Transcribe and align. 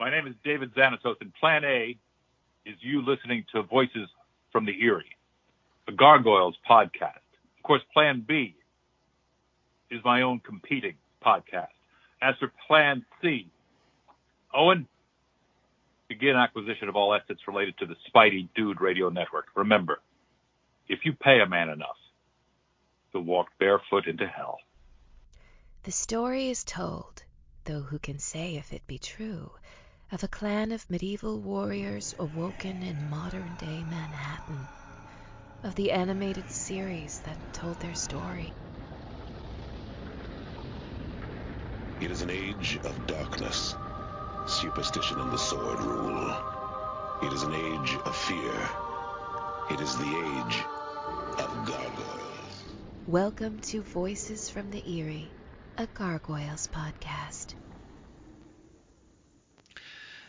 My 0.00 0.10
name 0.10 0.26
is 0.26 0.34
David 0.42 0.74
Xanatos, 0.74 1.16
and 1.20 1.30
Plan 1.34 1.62
A 1.62 1.94
is 2.64 2.74
you 2.80 3.04
listening 3.04 3.44
to 3.52 3.62
Voices 3.62 4.08
from 4.50 4.64
the 4.64 4.72
Eyrie, 4.72 5.14
the 5.84 5.92
Gargoyles 5.92 6.56
podcast. 6.68 7.20
Of 7.58 7.62
course, 7.62 7.82
Plan 7.92 8.24
B 8.26 8.56
is 9.90 10.00
my 10.02 10.22
own 10.22 10.40
competing 10.40 10.94
podcast. 11.22 11.66
As 12.22 12.34
for 12.40 12.50
Plan 12.66 13.04
C, 13.20 13.50
Owen, 14.54 14.88
begin 16.08 16.34
acquisition 16.34 16.88
of 16.88 16.96
all 16.96 17.12
assets 17.12 17.40
related 17.46 17.76
to 17.80 17.84
the 17.84 17.96
Spidey 18.08 18.48
Dude 18.56 18.80
Radio 18.80 19.10
Network. 19.10 19.48
Remember, 19.54 20.00
if 20.88 21.00
you 21.04 21.12
pay 21.12 21.40
a 21.40 21.46
man 21.46 21.68
enough, 21.68 21.98
he'll 23.12 23.20
walk 23.20 23.48
barefoot 23.58 24.06
into 24.06 24.26
hell. 24.26 24.60
The 25.82 25.92
story 25.92 26.48
is 26.48 26.64
told, 26.64 27.22
though 27.64 27.82
who 27.82 27.98
can 27.98 28.18
say 28.18 28.56
if 28.56 28.72
it 28.72 28.86
be 28.86 28.96
true, 28.98 29.50
of 30.12 30.24
a 30.24 30.28
clan 30.28 30.72
of 30.72 30.90
medieval 30.90 31.38
warriors 31.38 32.14
awoken 32.18 32.82
in 32.82 33.08
modern 33.08 33.54
day 33.54 33.84
Manhattan, 33.84 34.66
of 35.62 35.76
the 35.76 35.92
animated 35.92 36.50
series 36.50 37.20
that 37.20 37.38
told 37.52 37.78
their 37.78 37.94
story. 37.94 38.52
It 42.00 42.10
is 42.10 42.22
an 42.22 42.30
age 42.30 42.76
of 42.82 43.06
darkness. 43.06 43.76
Superstition 44.46 45.20
and 45.20 45.30
the 45.30 45.38
sword 45.38 45.78
rule. 45.78 46.36
It 47.22 47.32
is 47.32 47.44
an 47.44 47.54
age 47.54 47.94
of 48.04 48.16
fear. 48.16 48.68
It 49.70 49.80
is 49.80 49.96
the 49.96 50.08
age 50.08 50.56
of 51.38 51.66
gargoyles. 51.68 52.64
Welcome 53.06 53.60
to 53.60 53.82
Voices 53.82 54.50
from 54.50 54.72
the 54.72 54.82
Eyrie, 54.84 55.30
a 55.78 55.86
Gargoyles 55.94 56.66
podcast. 56.66 57.59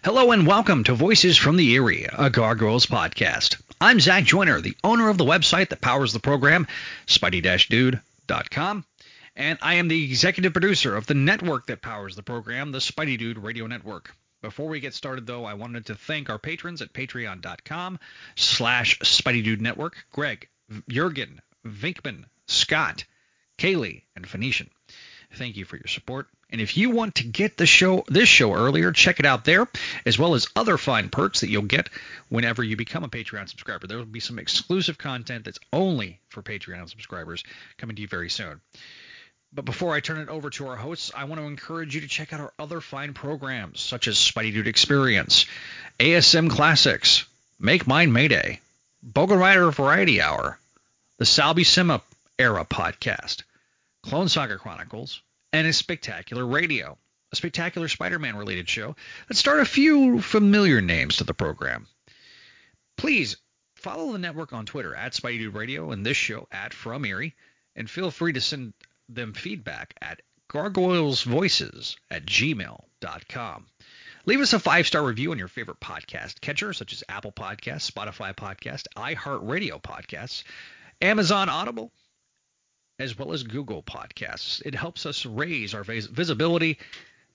Hello 0.03 0.31
and 0.31 0.47
welcome 0.47 0.83
to 0.85 0.95
Voices 0.95 1.37
from 1.37 1.57
the 1.57 1.75
Eyrie, 1.75 2.07
a 2.11 2.31
Gargoyles 2.31 2.87
podcast. 2.87 3.61
I'm 3.79 3.99
Zach 3.99 4.23
Joyner, 4.23 4.59
the 4.59 4.75
owner 4.83 5.09
of 5.09 5.19
the 5.19 5.25
website 5.25 5.69
that 5.69 5.79
powers 5.79 6.11
the 6.11 6.19
program, 6.19 6.65
spidey-dude.com, 7.05 8.85
and 9.35 9.59
I 9.61 9.75
am 9.75 9.87
the 9.87 10.03
executive 10.03 10.53
producer 10.53 10.95
of 10.95 11.05
the 11.05 11.13
network 11.13 11.67
that 11.67 11.83
powers 11.83 12.15
the 12.15 12.23
program, 12.23 12.71
the 12.71 12.79
Spidey 12.79 13.19
Dude 13.19 13.37
Radio 13.37 13.67
Network. 13.67 14.15
Before 14.41 14.67
we 14.67 14.79
get 14.79 14.95
started, 14.95 15.27
though, 15.27 15.45
I 15.45 15.53
wanted 15.53 15.85
to 15.85 15.95
thank 15.95 16.31
our 16.31 16.39
patrons 16.39 16.81
at 16.81 16.93
patreon.com 16.93 17.99
slash 18.35 18.97
Spidey 19.01 19.59
Network, 19.59 19.97
Greg, 20.11 20.49
Jurgen, 20.89 21.41
Vinkman, 21.63 22.25
Scott, 22.47 23.03
Kaylee, 23.59 24.01
and 24.15 24.27
Phoenician. 24.27 24.71
Thank 25.35 25.57
you 25.57 25.65
for 25.65 25.75
your 25.75 25.87
support. 25.87 26.27
And 26.51 26.59
if 26.59 26.75
you 26.75 26.89
want 26.89 27.15
to 27.15 27.23
get 27.23 27.57
the 27.57 27.65
show 27.65 28.03
this 28.07 28.27
show 28.27 28.53
earlier, 28.53 28.91
check 28.91 29.19
it 29.19 29.25
out 29.25 29.45
there, 29.45 29.67
as 30.05 30.19
well 30.19 30.35
as 30.35 30.47
other 30.55 30.77
fine 30.77 31.09
perks 31.09 31.41
that 31.41 31.49
you'll 31.49 31.61
get 31.63 31.89
whenever 32.29 32.61
you 32.63 32.75
become 32.75 33.03
a 33.03 33.09
Patreon 33.09 33.47
subscriber. 33.47 33.87
There 33.87 33.97
will 33.97 34.05
be 34.05 34.19
some 34.19 34.37
exclusive 34.37 34.97
content 34.97 35.45
that's 35.45 35.59
only 35.71 36.19
for 36.27 36.41
Patreon 36.41 36.89
subscribers 36.89 37.43
coming 37.77 37.95
to 37.95 38.01
you 38.01 38.07
very 38.07 38.29
soon. 38.29 38.59
But 39.53 39.65
before 39.65 39.93
I 39.93 39.99
turn 39.99 40.19
it 40.19 40.29
over 40.29 40.49
to 40.51 40.67
our 40.67 40.77
hosts, 40.77 41.11
I 41.15 41.25
want 41.25 41.41
to 41.41 41.47
encourage 41.47 41.93
you 41.95 42.01
to 42.01 42.07
check 42.07 42.31
out 42.31 42.39
our 42.39 42.53
other 42.57 42.79
fine 42.79 43.13
programs, 43.13 43.81
such 43.81 44.07
as 44.07 44.15
Spidey 44.17 44.53
Dude 44.53 44.67
Experience, 44.67 45.45
ASM 45.99 46.49
Classics, 46.49 47.25
Make 47.59 47.85
Mine 47.85 48.13
Mayday, 48.13 48.61
Bogan 49.05 49.39
Rider 49.39 49.69
Variety 49.71 50.21
Hour, 50.21 50.57
the 51.17 51.25
Sal 51.25 51.53
Sima 51.55 52.01
Era 52.39 52.65
Podcast, 52.65 53.43
Clone 54.03 54.29
Saga 54.29 54.57
Chronicles, 54.57 55.21
and 55.53 55.67
a 55.67 55.73
Spectacular 55.73 56.45
Radio, 56.45 56.97
a 57.31 57.35
spectacular 57.35 57.87
Spider-Man 57.87 58.35
related 58.35 58.69
show 58.69 58.95
that 59.27 59.37
start 59.37 59.59
a 59.59 59.65
few 59.65 60.21
familiar 60.21 60.81
names 60.81 61.17
to 61.17 61.23
the 61.23 61.33
program. 61.33 61.87
Please 62.97 63.37
follow 63.75 64.11
the 64.11 64.19
network 64.19 64.53
on 64.53 64.65
Twitter 64.65 64.95
at 64.95 65.13
Spidey 65.13 65.53
Radio 65.53 65.91
and 65.91 66.05
this 66.05 66.17
show 66.17 66.47
at 66.51 66.73
From 66.73 67.05
Erie, 67.05 67.35
and 67.75 67.89
feel 67.89 68.11
free 68.11 68.33
to 68.33 68.41
send 68.41 68.73
them 69.09 69.33
feedback 69.33 69.93
at 70.01 70.21
gargoylesvoices 70.49 71.95
at 72.09 72.25
gmail.com. 72.25 73.67
Leave 74.25 74.39
us 74.39 74.53
a 74.53 74.59
five 74.59 74.85
star 74.85 75.03
review 75.03 75.31
on 75.31 75.39
your 75.39 75.47
favorite 75.47 75.79
podcast 75.79 76.41
catcher, 76.41 76.73
such 76.73 76.93
as 76.93 77.03
Apple 77.09 77.31
Podcasts, 77.31 77.89
Spotify 77.89 78.35
Podcast, 78.35 78.85
iHeartRadio 78.95 79.81
Podcasts, 79.81 80.43
Amazon 81.01 81.49
Audible, 81.49 81.91
as 83.01 83.17
well 83.17 83.33
as 83.33 83.43
Google 83.43 83.81
Podcasts. 83.81 84.61
It 84.65 84.75
helps 84.75 85.05
us 85.05 85.25
raise 85.25 85.73
our 85.73 85.83
vis- 85.83 86.05
visibility 86.05 86.77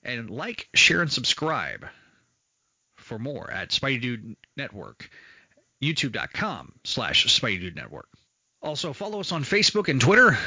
and 0.01 0.29
like, 0.29 0.69
share, 0.73 1.01
and 1.01 1.11
subscribe 1.11 1.85
for 2.95 3.19
more 3.19 3.51
at 3.51 3.69
Spidey 3.69 4.01
Dude 4.01 4.35
Network, 4.55 5.09
youtube.com 5.83 6.73
slash 6.85 7.27
Spidey 7.27 7.59
Dude 7.59 7.75
Network. 7.75 8.07
Also, 8.61 8.91
follow 8.91 9.19
us 9.19 9.31
on 9.31 9.43
Facebook 9.43 9.87
and 9.87 10.01
Twitter, 10.01 10.37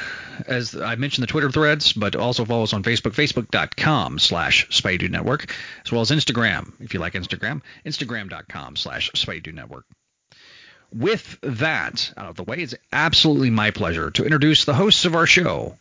as 0.47 0.75
I 0.75 0.97
mentioned 0.97 1.22
the 1.22 1.30
Twitter 1.30 1.50
threads, 1.50 1.92
but 1.92 2.16
also 2.16 2.44
follow 2.44 2.64
us 2.64 2.72
on 2.72 2.82
Facebook, 2.82 3.12
facebook.com 3.12 4.19
slash 4.19 4.69
Spidey 4.70 5.10
Network, 5.10 5.54
as 5.84 5.92
well 5.92 6.00
as 6.00 6.10
Instagram, 6.10 6.72
if 6.80 6.92
you 6.92 6.98
like 6.98 7.12
Instagram, 7.12 7.62
instagram.com 7.86 8.75
slash 8.76 9.10
Spidey 9.12 9.54
Network. 9.54 9.84
With 10.92 11.38
that 11.42 12.12
out 12.16 12.30
of 12.30 12.36
the 12.36 12.42
way, 12.42 12.56
it's 12.58 12.74
absolutely 12.92 13.50
my 13.50 13.70
pleasure 13.70 14.10
to 14.10 14.24
introduce 14.24 14.64
the 14.64 14.74
hosts 14.74 15.04
of 15.04 15.14
our 15.14 15.26
show, 15.26 15.78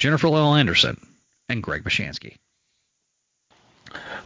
Jennifer 0.00 0.26
L. 0.26 0.56
Anderson 0.56 1.00
and 1.48 1.62
Greg 1.62 1.84
Bishansky. 1.84 2.36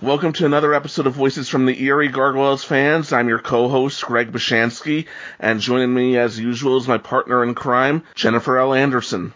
Welcome 0.01 0.33
to 0.35 0.47
another 0.47 0.73
episode 0.73 1.07
of 1.07 1.13
Voices 1.13 1.51
from 1.51 1.67
the 1.67 1.79
Eyrie 1.87 2.09
Gargoyles 2.09 2.65
fans. 2.65 3.13
I'm 3.13 3.29
your 3.29 3.39
co-host, 3.39 4.03
Greg 4.07 4.33
Bishansky, 4.33 5.07
and 5.39 5.61
joining 5.61 5.93
me 5.93 6.17
as 6.17 6.41
usual 6.41 6.79
is 6.79 6.89
my 6.89 6.99
partner 6.99 7.45
in 7.45 7.55
crime, 7.55 8.03
Jennifer 8.15 8.59
L. 8.59 8.73
Anderson. 8.73 9.35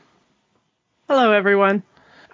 Hello, 1.06 1.32
everyone. 1.32 1.82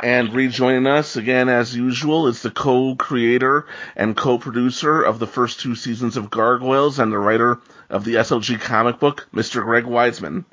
And 0.00 0.34
rejoining 0.34 0.86
us 0.86 1.16
again 1.16 1.48
as 1.48 1.74
usual 1.74 2.26
is 2.26 2.42
the 2.42 2.50
co-creator 2.50 3.66
and 3.94 4.16
co-producer 4.16 5.02
of 5.02 5.18
the 5.18 5.26
first 5.26 5.60
two 5.60 5.76
seasons 5.76 6.16
of 6.16 6.30
Gargoyles 6.30 6.98
and 6.98 7.12
the 7.12 7.18
writer 7.18 7.60
of 7.88 8.04
the 8.04 8.16
SLG 8.16 8.60
comic 8.60 8.98
book, 8.98 9.28
Mr. 9.32 9.62
Greg 9.62 9.84
Weisman. 9.84 10.44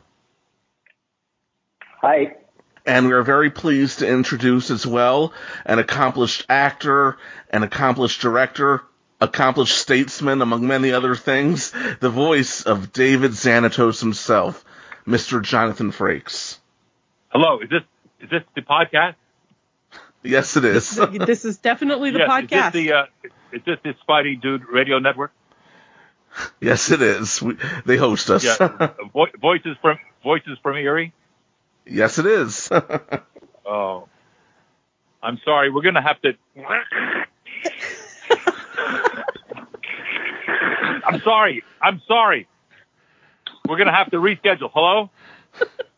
Hi. 2.02 2.36
And 2.86 3.08
we 3.08 3.14
are 3.14 3.24
very 3.24 3.50
pleased 3.50 4.00
to 4.00 4.08
introduce 4.08 4.72
as 4.72 4.86
well 4.86 5.34
an 5.66 5.80
accomplished 5.80 6.46
actor, 6.50 7.18
an 7.50 7.64
accomplished 7.64 8.22
director, 8.22 8.82
accomplished 9.20 9.78
statesman, 9.78 10.42
among 10.42 10.66
many 10.66 10.92
other 10.92 11.16
things, 11.16 11.72
the 12.00 12.10
voice 12.10 12.64
of 12.64 12.92
David 12.92 13.32
Xanatos 13.32 14.00
himself, 14.00 14.66
Mr. 15.06 15.44
Jonathan 15.44 15.92
Frakes. 15.92 16.58
Hello, 17.30 17.60
is 17.60 17.70
this 17.70 17.84
is 18.20 18.30
this 18.30 18.44
the 18.56 18.62
podcast? 18.62 19.16
Yes, 20.24 20.56
it 20.56 20.66
is. 20.66 20.92
this 21.26 21.46
is 21.46 21.58
definitely 21.58 22.12
the 22.12 22.20
yes, 22.28 22.30
podcast. 22.30 22.68
Is 22.68 22.74
this 22.74 22.74
the, 22.74 22.94
uh, 22.94 23.06
is 23.52 23.62
this 23.66 23.80
the 23.84 23.94
Spidey 24.08 24.40
Dude 24.40 24.68
Radio 24.72 25.00
Network? 25.00 25.32
yes, 26.60 26.92
it 26.92 27.02
is. 27.02 27.42
We, 27.42 27.58
they 27.86 27.98
host 27.98 28.30
us. 28.30 28.44
Yeah. 28.44 28.58
Vo- 29.14 29.28
voices 29.40 29.78
from 29.82 29.98
Voices 30.24 30.58
from 30.62 30.78
Eyrie. 30.78 31.14
Yes, 31.86 32.20
it 32.20 32.26
is. 32.28 32.70
oh, 33.66 34.08
I'm 35.22 35.40
sorry. 35.44 35.72
We're 35.72 35.82
gonna 35.82 36.02
have 36.02 36.22
to. 36.22 36.34
I'm 41.04 41.22
sorry. 41.22 41.64
I'm 41.82 42.02
sorry. 42.08 42.48
We're 43.68 43.78
gonna 43.78 43.96
have 43.96 44.12
to 44.12 44.18
reschedule. 44.18 44.70
Hello. 44.74 45.10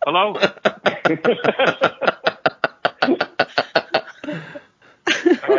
Hello. 0.06 0.40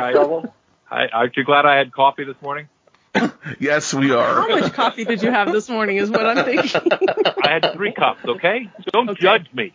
Hi, 0.04 0.12
guys. 0.12 0.44
Hi, 0.84 1.06
aren't 1.14 1.34
you 1.34 1.44
glad 1.44 1.64
I 1.64 1.78
had 1.78 1.90
coffee 1.90 2.24
this 2.24 2.36
morning? 2.42 2.68
yes, 3.58 3.94
we 3.94 4.12
are. 4.12 4.42
How 4.42 4.48
much 4.48 4.74
coffee 4.74 5.06
did 5.06 5.22
you 5.22 5.30
have 5.30 5.50
this 5.50 5.70
morning? 5.70 5.96
Is 5.96 6.10
what 6.10 6.26
I'm 6.26 6.44
thinking. 6.44 6.82
I 7.42 7.48
had 7.48 7.72
three 7.72 7.92
cups. 7.92 8.20
Okay, 8.22 8.68
don't 8.92 9.08
okay. 9.08 9.22
judge 9.22 9.46
me, 9.54 9.72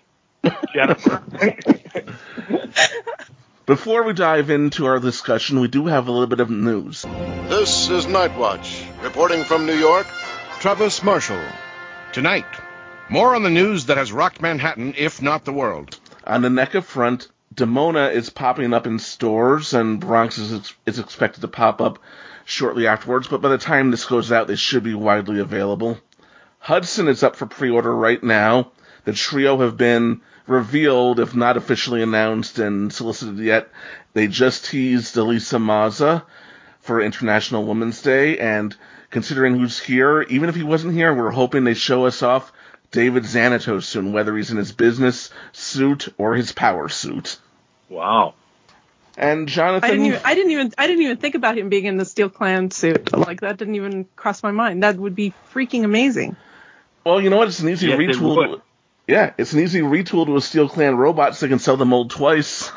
Jennifer. 0.72 1.24
Before 3.66 4.04
we 4.04 4.14
dive 4.14 4.52
into 4.52 4.86
our 4.86 5.00
discussion, 5.00 5.62
we 5.62 5.68
do 5.68 5.88
have 5.88 6.08
a 6.08 6.12
little 6.12 6.28
bit 6.28 6.42
of 6.42 6.52
news. 6.52 7.08
This 7.48 7.90
is 7.90 8.06
Nightwatch, 8.06 8.84
reporting 9.02 9.44
from 9.44 9.66
New 9.66 9.74
York, 9.74 10.06
Travis 10.60 11.02
Marshall. 11.02 11.42
Tonight, 12.12 12.46
more 13.10 13.34
on 13.34 13.42
the 13.42 13.50
news 13.50 13.88
that 13.88 13.98
has 13.98 14.12
rocked 14.12 14.44
Manhattan, 14.44 14.94
if 14.96 15.24
not 15.24 15.46
the 15.46 15.54
world. 15.54 16.00
On 16.28 16.44
the 16.44 16.50
NECA 16.50 16.84
front, 16.84 17.30
Demona 17.54 18.14
is 18.14 18.30
popping 18.30 18.74
up 18.74 18.86
in 18.86 19.00
stores, 19.00 19.74
and 19.74 20.00
Bronx 20.00 20.38
is, 20.38 20.74
is 20.86 21.00
expected 21.00 21.42
to 21.42 21.48
pop 21.48 21.82
up 21.82 22.00
shortly 22.46 22.88
afterwards, 22.88 23.28
but 23.28 23.42
by 23.42 23.50
the 23.50 23.58
time 23.58 23.92
this 23.92 24.06
goes 24.06 24.32
out, 24.32 24.48
they 24.48 24.56
should 24.56 24.84
be 24.84 24.94
widely 24.94 25.40
available. 25.40 25.98
Hudson 26.60 27.08
is 27.08 27.24
up 27.24 27.36
for 27.36 27.46
pre-order 27.46 27.96
right 27.96 28.24
now. 28.24 28.72
The 29.06 29.14
trio 29.14 29.60
have 29.60 29.78
been 29.78 30.22
revealed, 30.48 31.20
if 31.20 31.36
not 31.36 31.58
officially 31.58 32.02
announced 32.02 32.60
and 32.60 32.92
solicited 32.92 33.40
yet. 33.40 33.70
They 34.14 34.28
just 34.28 34.66
teased 34.66 35.16
Elisa 35.18 35.60
Maza. 35.60 36.26
for 36.82 37.02
International 37.02 37.66
Women's 37.66 38.02
Day, 38.02 38.38
and 38.40 38.76
considering 39.12 39.60
who's 39.60 39.80
here, 39.80 40.22
even 40.24 40.50
if 40.50 40.56
he 40.56 40.64
wasn't 40.64 40.94
here, 40.94 41.14
we're 41.14 41.30
hoping 41.30 41.64
they 41.64 41.74
show 41.74 42.06
us 42.06 42.24
off 42.24 42.52
David 42.92 43.24
Xanatos 43.24 43.84
soon, 43.84 44.14
whether 44.14 44.36
he's 44.36 44.52
in 44.52 44.58
his 44.58 44.72
business 44.72 45.30
suit 45.52 46.08
or 46.18 46.36
his 46.36 46.52
power 46.52 46.90
suit. 46.90 47.40
Wow. 47.88 48.34
And 49.18 49.48
Jonathan, 49.50 49.90
I 49.90 49.92
didn't 49.92 50.06
even 50.06 50.22
I 50.24 50.36
didn't 50.36 50.52
even 50.52 50.74
I 50.78 50.88
didn't 50.88 51.04
even 51.04 51.18
think 51.18 51.36
about 51.36 51.58
him 51.58 51.70
being 51.70 51.86
in 51.86 51.98
the 51.98 52.06
Steel 52.06 52.30
Clan 52.30 52.72
suit. 52.72 53.12
Like 53.16 53.42
that 53.42 53.58
didn't 53.58 53.76
even 53.76 54.06
cross 54.16 54.42
my 54.42 54.52
mind. 54.52 54.84
That 54.84 54.96
would 54.98 55.16
be 55.16 55.34
freaking 55.54 55.84
amazing. 55.84 56.38
well, 57.04 57.20
you 57.20 57.30
know 57.30 57.38
what? 57.38 57.50
It's 57.50 57.60
an 57.60 57.70
easy 57.70 57.88
Yes, 57.88 57.98
retool. 58.00 58.62
Yeah, 59.08 59.34
it's 59.38 59.54
an 59.54 59.60
easy 59.60 59.82
retool 59.82 60.26
to 60.28 60.38
a 60.38 60.42
Steel 60.42 60.70
Clan 60.70 60.96
robot, 60.96 61.36
so 61.36 61.46
they 61.46 61.50
can 61.50 61.60
sell 61.60 61.76
the 61.78 61.86
mold 61.86 62.12
twice. 62.12 62.72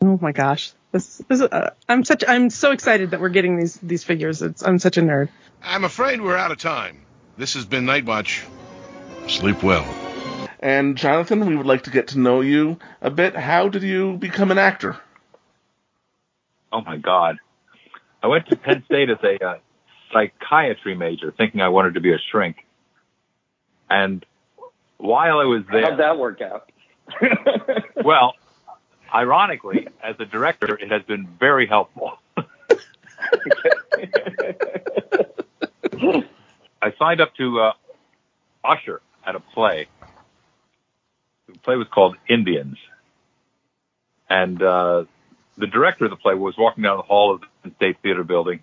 Oh 0.00 0.18
my 0.20 0.32
gosh. 0.32 0.72
This, 0.92 1.22
this 1.28 1.40
uh, 1.40 1.70
I'm 1.88 2.02
such 2.04 2.24
I'm 2.26 2.50
so 2.50 2.72
excited 2.72 3.12
that 3.12 3.20
we're 3.20 3.28
getting 3.28 3.56
these 3.56 3.76
these 3.76 4.02
figures. 4.02 4.42
It's, 4.42 4.62
I'm 4.62 4.80
such 4.80 4.96
a 4.96 5.02
nerd. 5.02 5.28
I'm 5.62 5.84
afraid 5.84 6.20
we're 6.20 6.36
out 6.36 6.50
of 6.50 6.58
time. 6.58 7.02
This 7.36 7.54
has 7.54 7.64
been 7.64 7.84
Night 7.84 8.06
Watch. 8.06 8.42
Sleep 9.26 9.62
well. 9.62 9.86
And 10.60 10.96
Jonathan, 10.96 11.46
we 11.46 11.56
would 11.56 11.66
like 11.66 11.82
to 11.82 11.90
get 11.90 12.08
to 12.08 12.18
know 12.18 12.40
you 12.42 12.78
a 13.00 13.10
bit. 13.10 13.34
How 13.34 13.68
did 13.68 13.82
you 13.82 14.16
become 14.18 14.50
an 14.50 14.58
actor? 14.58 14.96
Oh 16.72 16.82
my 16.82 16.98
God. 16.98 17.38
I 18.22 18.26
went 18.26 18.46
to 18.48 18.56
Penn 18.56 18.82
State 18.84 19.08
as 19.08 19.16
a 19.24 19.42
uh, 19.42 19.58
psychiatry 20.12 20.94
major, 20.94 21.32
thinking 21.36 21.62
I 21.62 21.68
wanted 21.68 21.94
to 21.94 22.00
be 22.00 22.12
a 22.12 22.18
shrink. 22.30 22.56
And 23.88 24.24
while 24.98 25.38
I 25.38 25.44
was 25.44 25.62
there, 25.70 25.82
How'd 25.82 25.98
that 25.98 26.18
work 26.18 26.40
out? 26.42 26.70
well, 28.04 28.34
ironically, 29.12 29.88
as 30.02 30.16
a 30.18 30.26
director, 30.26 30.76
it 30.76 30.90
has 30.90 31.02
been 31.02 31.26
very 31.38 31.66
helpful. 31.66 32.18
I 36.82 36.92
signed 36.98 37.20
up 37.20 37.34
to 37.36 37.60
uh, 37.60 37.72
usher 38.64 39.00
at 39.30 39.36
a 39.36 39.40
play. 39.40 39.86
The 41.46 41.58
play 41.58 41.76
was 41.76 41.86
called 41.92 42.16
Indians, 42.28 42.76
and 44.28 44.62
uh, 44.62 45.04
the 45.56 45.66
director 45.66 46.04
of 46.04 46.10
the 46.10 46.16
play 46.16 46.34
was 46.34 46.54
walking 46.58 46.82
down 46.82 46.96
the 46.98 47.02
hall 47.02 47.34
of 47.34 47.42
the 47.64 47.70
State 47.76 47.96
Theater 48.02 48.24
building, 48.24 48.62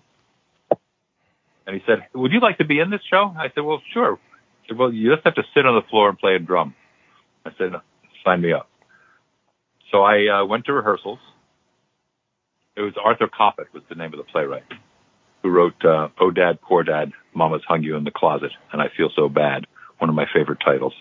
and 1.66 1.74
he 1.74 1.82
said, 1.86 2.06
"Would 2.14 2.32
you 2.32 2.40
like 2.40 2.58
to 2.58 2.64
be 2.64 2.80
in 2.80 2.90
this 2.90 3.00
show?" 3.10 3.34
I 3.36 3.48
said, 3.54 3.64
"Well, 3.64 3.82
sure." 3.92 4.18
He 4.62 4.68
said, 4.68 4.78
"Well, 4.78 4.92
you 4.92 5.12
just 5.14 5.24
have 5.24 5.34
to 5.34 5.44
sit 5.54 5.66
on 5.66 5.74
the 5.74 5.88
floor 5.88 6.08
and 6.08 6.18
play 6.18 6.34
a 6.34 6.38
drum." 6.38 6.74
I 7.44 7.50
said, 7.58 7.72
"Sign 8.24 8.40
me 8.40 8.52
up." 8.52 8.68
So 9.90 10.02
I 10.02 10.40
uh, 10.40 10.44
went 10.46 10.66
to 10.66 10.72
rehearsals. 10.72 11.18
It 12.76 12.82
was 12.82 12.94
Arthur 13.02 13.26
Kopit 13.28 13.72
was 13.72 13.82
the 13.88 13.96
name 13.96 14.12
of 14.12 14.18
the 14.18 14.24
playwright, 14.32 14.64
who 15.42 15.50
wrote 15.50 15.84
uh, 15.84 16.08
"Oh 16.20 16.30
Dad, 16.30 16.60
Poor 16.62 16.82
Dad, 16.84 17.12
Mama's 17.34 17.62
Hung 17.68 17.82
You 17.82 17.96
in 17.96 18.04
the 18.04 18.10
Closet," 18.10 18.52
and 18.72 18.80
I 18.80 18.88
Feel 18.96 19.10
So 19.14 19.28
Bad, 19.28 19.66
one 19.98 20.08
of 20.08 20.16
my 20.16 20.26
favorite 20.32 20.58
titles. 20.64 20.94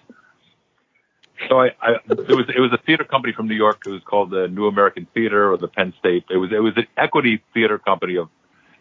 So 1.49 1.59
I, 1.59 1.67
I 1.81 1.91
it 2.09 2.35
was 2.35 2.45
it 2.55 2.59
was 2.59 2.73
a 2.73 2.83
theater 2.83 3.03
company 3.03 3.33
from 3.33 3.47
New 3.47 3.55
York. 3.55 3.83
It 3.85 3.91
was 3.91 4.01
called 4.03 4.31
the 4.31 4.47
New 4.47 4.65
American 4.65 5.07
Theater 5.13 5.51
or 5.51 5.57
the 5.57 5.67
Penn 5.67 5.93
State. 5.99 6.25
It 6.29 6.37
was 6.37 6.51
it 6.51 6.59
was 6.59 6.73
an 6.77 6.87
equity 6.97 7.43
theater 7.53 7.77
company 7.77 8.17
of 8.17 8.29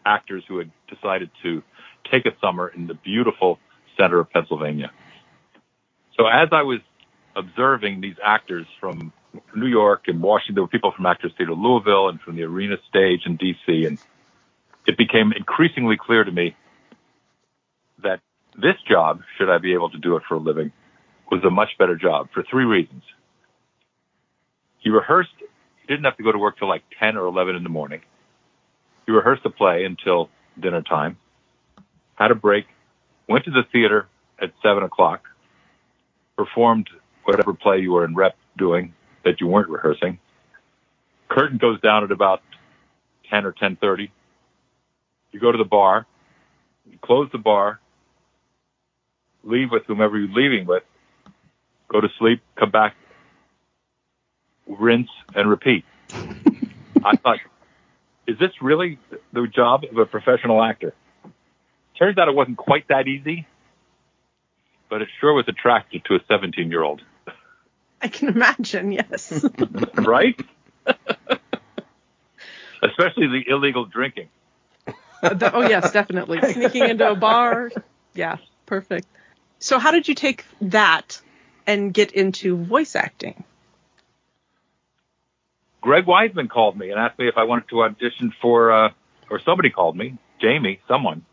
actors 0.06 0.42
who 0.48 0.58
had 0.58 0.70
decided 0.88 1.30
to 1.42 1.62
take 2.10 2.24
a 2.24 2.32
summer 2.40 2.68
in 2.68 2.86
the 2.86 2.94
beautiful 2.94 3.58
center 3.98 4.20
of 4.20 4.30
Pennsylvania. 4.30 4.90
So 6.16 6.26
as 6.26 6.48
I 6.52 6.62
was 6.62 6.80
observing 7.34 8.00
these 8.00 8.16
actors 8.24 8.66
from 8.80 9.12
New 9.54 9.66
York 9.66 10.04
and 10.06 10.22
Washington, 10.22 10.54
there 10.54 10.64
were 10.64 10.68
people 10.68 10.92
from 10.92 11.04
Actors 11.04 11.32
Theater 11.36 11.52
Louisville 11.52 12.08
and 12.08 12.20
from 12.20 12.36
the 12.36 12.44
Arena 12.44 12.76
Stage 12.88 13.22
in 13.26 13.36
DC, 13.36 13.86
and 13.86 13.98
it 14.86 14.96
became 14.96 15.32
increasingly 15.32 15.98
clear 15.98 16.24
to 16.24 16.32
me 16.32 16.56
this 18.56 18.76
job, 18.88 19.20
should 19.36 19.50
I 19.50 19.58
be 19.58 19.74
able 19.74 19.90
to 19.90 19.98
do 19.98 20.16
it 20.16 20.22
for 20.28 20.34
a 20.34 20.38
living, 20.38 20.72
was 21.30 21.44
a 21.44 21.50
much 21.50 21.70
better 21.78 21.96
job 21.96 22.28
for 22.32 22.42
three 22.42 22.64
reasons. 22.64 23.02
You 24.80 24.94
rehearsed, 24.94 25.30
you 25.40 25.86
didn't 25.88 26.04
have 26.04 26.16
to 26.16 26.22
go 26.22 26.32
to 26.32 26.38
work 26.38 26.58
till 26.58 26.68
like 26.68 26.82
10 26.98 27.16
or 27.16 27.26
11 27.26 27.56
in 27.56 27.62
the 27.62 27.68
morning. 27.68 28.02
You 29.06 29.14
rehearsed 29.14 29.42
the 29.42 29.50
play 29.50 29.84
until 29.84 30.30
dinner 30.58 30.82
time, 30.82 31.18
had 32.14 32.30
a 32.30 32.34
break, 32.34 32.66
went 33.28 33.44
to 33.44 33.50
the 33.50 33.64
theater 33.72 34.08
at 34.40 34.52
7 34.62 34.82
o'clock, 34.82 35.24
performed 36.36 36.88
whatever 37.24 37.52
play 37.54 37.78
you 37.78 37.92
were 37.92 38.04
in 38.04 38.14
rep 38.14 38.36
doing 38.56 38.94
that 39.24 39.40
you 39.40 39.46
weren't 39.48 39.68
rehearsing. 39.68 40.18
Curtain 41.28 41.58
goes 41.58 41.80
down 41.80 42.04
at 42.04 42.12
about 42.12 42.42
10 43.30 43.44
or 43.44 43.52
10.30. 43.52 44.10
You 45.32 45.40
go 45.40 45.50
to 45.50 45.58
the 45.58 45.64
bar, 45.64 46.06
you 46.90 46.98
close 47.02 47.28
the 47.32 47.38
bar, 47.38 47.80
leave 49.46 49.70
with 49.70 49.84
whomever 49.87 50.19
you're 50.19 50.28
leaving 50.34 50.66
with, 50.66 50.82
go 51.88 52.00
to 52.00 52.08
sleep, 52.19 52.43
come 52.56 52.70
back, 52.70 52.94
rinse, 54.66 55.10
and 55.34 55.48
repeat. 55.48 55.84
I 57.04 57.16
thought, 57.16 57.38
is 58.26 58.38
this 58.38 58.50
really 58.60 58.98
the 59.32 59.46
job 59.46 59.84
of 59.90 59.96
a 59.96 60.06
professional 60.06 60.62
actor? 60.62 60.94
Turns 61.98 62.19
out 62.19 62.28
it 62.28 62.34
wasn't 62.34 62.58
quite 62.58 62.88
that 62.88 63.06
easy, 63.06 63.46
but 64.90 65.02
it 65.02 65.08
sure 65.20 65.32
was 65.32 65.46
attractive 65.49 66.04
to 66.04 66.16
a 66.16 66.19
17 66.28 66.70
year 66.70 66.82
old, 66.82 67.02
I 68.00 68.08
can 68.08 68.28
imagine. 68.28 68.92
Yes. 68.92 69.44
right? 69.94 70.38
Especially 72.82 73.26
the 73.26 73.44
illegal 73.49 73.87
drinking. 73.87 74.28
Uh, 75.22 75.31
th- 75.31 75.52
oh 75.54 75.62
yes, 75.62 75.92
definitely. 75.92 76.40
Sneaking 76.52 76.88
into 76.88 77.10
a 77.10 77.16
bar. 77.16 77.70
Yeah, 78.14 78.37
perfect. 78.66 79.06
So 79.58 79.78
how 79.78 79.90
did 79.90 80.08
you 80.08 80.14
take 80.14 80.44
that 80.60 81.20
and 81.66 81.92
get 81.92 82.12
into 82.12 82.56
voice 82.56 82.94
acting? 82.94 83.44
Greg 85.80 86.04
Weisman 86.04 86.48
called 86.48 86.76
me 86.76 86.90
and 86.90 86.98
asked 86.98 87.18
me 87.18 87.28
if 87.28 87.36
I 87.36 87.44
wanted 87.44 87.68
to 87.68 87.82
audition 87.82 88.32
for, 88.42 88.72
uh, 88.72 88.90
or 89.30 89.40
somebody 89.40 89.70
called 89.70 89.96
me, 89.96 90.18
Jamie, 90.40 90.80
someone, 90.88 91.24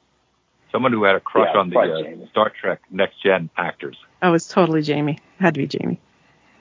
someone 0.71 0.91
who 0.91 1.03
had 1.03 1.15
a 1.15 1.19
crush 1.19 1.49
Yeah, 1.53 1.59
on 1.59 1.69
the 1.69 1.79
uh, 1.79 2.27
Star 2.29 2.51
Trek 2.61 2.81
Next 2.91 3.21
Gen 3.23 3.49
actors. 3.57 3.97
Oh, 4.21 4.29
it 4.29 4.31
was 4.31 4.47
totally 4.47 4.81
Jamie. 4.81 5.13
It 5.39 5.41
Had 5.41 5.55
to 5.55 5.59
be 5.59 5.67
Jamie. 5.67 5.99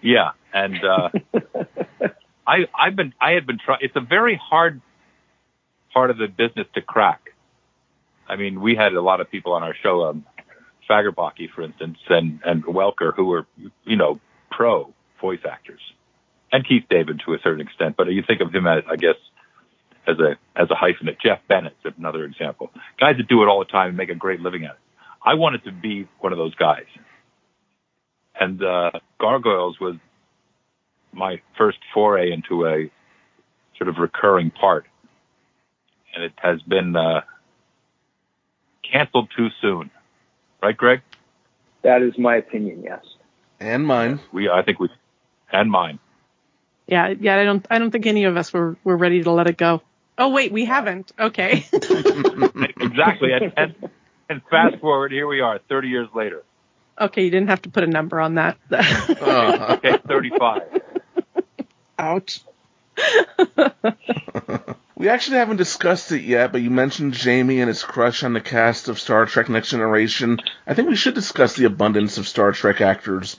Yeah, 0.01 0.33
and 0.53 0.85
uh, 0.85 1.11
I 2.47 2.67
I've 2.75 2.97
been 2.97 3.15
I 3.21 3.33
had 3.33 3.47
been 3.47 3.59
trying. 3.65 3.79
It's 3.83 3.95
a 3.95 4.01
very 4.01 4.35
hard 4.35 4.81
part 5.93 6.11
of 6.11 6.19
the 6.19 6.27
business 6.27 6.67
to 6.75 6.83
crack. 6.83 7.33
I 8.29 8.37
mean, 8.37 8.61
we 8.61 8.75
had 8.75 8.95
a 8.95 9.01
lot 9.01 9.21
of 9.21 9.31
people 9.31 9.53
on 9.53 9.63
our 9.63 9.75
show, 9.75 10.05
um, 10.05 10.25
Fagerbakke, 10.89 11.51
for 11.55 11.63
instance, 11.63 11.99
and 12.09 12.41
and 12.45 12.65
Welker, 12.65 13.15
who 13.15 13.27
were 13.27 13.47
you 13.85 13.97
know 13.97 14.21
pro 14.51 14.93
voice 15.21 15.41
actors, 15.49 15.81
and 16.51 16.67
Keith 16.67 16.85
David 16.91 17.23
to 17.27 17.35
a 17.35 17.39
certain 17.43 17.61
extent. 17.61 17.97
But 17.97 18.09
you 18.13 18.23
think 18.27 18.41
of 18.41 18.53
him 18.55 18.67
as 18.67 18.85
I 18.91 18.97
guess 18.97 19.17
as 20.07 20.19
a 20.19 20.37
as 20.55 20.69
a 20.71 20.75
hyphenate. 20.75 21.21
Jeff 21.21 21.41
Bennett 21.49 21.77
another 22.03 22.25
example. 22.25 22.71
Guys 22.99 23.17
that 23.17 23.29
do 23.29 23.43
it 23.43 23.47
all 23.47 23.61
the 23.61 23.65
time 23.67 23.89
and 23.89 23.97
make 23.97 24.11
a 24.11 24.15
great 24.15 24.41
living 24.41 24.65
at 24.65 24.73
it. 24.73 24.79
I 25.25 25.35
wanted 25.35 25.65
to 25.65 25.73
be 25.73 26.09
one 26.19 26.33
of 26.33 26.39
those 26.39 26.55
guys. 26.57 26.87
And 28.39 28.63
uh, 28.63 28.91
Gargoyles 29.21 29.79
was 29.81 29.97
my 31.13 31.41
first 31.57 31.79
foray 31.95 32.33
into 32.33 32.67
a 32.67 32.91
sort 33.79 33.89
of 33.89 33.99
recurring 33.99 34.51
part. 34.51 34.87
And 36.15 36.25
it 36.25 36.33
has 36.43 36.61
been 36.63 36.97
uh, 36.97 37.21
canceled 38.91 39.29
too 39.37 39.49
soon. 39.61 39.91
Right, 40.63 40.77
Greg? 40.77 41.01
That 41.83 42.03
is 42.03 42.17
my 42.17 42.37
opinion, 42.37 42.83
yes. 42.85 43.05
And 43.59 43.87
mine. 43.87 44.21
We, 44.33 44.49
I 44.49 44.63
think 44.63 44.79
we, 44.79 44.89
and 45.53 45.71
mine. 45.71 45.99
Yeah, 46.87 47.15
yeah. 47.19 47.37
I 47.39 47.45
don't. 47.45 47.67
I 47.71 47.79
don't 47.79 47.91
think 47.91 48.07
any 48.07 48.25
of 48.25 48.37
us 48.37 48.53
were 48.53 48.77
were 48.85 48.97
ready 48.97 49.23
to 49.23 49.31
let 49.31 49.47
it 49.49 49.57
go. 49.57 49.83
Oh 50.19 50.29
wait, 50.31 50.53
we 50.53 50.65
haven't. 50.65 51.13
Okay. 51.19 51.65
exactly. 51.73 53.33
And, 53.33 53.53
and, 53.57 53.75
and 54.29 54.43
fast 54.51 54.79
forward, 54.81 55.11
here 55.13 55.27
we 55.27 55.41
are, 55.41 55.59
30 55.69 55.89
years 55.89 56.09
later. 56.15 56.43
okay, 57.01 57.25
you 57.25 57.31
didn't 57.31 57.49
have 57.49 57.63
to 57.63 57.71
put 57.71 57.83
a 57.83 57.87
number 57.87 58.21
on 58.21 58.35
that. 58.35 58.59
Uh, 58.71 59.79
Okay, 59.79 59.99
35. 60.07 60.83
Ouch. 61.99 62.41
We 64.95 65.09
actually 65.09 65.39
haven't 65.39 65.57
discussed 65.57 66.13
it 66.13 66.23
yet, 66.23 66.53
but 66.53 66.63
you 66.63 66.71
mentioned 66.71 67.15
Jamie 67.15 67.61
and 67.61 67.69
his 67.69 67.83
crush 67.83 68.23
on 68.23 68.33
the 68.33 68.41
cast 68.41 68.89
of 68.89 68.99
Star 69.01 69.27
Trek 69.27 69.49
Next 69.49 69.71
Generation. 69.71 70.39
I 70.67 70.75
think 70.75 70.89
we 70.89 70.97
should 70.97 71.15
discuss 71.15 71.55
the 71.55 71.65
abundance 71.65 72.19
of 72.19 72.29
Star 72.29 72.53
Trek 72.53 72.81
actors 72.81 73.37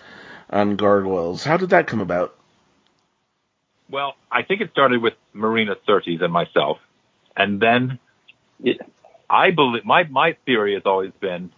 on 0.49 0.75
Gargoyles. 0.75 1.43
How 1.43 1.57
did 1.57 1.69
that 1.71 1.87
come 1.87 2.01
about? 2.01 2.35
Well, 3.89 4.15
I 4.31 4.43
think 4.43 4.61
it 4.61 4.71
started 4.71 5.01
with 5.01 5.13
Marina 5.33 5.75
Sirtis 5.87 6.21
and 6.23 6.33
myself. 6.33 6.79
And 7.35 7.59
then 7.59 7.99
Yeah. 8.59 8.73
I 9.29 9.51
believe 9.51 9.83
my 9.85 10.03
my 10.03 10.37
theory 10.45 10.75
has 10.75 10.83
always 10.85 11.11
been 11.19 11.51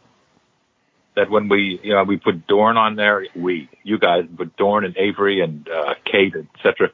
that 1.15 1.29
when 1.29 1.49
we 1.49 1.79
you 1.83 1.93
know 1.93 2.03
we 2.03 2.17
put 2.17 2.47
Dorn 2.47 2.77
on 2.77 2.95
there, 2.95 3.25
we 3.35 3.69
you 3.83 3.97
guys 3.99 4.25
put 4.35 4.55
Dorn 4.55 4.85
and 4.85 4.95
Avery 4.97 5.41
and 5.41 5.67
uh, 5.67 5.95
Kate, 6.05 6.33
etc. 6.35 6.91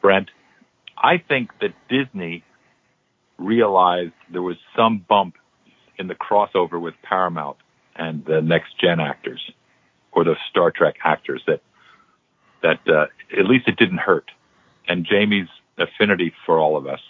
Brent. 0.00 0.30
I 1.02 1.18
think 1.18 1.50
that 1.60 1.74
Disney 1.88 2.44
realized 3.38 4.12
there 4.30 4.42
was 4.42 4.56
some 4.76 5.04
bump 5.08 5.34
in 5.98 6.06
the 6.06 6.14
crossover 6.14 6.80
with 6.80 6.94
Paramount 7.02 7.56
and 7.96 8.24
the 8.24 8.40
next 8.40 8.78
gen 8.80 9.00
actors 9.00 9.50
or 10.12 10.24
the 10.24 10.36
Star 10.50 10.70
Trek 10.70 10.96
actors 11.04 11.42
that 11.46 11.60
that 12.62 12.80
uh, 12.88 13.06
at 13.36 13.46
least 13.46 13.66
it 13.66 13.76
didn't 13.76 13.98
hurt. 13.98 14.30
And 14.86 15.04
Jamie's 15.04 15.48
affinity 15.78 16.32
for 16.46 16.58
all 16.58 16.76
of 16.76 16.86
us 16.86 17.00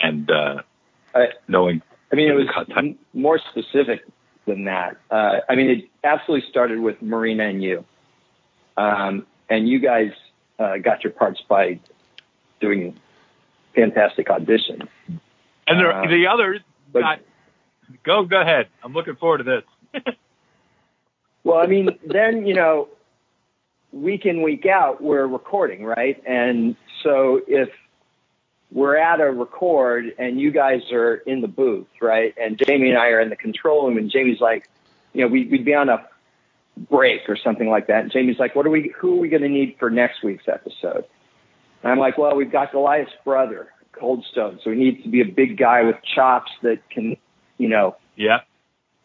and 0.00 0.30
uh, 0.30 0.62
I- 1.14 1.32
knowing 1.48 1.82
I 2.12 2.16
mean, 2.16 2.28
it 2.28 2.34
was 2.34 2.46
m- 2.76 2.96
more 3.12 3.40
specific 3.50 4.04
than 4.46 4.64
that. 4.66 4.98
Uh, 5.10 5.40
I 5.48 5.56
mean, 5.56 5.70
it 5.70 5.84
absolutely 6.04 6.48
started 6.48 6.78
with 6.78 7.02
Marina 7.02 7.48
and 7.48 7.60
you. 7.60 7.84
Um, 8.76 9.26
and 9.48 9.68
you 9.68 9.80
guys 9.80 10.12
uh, 10.60 10.76
got 10.76 11.02
your 11.02 11.12
parts 11.12 11.40
by 11.48 11.80
doing 12.60 12.96
fantastic 13.74 14.30
audition. 14.30 14.88
and 15.66 15.80
the, 15.80 15.88
Uh, 15.88 16.06
the 16.08 16.26
others 16.26 16.60
but- 16.92 17.00
got 17.00 17.20
go 18.02 18.24
go 18.24 18.40
ahead. 18.40 18.68
I'm 18.82 18.92
looking 18.92 19.16
forward 19.16 19.38
to 19.38 19.44
this. 19.44 20.04
Well, 21.44 21.58
I 21.58 21.66
mean, 21.66 21.90
then, 22.06 22.46
you 22.46 22.54
know, 22.54 22.88
week 23.92 24.24
in, 24.24 24.40
week 24.40 24.64
out, 24.64 25.02
we're 25.02 25.26
recording, 25.26 25.84
right? 25.84 26.20
And 26.26 26.74
so 27.02 27.38
if 27.46 27.68
we're 28.72 28.96
at 28.96 29.20
a 29.20 29.30
record 29.30 30.14
and 30.18 30.40
you 30.40 30.50
guys 30.50 30.90
are 30.90 31.16
in 31.16 31.42
the 31.42 31.48
booth, 31.48 31.86
right? 32.00 32.34
And 32.40 32.56
Jamie 32.58 32.88
and 32.88 32.98
I 32.98 33.08
are 33.08 33.20
in 33.20 33.28
the 33.28 33.36
control 33.36 33.86
room 33.86 33.98
and 33.98 34.10
Jamie's 34.10 34.40
like, 34.40 34.70
you 35.12 35.20
know, 35.20 35.28
we, 35.28 35.44
we'd 35.46 35.66
be 35.66 35.74
on 35.74 35.90
a 35.90 36.08
break 36.90 37.28
or 37.28 37.36
something 37.36 37.68
like 37.68 37.88
that. 37.88 38.04
And 38.04 38.10
Jamie's 38.10 38.38
like, 38.38 38.56
what 38.56 38.64
are 38.66 38.70
we, 38.70 38.92
who 38.96 39.12
are 39.18 39.20
we 39.20 39.28
going 39.28 39.42
to 39.42 39.48
need 39.50 39.76
for 39.78 39.90
next 39.90 40.22
week's 40.24 40.48
episode? 40.48 41.04
And 41.84 41.92
I'm 41.92 41.98
like, 41.98 42.16
well, 42.16 42.34
we've 42.34 42.50
got 42.50 42.72
Goliath's 42.72 43.12
brother, 43.24 43.68
Coldstone. 43.92 44.58
So 44.64 44.70
he 44.70 44.76
needs 44.76 45.02
to 45.02 45.10
be 45.10 45.20
a 45.20 45.26
big 45.26 45.58
guy 45.58 45.82
with 45.82 45.96
chops 46.14 46.50
that 46.62 46.78
can, 46.90 47.16
you 47.58 47.68
know, 47.68 47.96
yeah. 48.16 48.38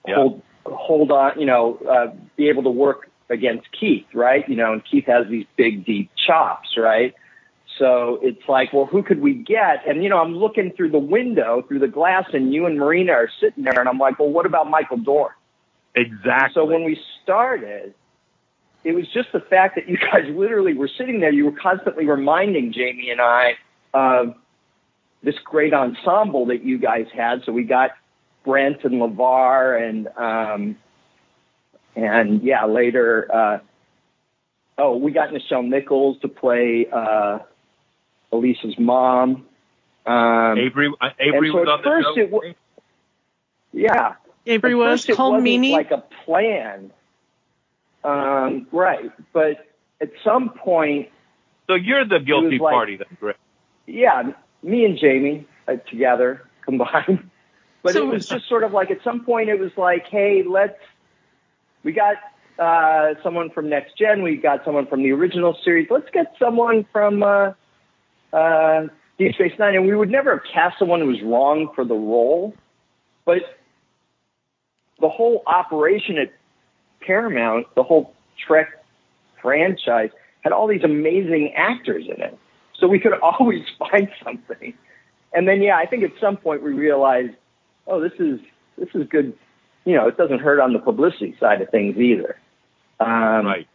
Yeah. 0.07 0.15
hold 0.15 0.41
hold 0.65 1.11
on, 1.11 1.39
you 1.39 1.45
know, 1.45 1.77
uh, 1.89 2.15
be 2.37 2.47
able 2.47 2.63
to 2.63 2.69
work 2.69 3.09
against 3.29 3.67
Keith, 3.77 4.05
right? 4.13 4.47
You 4.47 4.55
know, 4.55 4.71
and 4.71 4.81
Keith 4.89 5.05
has 5.07 5.27
these 5.29 5.45
big 5.57 5.85
deep 5.85 6.09
chops, 6.25 6.69
right? 6.77 7.13
So 7.77 8.19
it's 8.21 8.41
like, 8.47 8.71
well, 8.71 8.85
who 8.85 9.03
could 9.03 9.21
we 9.21 9.33
get? 9.33 9.85
And 9.87 10.01
you 10.01 10.09
know, 10.09 10.19
I'm 10.19 10.35
looking 10.35 10.71
through 10.71 10.91
the 10.91 10.99
window, 10.99 11.63
through 11.67 11.79
the 11.79 11.87
glass, 11.87 12.25
and 12.31 12.53
you 12.53 12.65
and 12.65 12.77
Marina 12.77 13.11
are 13.11 13.29
sitting 13.41 13.65
there, 13.65 13.79
and 13.79 13.89
I'm 13.89 13.99
like, 13.99 14.19
well, 14.19 14.29
what 14.29 14.45
about 14.45 14.69
Michael 14.69 14.97
Dorn? 14.97 15.33
Exactly. 15.95 16.51
So 16.53 16.63
when 16.63 16.85
we 16.85 16.97
started, 17.23 17.93
it 18.83 18.93
was 18.93 19.05
just 19.13 19.31
the 19.33 19.39
fact 19.39 19.75
that 19.75 19.87
you 19.87 19.97
guys 19.97 20.25
literally 20.29 20.73
were 20.73 20.89
sitting 20.97 21.19
there. 21.19 21.31
You 21.31 21.45
were 21.45 21.57
constantly 21.59 22.05
reminding 22.05 22.73
Jamie 22.73 23.09
and 23.11 23.21
I 23.21 23.57
of 23.93 24.35
this 25.23 25.35
great 25.43 25.73
ensemble 25.73 26.47
that 26.47 26.63
you 26.63 26.77
guys 26.77 27.07
had. 27.13 27.43
So 27.45 27.51
we 27.51 27.63
got 27.63 27.91
Brent 28.45 28.83
and 28.83 29.01
LeVar 29.01 29.89
and, 29.89 30.07
um, 30.15 30.77
and 31.95 32.41
yeah, 32.41 32.65
later, 32.65 33.27
uh, 33.33 33.59
oh, 34.77 34.95
we 34.97 35.11
got 35.11 35.29
Nichelle 35.29 35.67
Nichols 35.67 36.19
to 36.21 36.29
play, 36.29 36.87
uh, 36.91 37.39
Elisa's 38.31 38.77
mom. 38.77 39.45
Um, 40.05 40.57
Avery 40.57 40.91
uh, 41.01 41.09
Avery 41.19 41.49
so 41.49 41.59
was 41.59 41.67
at 41.67 41.71
on 41.71 41.81
the 41.81 41.83
first 41.83 42.07
show. 42.15 42.21
it 42.21 42.31
wa- 42.31 42.41
yeah. 43.73 44.13
Avery 44.45 44.73
At 44.73 44.77
was 44.77 45.01
first 45.01 45.09
it 45.09 45.19
wasn't 45.19 45.65
like 45.71 45.91
a 45.91 46.03
plan. 46.25 46.91
Um, 48.03 48.67
right. 48.71 49.11
But 49.33 49.67
at 50.01 50.11
some 50.23 50.49
point, 50.49 51.09
so 51.67 51.75
you're 51.75 52.05
the 52.05 52.19
guilty 52.19 52.57
like- 52.57 52.73
party 52.73 52.97
then, 52.97 53.17
right? 53.21 53.35
yeah, 53.85 54.31
me 54.63 54.85
and 54.85 54.97
Jamie 54.97 55.47
uh, 55.67 55.75
together 55.89 56.47
combined. 56.65 57.29
But 57.83 57.93
So- 57.93 58.03
it 58.03 58.13
was 58.13 58.27
just 58.27 58.47
sort 58.47 58.63
of 58.63 58.71
like 58.73 58.91
at 58.91 59.03
some 59.03 59.23
point 59.23 59.49
it 59.49 59.59
was 59.59 59.71
like, 59.77 60.07
hey, 60.07 60.43
let's. 60.47 60.77
We 61.81 61.93
got 61.93 62.15
uh, 62.59 63.13
someone 63.23 63.49
from 63.51 63.69
Next 63.69 63.97
Gen. 63.97 64.21
We 64.21 64.35
got 64.35 64.65
someone 64.65 64.85
from 64.87 65.01
the 65.01 65.11
original 65.11 65.57
series. 65.63 65.87
Let's 65.89 66.09
get 66.11 66.33
someone 66.37 66.85
from 66.91 67.23
uh, 67.23 67.53
uh, 68.33 68.87
Deep 69.17 69.33
Space 69.35 69.53
Nine. 69.57 69.75
And 69.75 69.85
we 69.87 69.95
would 69.95 70.09
never 70.09 70.31
have 70.31 70.43
cast 70.53 70.77
someone 70.77 70.99
who 70.99 71.07
was 71.07 71.21
wrong 71.23 71.69
for 71.73 71.85
the 71.85 71.95
role, 71.95 72.53
but 73.23 73.37
the 74.99 75.07
whole 75.07 75.41
operation 75.47 76.17
at 76.17 76.33
Paramount, 77.01 77.67
the 77.75 77.83
whole 77.83 78.13
Trek 78.45 78.83
franchise, 79.41 80.09
had 80.41 80.53
all 80.53 80.67
these 80.67 80.83
amazing 80.83 81.53
actors 81.55 82.05
in 82.05 82.21
it. 82.21 82.37
So 82.77 82.87
we 82.87 82.99
could 82.99 83.13
always 83.21 83.63
find 83.77 84.09
something. 84.23 84.73
And 85.33 85.47
then, 85.47 85.61
yeah, 85.61 85.77
I 85.77 85.85
think 85.85 86.03
at 86.03 86.11
some 86.19 86.37
point 86.37 86.63
we 86.63 86.71
realized, 86.71 87.35
oh, 87.87 87.99
this 87.99 88.13
is 88.19 88.39
this 88.77 88.89
is 88.93 89.07
good. 89.09 89.37
You 89.85 89.95
know, 89.95 90.07
it 90.07 90.17
doesn't 90.17 90.39
hurt 90.39 90.59
on 90.59 90.73
the 90.73 90.79
publicity 90.79 91.35
side 91.39 91.61
of 91.61 91.69
things 91.69 91.97
either. 91.97 92.37
Um, 92.99 93.45
Right. 93.45 93.67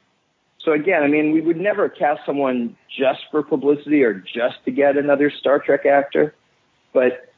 So 0.64 0.72
again, 0.72 1.02
I 1.02 1.08
mean, 1.08 1.32
we 1.32 1.42
would 1.42 1.58
never 1.58 1.90
cast 1.90 2.24
someone 2.24 2.76
just 2.88 3.20
for 3.30 3.42
publicity 3.42 4.02
or 4.02 4.14
just 4.14 4.64
to 4.64 4.70
get 4.70 4.96
another 4.96 5.30
Star 5.30 5.58
Trek 5.58 5.84
actor, 5.84 6.34
but 6.94 7.33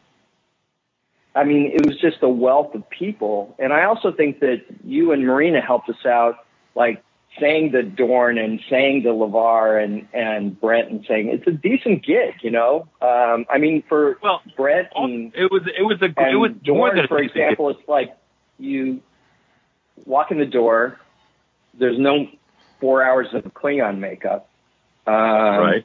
I 1.37 1.45
mean, 1.45 1.71
it 1.75 1.87
was 1.87 1.97
just 2.01 2.17
a 2.23 2.29
wealth 2.29 2.75
of 2.75 2.89
people. 2.91 3.55
And 3.59 3.73
I 3.73 3.85
also 3.85 4.11
think 4.11 4.41
that 4.41 4.63
you 4.85 5.13
and 5.13 5.25
Marina 5.27 5.61
helped 5.61 5.89
us 5.91 6.05
out, 6.07 6.37
like 6.75 7.03
saying 7.39 7.73
the 7.73 7.83
Dorn 7.83 8.39
and 8.39 8.61
saying 8.71 9.03
the 9.03 9.11
LeVar 9.11 9.85
and, 9.85 10.09
and 10.15 10.59
Brent 10.59 10.91
and 10.91 11.05
saying 11.07 11.29
it's 11.29 11.47
a 11.47 11.51
decent 11.53 12.05
gig, 12.05 12.35
you 12.41 12.51
know? 12.51 12.89
Um, 13.03 13.45
I 13.51 13.59
mean, 13.59 13.85
for 13.89 14.19
Well, 14.23 14.41
Brent 14.57 14.89
and, 14.97 15.35
it 15.35 15.51
was 15.51 15.63
it 15.67 15.83
was 15.83 16.01
a 16.01 16.07
and 16.07 16.33
it 16.33 16.37
was 16.37 16.53
more 16.67 16.89
Dorn, 16.89 16.97
than 16.97 17.05
a 17.05 17.09
for 17.09 17.19
decent 17.19 17.35
gig. 17.35 17.43
example, 17.43 17.69
it's 17.71 17.87
like 17.87 18.17
you 18.59 19.03
walk 20.07 20.31
in 20.31 20.39
the 20.39 20.47
door, 20.47 20.99
there's 21.79 21.99
no 21.99 22.27
four 22.81 23.03
hours 23.03 23.29
of 23.35 23.43
Klingon 23.53 23.99
makeup. 23.99 24.49
Um, 25.07 25.15
right. 25.15 25.85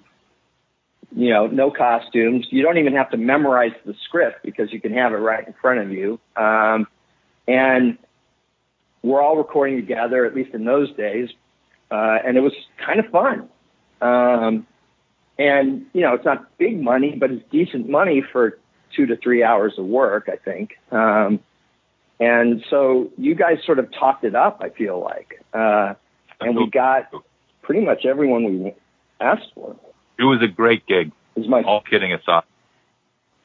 You 1.16 1.30
know, 1.30 1.48
no 1.48 1.72
costumes. 1.72 2.48
You 2.50 2.64
don't 2.64 2.78
even 2.78 2.96
have 2.96 3.12
to 3.12 3.18
memorize 3.18 3.74
the 3.86 3.96
script 4.06 4.44
because 4.44 4.72
you 4.72 4.80
can 4.80 4.94
have 4.94 5.14
it 5.14 5.18
right 5.18 5.46
in 5.46 5.54
front 5.62 5.80
of 5.80 5.92
you. 5.92 6.20
Um, 6.36 6.88
and 7.48 7.98
we're 9.04 9.22
all 9.22 9.38
recording 9.38 9.78
together, 9.78 10.26
at 10.26 10.36
least 10.36 10.54
in 10.54 10.66
those 10.66 10.94
days. 10.96 11.30
Uh, 11.90 12.18
and 12.26 12.38
it 12.38 12.42
was 12.42 12.54
kind 12.86 13.00
of 13.00 13.08
fun. 13.08 13.50
Um, 14.02 14.66
and, 15.38 15.86
you 15.94 16.02
know, 16.02 16.14
it's 16.14 16.26
not 16.26 16.58
big 16.58 16.82
money, 16.82 17.16
but 17.20 17.32
it's 17.32 17.44
decent 17.52 17.90
money 17.90 18.24
for 18.32 18.58
two 18.96 19.08
to 19.08 19.18
three 19.18 19.44
hours 19.44 19.74
of 19.78 19.86
work, 19.86 20.30
I 20.32 20.38
think. 20.38 20.78
Um, 20.92 21.40
and 22.20 22.64
so 22.70 23.10
you 23.18 23.36
guys 23.36 23.58
sort 23.66 23.80
of 23.80 23.92
topped 23.92 24.24
it 24.24 24.36
up, 24.36 24.62
I 24.64 24.70
feel 24.70 25.02
like. 25.02 25.44
Uh, 25.54 25.96
and 26.40 26.56
we 26.56 26.70
got 26.70 27.10
pretty 27.64 27.82
much 27.82 28.06
everyone 28.06 28.64
we 28.64 28.74
asked 29.20 29.52
for. 29.56 29.76
It 30.22 30.26
was 30.26 30.40
a 30.44 30.48
great 30.48 30.86
gig. 30.86 31.12
Is 31.36 31.48
my 31.48 31.64
All 31.64 31.82
kidding 31.82 32.14
aside. 32.14 32.44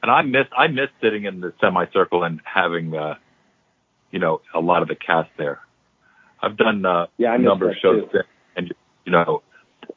And 0.03 0.11
I 0.11 0.21
miss 0.21 0.45
I 0.55 0.67
miss 0.67 0.89
sitting 1.01 1.25
in 1.25 1.41
the 1.41 1.53
semicircle 1.59 2.23
and 2.23 2.39
having 2.45 2.95
uh 2.95 3.15
you 4.11 4.19
know, 4.19 4.41
a 4.53 4.59
lot 4.59 4.81
of 4.83 4.87
the 4.87 4.95
cast 4.95 5.29
there. 5.37 5.59
I've 6.41 6.55
done 6.55 6.85
uh, 6.85 7.07
Yeah, 7.17 7.31
I 7.31 7.35
a 7.35 7.39
miss 7.39 7.45
number 7.47 7.69
of 7.71 7.75
shows 7.81 8.03
too. 8.03 8.09
there, 8.13 8.25
and 8.55 8.73
you 9.05 9.11
know, 9.11 9.41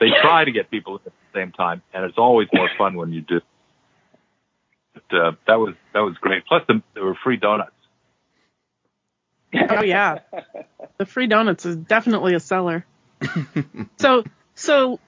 they 0.00 0.08
try 0.22 0.44
to 0.44 0.50
get 0.50 0.70
people 0.70 0.96
at 0.96 1.04
the 1.04 1.12
same 1.34 1.52
time, 1.52 1.82
and 1.92 2.04
it's 2.04 2.18
always 2.18 2.48
more 2.52 2.68
fun 2.78 2.96
when 2.96 3.12
you 3.12 3.20
do. 3.20 3.40
But, 4.94 5.16
uh, 5.16 5.32
that 5.46 5.56
was 5.56 5.74
that 5.92 6.00
was 6.00 6.16
great. 6.20 6.44
Plus, 6.46 6.62
the, 6.66 6.82
there 6.94 7.04
were 7.04 7.16
free 7.22 7.36
donuts. 7.36 7.70
Oh 9.54 9.82
yeah, 9.82 10.18
the 10.98 11.06
free 11.06 11.26
donuts 11.26 11.66
is 11.66 11.76
definitely 11.76 12.34
a 12.34 12.40
seller. 12.40 12.84
so 13.98 14.24
so 14.54 14.98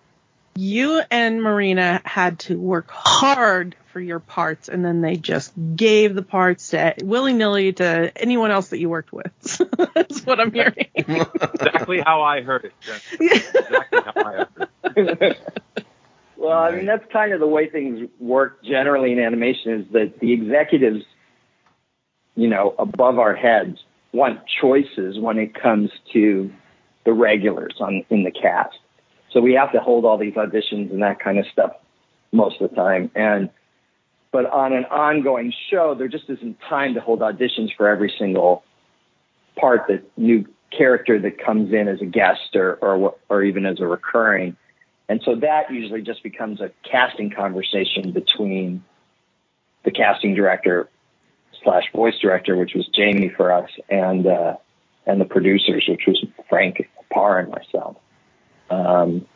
you 0.55 1.03
and 1.11 1.43
Marina 1.43 2.01
had 2.05 2.39
to 2.41 2.59
work 2.59 2.91
hard 2.91 3.77
for 3.93 4.01
your 4.01 4.21
parts, 4.21 4.69
and 4.69 4.85
then 4.85 5.01
they 5.01 5.17
just 5.17 5.53
gave 5.77 6.15
the 6.15 6.23
parts 6.23 6.71
to 6.71 6.95
willy 7.03 7.33
nilly 7.33 7.73
to 7.75 8.13
anyone 8.17 8.51
else 8.51 8.69
that 8.69 8.79
you 8.79 8.89
worked 8.89 9.13
with. 9.13 9.33
That's 9.95 10.25
what 10.25 10.41
I'm 10.41 10.53
hearing. 10.53 10.89
Exactly 10.95 12.01
how 12.01 12.23
I 12.23 12.43
heard 12.43 12.65
it. 12.65 12.73
Jen. 12.81 13.01
Exactly 13.21 14.01
how 14.05 14.13
I 14.17 14.47
heard 14.95 15.23
it. 15.23 15.41
Well, 16.37 16.59
I 16.59 16.73
mean, 16.73 16.87
that's 16.87 17.05
kind 17.13 17.33
of 17.33 17.39
the 17.39 17.47
way 17.47 17.69
things 17.69 18.09
work 18.19 18.65
generally 18.65 19.13
in 19.13 19.21
animation 19.21 19.81
is 19.81 19.87
that 19.93 20.19
the 20.19 20.33
executives, 20.33 21.05
you 22.35 22.49
know, 22.49 22.75
above 22.81 23.21
our 23.21 23.37
heads 23.37 23.79
want 24.13 24.41
choices 24.61 25.21
when 25.21 25.39
it 25.39 25.55
comes 25.55 25.91
to 26.15 26.51
the 27.05 27.13
regulars 27.13 27.77
on 27.79 28.05
in 28.11 28.25
the 28.25 28.33
cast. 28.33 28.77
So 29.33 29.41
we 29.41 29.55
have 29.55 29.73
to 29.73 29.81
hold 29.81 30.05
all 30.05 30.19
these 30.19 30.35
auditions 30.35 30.91
and 30.91 31.03
that 31.03 31.21
kind 31.21 31.39
of 31.39 31.47
stuff 31.53 31.73
most 32.33 32.61
of 32.61 32.71
the 32.71 32.77
time. 32.77 33.11
And 33.15 33.51
but 34.31 34.47
on 34.47 34.73
an 34.73 34.85
ongoing 34.87 35.53
show, 35.71 35.95
there 35.95 36.09
just 36.09 36.25
isn't 36.29 36.59
time 36.69 36.95
to 36.95 37.01
hold 37.01 37.21
auditions 37.21 37.69
for 37.77 37.89
every 37.89 38.13
single 38.19 38.65
part 39.57 39.83
that 39.89 40.03
new 40.17 40.47
character 40.77 41.19
that 41.21 41.39
comes 41.39 41.73
in 41.73 41.89
as 41.89 42.01
a 42.01 42.07
guest 42.07 42.55
or 42.55 42.75
or 42.77 43.15
or 43.29 43.43
even 43.43 43.67
as 43.67 43.81
a 43.81 43.87
recurring. 43.87 44.57
And 45.09 45.21
so 45.25 45.35
that 45.37 45.71
usually 45.71 46.03
just 46.03 46.23
becomes 46.23 46.61
a 46.61 46.71
casting 46.91 47.31
conversation 47.31 48.13
between 48.13 48.83
the 49.85 49.91
casting 49.91 50.35
director 50.35 50.89
slash 51.63 51.85
voice 51.95 52.19
director, 52.21 52.57
which 52.57 52.73
was 52.75 52.87
Jamie 52.89 53.29
for 53.37 53.53
us, 53.53 53.71
and 53.91 54.27
uh, 54.27 54.57
and 55.07 55.21
the 55.21 55.25
producers, 55.25 55.85
which 55.89 56.05
was 56.07 56.25
Frank 56.49 56.89
Paur 57.13 57.39
and 57.39 57.51
myself. 57.51 57.97
Um, 58.71 59.27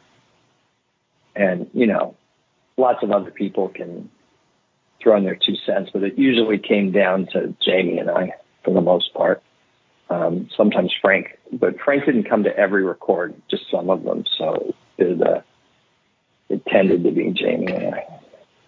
and 1.35 1.71
you 1.73 1.87
know, 1.87 2.16
lots 2.76 3.02
of 3.02 3.11
other 3.11 3.30
people 3.30 3.68
can 3.68 4.11
throw 5.02 5.16
in 5.16 5.25
their 5.25 5.37
two 5.37 5.54
cents, 5.66 5.90
but 5.92 6.02
it 6.02 6.18
usually 6.18 6.59
came 6.59 6.92
down 6.92 7.26
to 7.33 7.54
Jamie 7.64 7.99
and 7.99 8.11
I 8.11 8.35
for 8.64 8.73
the 8.73 8.80
most 8.80 9.12
part. 9.14 9.42
Um, 10.09 10.49
sometimes 10.56 10.95
Frank, 11.00 11.37
but 11.52 11.80
Frank 11.80 12.04
didn't 12.06 12.28
come 12.28 12.45
to 12.45 12.56
every 12.56 12.85
record, 12.85 13.35
just 13.50 13.64
some 13.71 13.90
of 13.90 14.04
them. 14.04 14.25
So 14.38 14.75
it, 14.99 15.21
uh, 15.21 15.40
it 16.49 16.64
tended 16.66 17.02
to 17.04 17.11
be 17.11 17.33
Jamie 17.33 17.73
and 17.73 17.95
I. 17.95 18.21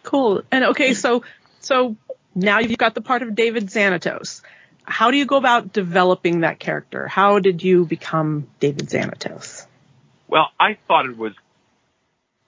Cool. 0.02 0.42
And 0.50 0.64
okay, 0.64 0.94
so 0.94 1.22
so 1.60 1.96
now 2.34 2.58
you've 2.58 2.78
got 2.78 2.94
the 2.94 3.00
part 3.00 3.22
of 3.22 3.34
David 3.34 3.66
Xanatos. 3.66 4.42
How 4.82 5.10
do 5.10 5.16
you 5.16 5.26
go 5.26 5.36
about 5.36 5.72
developing 5.72 6.40
that 6.40 6.58
character? 6.58 7.06
How 7.06 7.38
did 7.38 7.62
you 7.62 7.84
become 7.84 8.48
David 8.58 8.88
Xanatos? 8.88 9.66
Well, 10.28 10.48
I 10.60 10.78
thought 10.86 11.06
it 11.06 11.16
was 11.16 11.32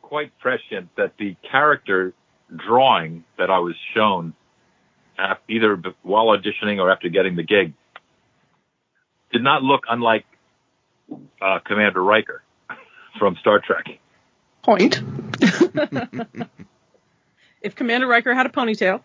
quite 0.02 0.32
prescient 0.38 0.90
that 0.96 1.14
the 1.18 1.36
character 1.50 2.12
drawing 2.54 3.24
that 3.38 3.50
I 3.50 3.58
was 3.60 3.74
shown 3.94 4.34
either 5.48 5.80
while 6.02 6.26
auditioning 6.26 6.78
or 6.78 6.90
after 6.90 7.08
getting 7.08 7.36
the 7.36 7.42
gig 7.42 7.74
did 9.32 9.42
not 9.42 9.62
look 9.62 9.82
unlike 9.88 10.24
uh, 11.40 11.58
Commander 11.64 12.02
Riker 12.02 12.42
from 13.18 13.36
Star 13.40 13.60
Trek. 13.64 13.86
Point. 14.62 15.00
if 17.62 17.74
Commander 17.74 18.06
Riker 18.06 18.34
had 18.34 18.46
a 18.46 18.50
ponytail. 18.50 19.02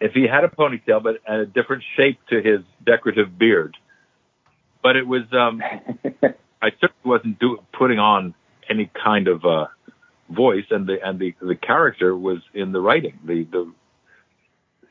If 0.00 0.12
he 0.12 0.26
had 0.26 0.44
a 0.44 0.48
ponytail, 0.48 1.02
but 1.02 1.16
a 1.26 1.44
different 1.44 1.82
shape 1.96 2.18
to 2.30 2.36
his 2.36 2.60
decorative 2.84 3.38
beard. 3.38 3.76
But 4.82 4.96
it 4.96 5.06
was, 5.06 5.24
um, 5.32 5.62
I 6.62 6.70
certainly 6.72 7.04
wasn't 7.04 7.38
do, 7.38 7.58
putting 7.72 7.98
on 7.98 8.34
any 8.68 8.90
kind 9.02 9.28
of 9.28 9.44
uh, 9.44 9.66
voice, 10.28 10.66
and 10.70 10.86
the 10.86 10.98
and 11.02 11.18
the 11.18 11.34
the 11.40 11.56
character 11.56 12.16
was 12.16 12.38
in 12.54 12.72
the 12.72 12.80
writing. 12.80 13.18
The 13.24 13.44
the 13.44 13.72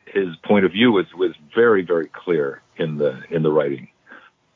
his 0.05 0.35
point 0.43 0.65
of 0.65 0.71
view 0.71 0.91
was 0.91 1.05
was 1.15 1.31
very 1.55 1.83
very 1.83 2.07
clear 2.07 2.61
in 2.77 2.97
the 2.97 3.21
in 3.29 3.43
the 3.43 3.51
writing. 3.51 3.89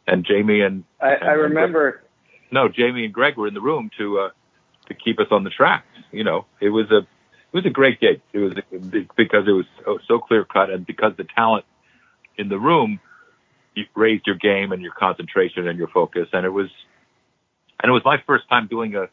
And 0.07 0.25
Jamie 0.25 0.61
and 0.61 0.83
I, 0.99 1.13
and, 1.13 1.29
I 1.29 1.33
remember. 1.33 1.91
Greg, 1.91 2.03
no, 2.51 2.67
Jamie 2.67 3.05
and 3.05 3.13
Greg 3.13 3.37
were 3.37 3.47
in 3.47 3.53
the 3.53 3.61
room 3.61 3.89
to 3.97 4.19
uh, 4.19 4.29
to 4.87 4.93
keep 4.93 5.19
us 5.19 5.27
on 5.31 5.43
the 5.43 5.49
track. 5.49 5.85
You 6.11 6.23
know, 6.23 6.45
it 6.59 6.69
was 6.69 6.91
a 6.91 6.99
it 6.99 7.53
was 7.53 7.65
a 7.65 7.69
great 7.69 7.99
gig. 7.99 8.21
It 8.33 8.39
was 8.39 8.53
because 9.15 9.47
it 9.47 9.51
was 9.51 9.65
so, 9.85 9.99
so 10.07 10.19
clear 10.19 10.43
cut, 10.43 10.69
and 10.69 10.85
because 10.85 11.13
the 11.17 11.25
talent 11.35 11.65
in 12.37 12.49
the 12.49 12.59
room 12.59 12.99
you 13.75 13.85
raised 13.95 14.27
your 14.27 14.35
game 14.35 14.71
and 14.71 14.81
your 14.81 14.93
concentration 14.93 15.67
and 15.67 15.77
your 15.77 15.87
focus, 15.87 16.27
and 16.33 16.45
it 16.45 16.49
was 16.49 16.69
and 17.83 17.89
it 17.89 17.93
was 17.93 18.03
my 18.05 18.17
first 18.25 18.49
time 18.49 18.67
doing 18.67 18.95
a 18.95 19.09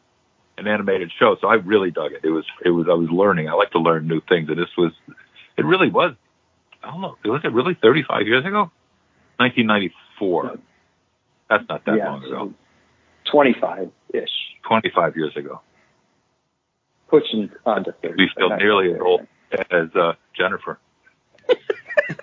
an 0.57 0.67
animated 0.67 1.11
show, 1.17 1.37
so 1.39 1.47
I 1.47 1.55
really 1.55 1.91
dug 1.91 2.11
it. 2.13 2.21
It 2.23 2.29
was 2.29 2.45
it 2.63 2.69
was 2.69 2.87
I 2.89 2.93
was 2.93 3.09
learning. 3.09 3.49
I 3.49 3.53
like 3.53 3.71
to 3.71 3.79
learn 3.79 4.07
new 4.07 4.21
things, 4.21 4.49
and 4.49 4.57
this 4.57 4.69
was 4.77 4.93
it 5.57 5.65
really 5.65 5.89
was. 5.89 6.13
I 6.83 6.89
don't 6.91 7.01
know. 7.01 7.15
Was 7.25 7.41
it 7.43 7.51
really 7.51 7.77
35 7.81 8.25
years 8.25 8.45
ago? 8.45 8.71
1994. 9.37 10.57
That's 11.49 11.63
not 11.67 11.85
that 11.85 11.97
yeah, 11.97 12.09
long 12.09 12.23
ago. 12.23 12.53
25 13.31 13.91
ish. 14.13 14.29
25 14.67 15.17
years 15.17 15.35
ago. 15.35 15.61
Pushing 17.09 17.51
on 17.65 17.83
to 17.83 17.91
30. 18.01 18.15
We 18.17 18.29
feel 18.35 18.49
nearly 18.55 18.93
as 18.93 19.01
old 19.01 19.27
as 19.51 19.95
uh, 19.95 20.13
Jennifer. 20.35 20.79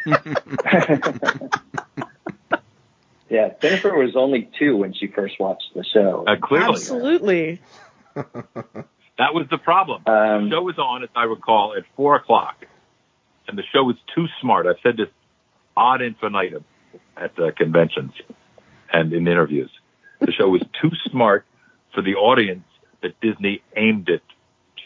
yeah, 3.31 3.51
Jennifer 3.61 3.95
was 3.97 4.17
only 4.17 4.51
two 4.59 4.77
when 4.77 4.95
she 4.95 5.07
first 5.07 5.39
watched 5.39 5.71
the 5.75 5.85
show. 5.85 6.25
Uh, 6.27 6.37
clearly. 6.37 6.69
Absolutely. 6.71 7.61
that 8.15 9.35
was 9.35 9.47
the 9.51 9.59
problem. 9.59 10.03
Um, 10.07 10.49
the 10.49 10.57
show 10.57 10.63
was 10.63 10.79
on, 10.79 11.03
as 11.03 11.11
I 11.15 11.25
recall, 11.25 11.75
at 11.77 11.85
four 11.95 12.17
o'clock, 12.17 12.65
and 13.47 13.59
the 13.59 13.65
show 13.73 13.85
was 13.85 13.97
too 14.15 14.27
smart. 14.41 14.67
I've 14.67 14.77
said 14.83 14.97
this 14.97 15.09
ad 15.77 16.01
infinitum 16.01 16.65
at 17.17 17.37
the 17.37 17.53
conventions 17.57 18.13
and 18.93 19.13
in 19.13 19.29
interviews. 19.29 19.71
The 20.21 20.33
show 20.33 20.49
was 20.49 20.63
too 20.81 20.91
smart 21.11 21.45
for 21.95 22.03
the 22.03 22.15
audience 22.15 22.65
that 23.03 23.21
Disney 23.21 23.63
aimed 23.77 24.09
it 24.09 24.23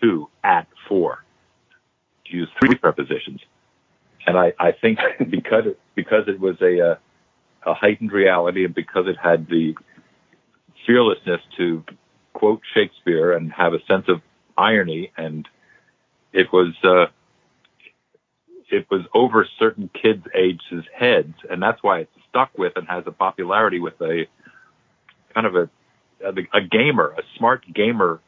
to 0.02 0.28
at 0.42 0.66
four. 0.88 1.24
To 2.26 2.36
use 2.36 2.48
three 2.60 2.74
prepositions, 2.74 3.40
and 4.26 4.36
I, 4.36 4.52
I 4.58 4.72
think 4.72 4.98
because 5.30 5.66
it, 5.66 5.80
because 5.94 6.24
it 6.28 6.40
was 6.40 6.56
a, 6.60 6.78
a 6.78 6.98
a 7.64 7.74
heightened 7.74 8.12
reality, 8.12 8.64
and 8.64 8.74
because 8.74 9.06
it 9.06 9.16
had 9.22 9.46
the 9.48 9.74
fearlessness 10.86 11.40
to 11.56 11.84
quote 12.32 12.60
Shakespeare 12.74 13.32
and 13.32 13.52
have 13.52 13.72
a 13.74 13.84
sense 13.86 14.06
of 14.08 14.20
irony, 14.56 15.12
and 15.16 15.48
it 16.32 16.52
was 16.52 16.74
uh, 16.82 17.06
it 18.70 18.86
was 18.90 19.02
over 19.14 19.46
certain 19.58 19.90
kids' 19.92 20.26
ages' 20.34 20.84
heads, 20.94 21.34
and 21.48 21.62
that's 21.62 21.82
why 21.82 22.00
it's 22.00 22.10
stuck 22.28 22.56
with 22.56 22.72
and 22.76 22.88
has 22.88 23.04
a 23.06 23.12
popularity 23.12 23.78
with 23.78 24.00
a 24.00 24.26
kind 25.34 25.46
of 25.46 25.54
a 25.54 25.70
a, 26.24 26.30
a 26.56 26.60
gamer, 26.60 27.14
a 27.18 27.22
smart 27.36 27.64
gamer 27.72 28.20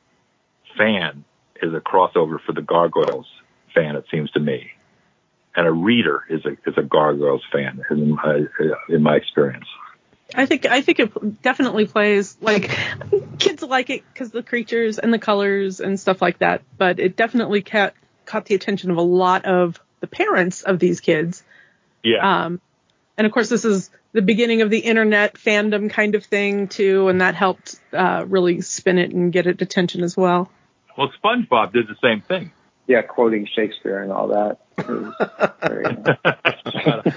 fan 0.77 1.25
is 1.62 1.73
a 1.73 1.81
crossover 1.81 2.38
for 2.44 2.53
the 2.53 2.62
Gargoyles 2.62 3.27
fan. 3.75 3.97
It 3.97 4.05
seems 4.11 4.31
to 4.33 4.40
me, 4.40 4.70
and 5.57 5.67
a 5.67 5.73
reader 5.73 6.25
is 6.29 6.45
a 6.45 6.51
is 6.69 6.77
a 6.77 6.83
Gargoyles 6.83 7.43
fan 7.53 7.83
in 7.90 8.11
my, 8.14 8.43
in 8.88 9.03
my 9.03 9.17
experience. 9.17 9.67
I 10.35 10.47
think 10.47 10.67
I 10.67 10.81
think 10.81 11.01
it 11.01 11.43
definitely 11.43 11.87
plays 11.87 12.37
like 12.40 12.77
kids 13.38 13.62
like 13.62 13.90
it 13.90 14.03
because 14.12 14.31
the 14.31 14.43
creatures 14.43 14.99
and 14.99 15.12
the 15.12 15.19
colors 15.19 15.81
and 15.81 15.99
stuff 15.99 16.21
like 16.21 16.38
that. 16.38 16.62
But 16.77 16.99
it 16.99 17.17
definitely 17.17 17.62
caught 17.62 17.95
caught 18.25 18.47
the 18.47 18.55
attention 18.55 18.90
of 18.90 18.97
a 18.97 19.03
lot 19.03 19.45
of 19.45 19.81
the 20.01 20.07
parents 20.07 20.62
of 20.62 20.79
these 20.79 21.01
kids. 21.01 21.43
Yeah. 22.03 22.45
Um, 22.45 22.61
and 23.17 23.27
of 23.27 23.33
course, 23.33 23.49
this 23.49 23.64
is 23.64 23.90
the 24.12 24.23
beginning 24.23 24.62
of 24.62 24.71
the 24.71 24.79
internet 24.79 25.35
fandom 25.35 25.90
kind 25.90 26.14
of 26.14 26.25
thing 26.25 26.69
too, 26.69 27.09
and 27.09 27.21
that 27.21 27.35
helped 27.35 27.79
uh, 27.93 28.25
really 28.27 28.61
spin 28.61 28.99
it 28.99 29.12
and 29.12 29.33
get 29.33 29.47
it 29.47 29.62
attention 29.62 30.03
as 30.03 30.17
well. 30.17 30.51
Well, 30.97 31.11
SpongeBob 31.23 31.73
did 31.73 31.87
the 31.88 31.97
same 32.03 32.23
thing. 32.23 32.53
Yeah, 32.87 33.03
quoting 33.03 33.47
Shakespeare 33.55 34.03
and 34.03 34.12
all 34.12 34.29
that. 34.29 34.59
Very, 35.62 35.85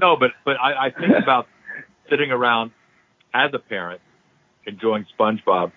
no, 0.00 0.16
but 0.16 0.30
but 0.44 0.56
I, 0.60 0.86
I 0.86 0.90
think 0.90 1.12
about 1.20 1.46
sitting 2.08 2.30
around 2.30 2.70
as 3.34 3.50
a 3.54 3.58
parent 3.58 4.00
enjoying 4.66 5.06
SpongeBob 5.18 5.72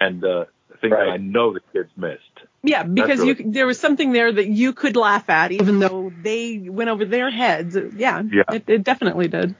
and 0.00 0.24
uh, 0.24 0.44
things 0.80 0.92
Right. 0.92 1.04
that 1.06 1.10
I 1.12 1.16
know 1.18 1.52
the 1.52 1.60
kids 1.72 1.90
missed. 1.96 2.20
Yeah, 2.64 2.82
because 2.82 3.20
really- 3.20 3.44
you 3.44 3.52
there 3.52 3.66
was 3.66 3.78
something 3.78 4.12
there 4.12 4.32
that 4.32 4.48
you 4.48 4.72
could 4.72 4.96
laugh 4.96 5.28
at, 5.30 5.52
even 5.52 5.78
though 5.78 6.12
they 6.22 6.58
went 6.58 6.90
over 6.90 7.04
their 7.04 7.30
heads. 7.30 7.76
Yeah, 7.96 8.22
Yeah. 8.22 8.42
It, 8.52 8.64
it 8.68 8.82
definitely 8.84 9.28
did. 9.28 9.54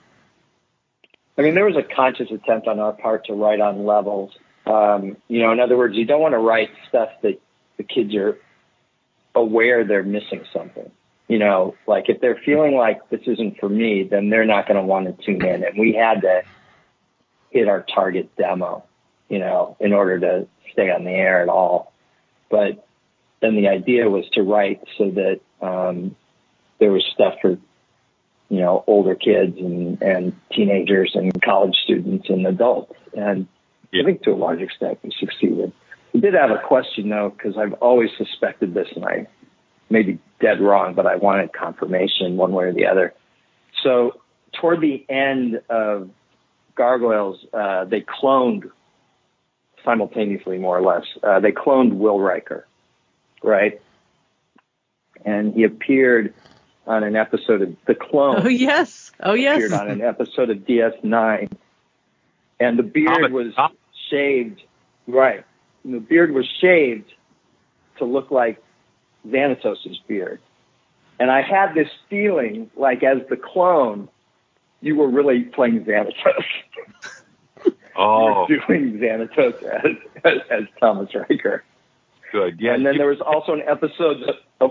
I 1.39 1.43
mean, 1.43 1.55
there 1.55 1.65
was 1.65 1.77
a 1.77 1.83
conscious 1.95 2.31
attempt 2.31 2.67
on 2.69 2.79
our 2.79 2.93
part 2.93 3.27
to 3.27 3.35
write 3.35 3.61
on 3.61 3.85
levels. 3.87 4.33
Um, 4.67 5.17
you 5.29 5.41
know, 5.41 5.51
in 5.53 5.61
other 5.61 5.77
words, 5.77 5.95
you 5.97 6.05
don't 6.05 6.21
want 6.21 6.33
to 6.35 6.39
write 6.39 6.69
stuff 6.89 7.09
that 7.23 7.41
the 7.79 7.85
kids 7.85 8.15
are 8.15 8.39
aware 9.35 9.85
they're 9.85 10.03
missing 10.03 10.45
something. 10.53 10.91
You 11.29 11.39
know, 11.39 11.75
like 11.87 12.09
if 12.09 12.21
they're 12.21 12.41
feeling 12.45 12.75
like 12.75 13.09
this 13.09 13.23
isn't 13.27 13.59
for 13.59 13.69
me, 13.69 14.03
then 14.03 14.29
they're 14.29 14.45
not 14.45 14.67
going 14.67 14.79
to 14.79 14.87
want 14.87 15.07
to 15.07 15.25
tune 15.25 15.45
in. 15.45 15.65
And 15.65 15.79
we 15.79 15.95
had 15.95 16.21
to 16.23 16.43
hit 17.51 17.69
our 17.69 17.83
target 17.83 18.35
demo, 18.37 18.85
you 19.29 19.39
know, 19.39 19.77
in 19.81 19.93
order 19.93 20.19
to 20.21 20.47
stay 20.73 20.91
on 20.91 21.05
the 21.05 21.11
air 21.11 21.43
at 21.43 21.49
all. 21.49 21.93
But 22.51 22.87
then 23.41 23.57
the 23.57 23.69
idea 23.69 24.11
was 24.11 24.29
to 24.33 24.43
write 24.43 24.83
so 24.99 25.11
that 25.11 25.41
um, 25.63 26.17
there 26.79 26.93
was 26.93 27.05
stuff 27.15 27.35
for 27.41 27.57
you 28.53 28.61
know, 28.61 28.85
older 28.87 29.15
kids 29.15 29.57
and, 29.57 30.03
and 30.03 30.39
teenagers 30.55 31.13
and 31.15 31.43
college 31.43 31.75
students 31.85 32.29
and 32.29 32.47
adults. 32.47 32.93
And 33.17 33.47
Yeah. 33.91 34.03
I 34.03 34.05
think 34.05 34.25
to 34.25 34.33
a 34.33 34.37
large 34.37 34.61
extent 34.61 34.99
we 35.03 35.11
succeeded. 35.19 35.73
We 36.13 36.21
did 36.21 36.35
have 36.35 36.51
a 36.51 36.59
question 36.59 37.09
though, 37.09 37.31
because 37.31 37.57
I've 37.57 37.73
always 37.75 38.11
suspected 38.19 38.75
this 38.75 38.89
and 38.95 39.05
I 39.05 39.27
may 39.91 40.03
be 40.03 40.19
dead 40.41 40.61
wrong, 40.61 40.95
but 40.95 41.07
I 41.07 41.17
wanted 41.17 41.53
confirmation 41.53 42.37
one 42.37 42.53
way 42.53 42.65
or 42.65 42.73
the 42.73 42.87
other. 42.87 43.15
So 43.83 44.21
toward 44.53 44.81
the 44.81 45.05
end 45.09 45.61
of 45.69 46.11
Gargoyles, 46.75 47.45
uh, 47.53 47.85
they 47.85 48.01
cloned 48.03 48.71
simultaneously, 49.85 50.59
more 50.59 50.79
or 50.79 50.83
less. 50.83 51.05
Uh, 51.23 51.41
they 51.41 51.53
cloned 51.53 51.95
Will 51.95 52.21
Riker, 52.21 52.67
right? 53.43 53.81
And 55.25 55.55
he 55.55 55.65
appeared 55.65 56.35
on 56.87 57.05
an 57.05 57.17
episode 57.17 57.63
of 57.63 57.77
The 57.87 57.95
Clone 57.95 58.43
Oh 58.45 58.49
yes, 58.49 59.13
oh 59.21 59.35
yes. 59.35 59.57
appeared 59.57 59.73
on 59.73 59.89
an 59.89 60.01
episode 60.03 60.51
of 60.51 60.59
DS9, 60.59 61.51
and 62.61 62.79
the 62.79 62.83
beard 62.83 63.09
Thomas- 63.09 63.31
was 63.33 63.55
Tom- 63.55 63.77
shaved. 64.11 64.63
Right, 65.07 65.37
and 65.37 65.45
the 65.85 65.99
beard 65.99 66.33
was 66.33 66.47
shaved 66.61 67.13
to 67.99 68.05
look 68.05 68.31
like 68.31 68.63
Xanatos' 69.27 69.99
beard, 70.07 70.41
And 71.19 71.31
I 71.31 71.43
had 71.43 71.75
this 71.75 71.89
feeling 72.09 72.71
like 72.77 73.03
as 73.03 73.19
the 73.29 73.37
clone, 73.37 74.09
you 74.81 74.97
were 74.97 75.09
really 75.09 75.43
playing 75.43 75.85
Xanatos. 75.85 76.45
Oh, 77.95 78.47
you 78.49 78.59
were 78.67 78.79
doing 78.79 78.95
Xanatos 78.99 79.63
as, 79.63 79.97
as, 80.25 80.39
as 80.51 80.63
Thomas 80.81 81.15
Riker. 81.15 81.63
good. 82.33 82.59
Yeah. 82.59 82.73
and 82.75 82.87
then 82.87 82.97
there 82.97 83.09
was 83.09 83.21
also 83.21 83.53
an 83.53 83.63
episode 83.67 84.23
of 84.61 84.71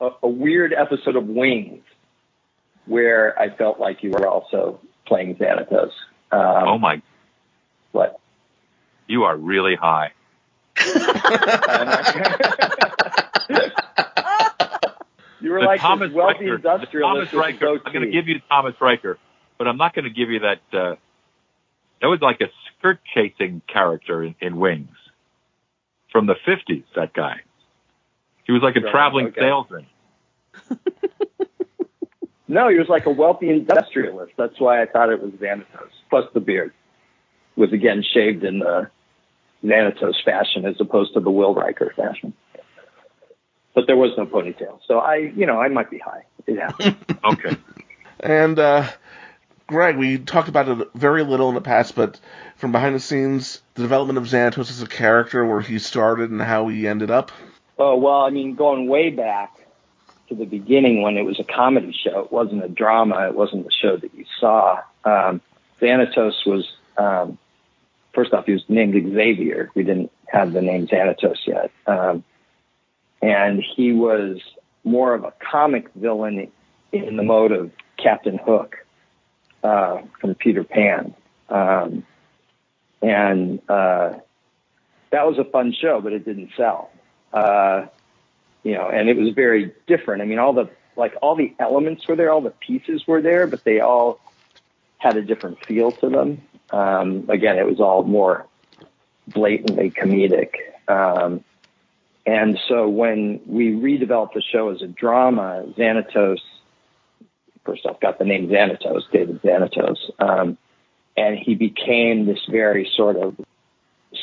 a, 0.00 0.10
a 0.22 0.28
weird 0.28 0.72
episode 0.72 1.16
of 1.16 1.26
Wings 1.26 1.82
where 2.86 3.36
I 3.38 3.50
felt 3.50 3.80
like 3.80 4.04
you 4.04 4.10
were 4.10 4.26
also 4.26 4.80
playing 5.04 5.34
Xanatos. 5.34 5.90
Um, 6.30 6.68
oh 6.68 6.78
my, 6.78 7.02
What? 7.90 8.20
You 9.06 9.24
are 9.24 9.36
really 9.36 9.74
high. 9.74 10.12
you 15.40 15.50
were 15.50 15.60
The 15.60 15.66
like 15.66 15.80
Thomas 15.80 16.12
wealthy 16.12 16.46
Riker, 16.50 16.56
industrialist 16.56 17.32
Thomas 17.32 17.60
Riker. 17.60 17.80
I'm 17.84 17.92
going 17.92 18.04
to 18.04 18.10
give 18.10 18.28
you 18.28 18.40
Thomas 18.48 18.74
Riker, 18.80 19.18
but 19.58 19.66
I'm 19.66 19.76
not 19.76 19.94
going 19.94 20.04
to 20.04 20.10
give 20.10 20.30
you 20.30 20.40
that. 20.40 20.60
Uh, 20.72 20.96
that 22.02 22.08
was 22.08 22.20
like 22.20 22.40
a 22.40 22.48
skirt 22.78 23.00
chasing 23.14 23.62
character 23.66 24.22
in, 24.22 24.34
in 24.40 24.56
Wings 24.56 24.96
from 26.12 26.26
the 26.26 26.36
50s. 26.46 26.84
That 26.94 27.14
guy. 27.14 27.40
He 28.44 28.52
was 28.52 28.62
like 28.62 28.76
a 28.76 28.80
traveling 28.80 29.28
okay. 29.28 29.40
salesman. 29.40 29.86
No, 32.48 32.68
he 32.68 32.78
was 32.78 32.88
like 32.88 33.06
a 33.06 33.10
wealthy 33.10 33.50
industrialist. 33.50 34.32
That's 34.36 34.58
why 34.60 34.80
I 34.80 34.86
thought 34.86 35.10
it 35.10 35.20
was 35.20 35.32
Xanatos. 35.32 35.90
Plus 36.10 36.24
the 36.32 36.40
beard 36.40 36.72
was 37.56 37.72
again 37.72 38.04
shaved 38.14 38.44
in 38.44 38.60
the 38.60 38.88
Xanatos 39.64 40.22
fashion 40.24 40.64
as 40.66 40.76
opposed 40.80 41.14
to 41.14 41.20
the 41.20 41.30
Will 41.30 41.54
Riker 41.54 41.92
fashion. 41.96 42.32
But 43.74 43.86
there 43.86 43.96
was 43.96 44.12
no 44.16 44.26
ponytail. 44.26 44.78
So 44.86 44.98
I, 44.98 45.16
you 45.16 45.46
know, 45.46 45.60
I 45.60 45.68
might 45.68 45.90
be 45.90 45.98
high. 45.98 46.24
It 46.46 46.58
happened. 46.58 46.96
Okay. 47.24 47.56
And 48.20 48.56
uh, 48.58 48.88
Greg, 49.66 49.96
we 49.96 50.18
talked 50.18 50.48
about 50.48 50.68
it 50.68 50.88
very 50.94 51.24
little 51.24 51.48
in 51.48 51.56
the 51.56 51.60
past, 51.60 51.96
but 51.96 52.20
from 52.56 52.70
behind 52.70 52.94
the 52.94 53.00
scenes, 53.00 53.60
the 53.74 53.82
development 53.82 54.18
of 54.18 54.24
Xanatos 54.24 54.70
as 54.70 54.80
a 54.80 54.86
character, 54.86 55.44
where 55.44 55.60
he 55.60 55.80
started 55.80 56.30
and 56.30 56.40
how 56.40 56.68
he 56.68 56.86
ended 56.86 57.10
up. 57.10 57.32
Oh 57.78 57.96
well, 57.96 58.22
I 58.22 58.30
mean, 58.30 58.54
going 58.54 58.88
way 58.88 59.10
back 59.10 59.52
to 60.28 60.34
the 60.34 60.44
beginning 60.44 61.02
when 61.02 61.16
it 61.16 61.22
was 61.22 61.40
a 61.40 61.44
comedy 61.44 61.92
show, 61.92 62.20
it 62.20 62.32
wasn't 62.32 62.64
a 62.64 62.68
drama. 62.68 63.26
It 63.28 63.34
wasn't 63.34 63.64
the 63.64 63.72
show 63.72 63.96
that 63.96 64.14
you 64.14 64.24
saw. 64.38 64.82
Um, 65.04 65.40
Xanatos 65.80 66.46
was 66.46 66.72
um, 66.96 67.38
first 68.16 68.32
off, 68.32 68.46
he 68.46 68.52
was 68.52 68.64
named 68.68 68.94
Xavier. 68.94 69.70
We 69.76 69.84
didn't 69.84 70.10
have 70.26 70.52
the 70.52 70.62
name 70.62 70.88
Xanatos 70.88 71.46
yet, 71.46 71.70
um, 71.86 72.24
and 73.22 73.62
he 73.62 73.92
was 73.92 74.40
more 74.82 75.14
of 75.14 75.22
a 75.22 75.32
comic 75.38 75.92
villain 75.94 76.50
in 76.92 77.16
the 77.16 77.22
mode 77.22 77.52
of 77.52 77.70
Captain 77.96 78.38
Hook 78.38 78.76
uh, 79.62 79.98
from 80.20 80.34
Peter 80.34 80.64
Pan. 80.64 81.14
Um, 81.48 82.04
and 83.02 83.60
uh, 83.68 84.14
that 85.10 85.26
was 85.26 85.38
a 85.38 85.44
fun 85.44 85.72
show, 85.72 86.00
but 86.00 86.12
it 86.12 86.24
didn't 86.24 86.50
sell. 86.56 86.90
Uh, 87.32 87.86
you 88.62 88.72
know, 88.72 88.88
and 88.88 89.08
it 89.08 89.16
was 89.16 89.34
very 89.34 89.72
different. 89.86 90.22
I 90.22 90.24
mean, 90.24 90.38
all 90.38 90.52
the 90.52 90.70
like 90.96 91.14
all 91.20 91.36
the 91.36 91.54
elements 91.58 92.08
were 92.08 92.16
there, 92.16 92.32
all 92.32 92.40
the 92.40 92.50
pieces 92.50 93.06
were 93.06 93.20
there, 93.20 93.46
but 93.46 93.64
they 93.64 93.80
all 93.80 94.18
had 95.06 95.16
a 95.16 95.22
different 95.22 95.64
feel 95.64 95.92
to 95.92 96.08
them. 96.08 96.42
Um, 96.70 97.26
again, 97.28 97.58
it 97.58 97.66
was 97.66 97.80
all 97.80 98.02
more 98.02 98.46
blatantly 99.28 99.90
comedic. 99.90 100.50
Um, 100.88 101.44
and 102.26 102.58
so 102.68 102.88
when 102.88 103.40
we 103.46 103.72
redeveloped 103.72 104.34
the 104.34 104.42
show 104.42 104.70
as 104.70 104.82
a 104.82 104.88
drama, 104.88 105.64
Xanatos, 105.78 106.40
first 107.64 107.86
off, 107.86 108.00
got 108.00 108.18
the 108.18 108.24
name 108.24 108.48
Xanatos, 108.48 109.02
David 109.12 109.40
Xanatos, 109.42 109.98
um, 110.18 110.58
and 111.16 111.38
he 111.38 111.54
became 111.54 112.26
this 112.26 112.40
very 112.50 112.90
sort 112.96 113.16
of 113.16 113.36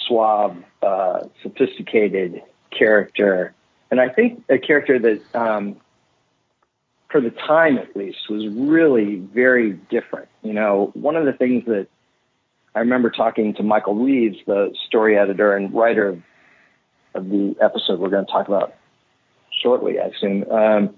suave, 0.05 0.57
uh, 0.81 1.21
sophisticated 1.41 2.41
character. 2.77 3.53
And 3.89 4.01
I 4.01 4.09
think 4.09 4.43
a 4.49 4.57
character 4.57 4.99
that, 4.99 5.21
um, 5.33 5.77
for 7.13 7.21
the 7.21 7.29
time 7.29 7.77
at 7.77 7.95
least, 7.95 8.17
was 8.27 8.47
really 8.47 9.17
very 9.17 9.73
different. 9.91 10.27
You 10.41 10.53
know, 10.53 10.89
one 10.95 11.15
of 11.15 11.25
the 11.25 11.31
things 11.31 11.63
that 11.67 11.87
I 12.73 12.79
remember 12.79 13.11
talking 13.11 13.53
to 13.53 13.63
Michael 13.63 13.93
Reaves, 13.93 14.37
the 14.47 14.75
story 14.87 15.15
editor 15.15 15.55
and 15.55 15.71
writer 15.71 16.09
of, 16.09 16.23
of 17.13 17.29
the 17.29 17.55
episode 17.61 17.99
we're 17.99 18.09
going 18.09 18.25
to 18.25 18.31
talk 18.31 18.47
about 18.47 18.73
shortly, 19.61 19.99
I 19.99 20.07
assume, 20.07 20.49
um, 20.51 20.95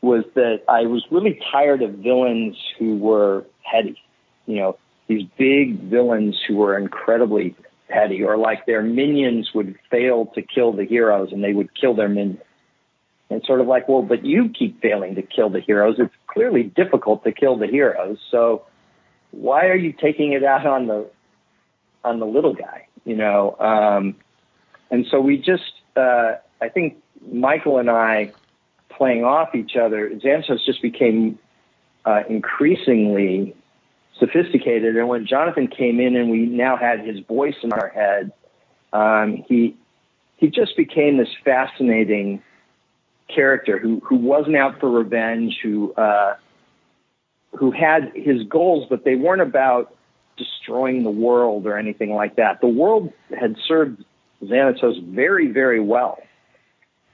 was 0.00 0.24
that 0.34 0.62
I 0.66 0.86
was 0.86 1.04
really 1.10 1.38
tired 1.52 1.82
of 1.82 1.96
villains 1.96 2.56
who 2.78 2.96
were 2.96 3.44
heady. 3.60 4.00
You 4.46 4.56
know, 4.56 4.78
these 5.08 5.26
big 5.36 5.78
villains 5.78 6.40
who 6.48 6.56
were 6.56 6.78
incredibly 6.78 7.54
petty, 7.90 8.24
or 8.24 8.38
like 8.38 8.64
their 8.64 8.82
minions 8.82 9.50
would 9.54 9.76
fail 9.90 10.24
to 10.34 10.40
kill 10.40 10.72
the 10.72 10.86
heroes 10.86 11.32
and 11.32 11.44
they 11.44 11.52
would 11.52 11.68
kill 11.78 11.94
their 11.94 12.08
minions. 12.08 12.40
And 13.30 13.42
sort 13.44 13.60
of 13.60 13.66
like, 13.66 13.88
well, 13.88 14.02
but 14.02 14.24
you 14.24 14.48
keep 14.48 14.80
failing 14.80 15.14
to 15.16 15.22
kill 15.22 15.50
the 15.50 15.60
heroes. 15.60 15.96
It's 15.98 16.14
clearly 16.28 16.62
difficult 16.62 17.24
to 17.24 17.32
kill 17.32 17.58
the 17.58 17.66
heroes. 17.66 18.18
So 18.30 18.64
why 19.32 19.66
are 19.66 19.76
you 19.76 19.92
taking 19.92 20.32
it 20.32 20.42
out 20.42 20.66
on 20.66 20.86
the 20.86 21.10
on 22.04 22.20
the 22.20 22.26
little 22.26 22.54
guy? 22.54 22.86
You 23.04 23.16
know, 23.16 23.56
um, 23.58 24.16
and 24.90 25.06
so 25.10 25.20
we 25.20 25.36
just, 25.38 25.72
uh, 25.96 26.36
I 26.60 26.68
think 26.68 26.96
Michael 27.30 27.78
and 27.78 27.90
I 27.90 28.32
playing 28.88 29.24
off 29.24 29.54
each 29.54 29.76
other, 29.76 30.08
Xanatos 30.10 30.64
just 30.64 30.82
became 30.82 31.38
uh, 32.04 32.22
increasingly 32.28 33.54
sophisticated. 34.18 34.96
And 34.96 35.08
when 35.08 35.26
Jonathan 35.26 35.68
came 35.68 36.00
in 36.00 36.16
and 36.16 36.30
we 36.30 36.46
now 36.46 36.76
had 36.76 37.00
his 37.00 37.20
voice 37.20 37.56
in 37.62 37.72
our 37.72 37.88
head, 37.88 38.32
um, 38.92 39.44
he 39.48 39.76
he 40.36 40.48
just 40.48 40.76
became 40.76 41.18
this 41.18 41.28
fascinating 41.44 42.42
character 43.34 43.78
who 43.78 44.00
who 44.00 44.16
wasn't 44.16 44.56
out 44.56 44.80
for 44.80 44.90
revenge, 44.90 45.58
who 45.62 45.92
uh, 45.94 46.34
who 47.58 47.70
had 47.70 48.12
his 48.14 48.42
goals, 48.48 48.86
but 48.88 49.04
they 49.04 49.14
weren't 49.14 49.42
about 49.42 49.94
destroying 50.36 51.02
the 51.02 51.10
world 51.10 51.66
or 51.66 51.76
anything 51.76 52.14
like 52.14 52.36
that. 52.36 52.60
The 52.60 52.68
world 52.68 53.12
had 53.38 53.56
served 53.66 54.04
Xanatos 54.42 55.02
very, 55.04 55.50
very 55.50 55.80
well. 55.80 56.18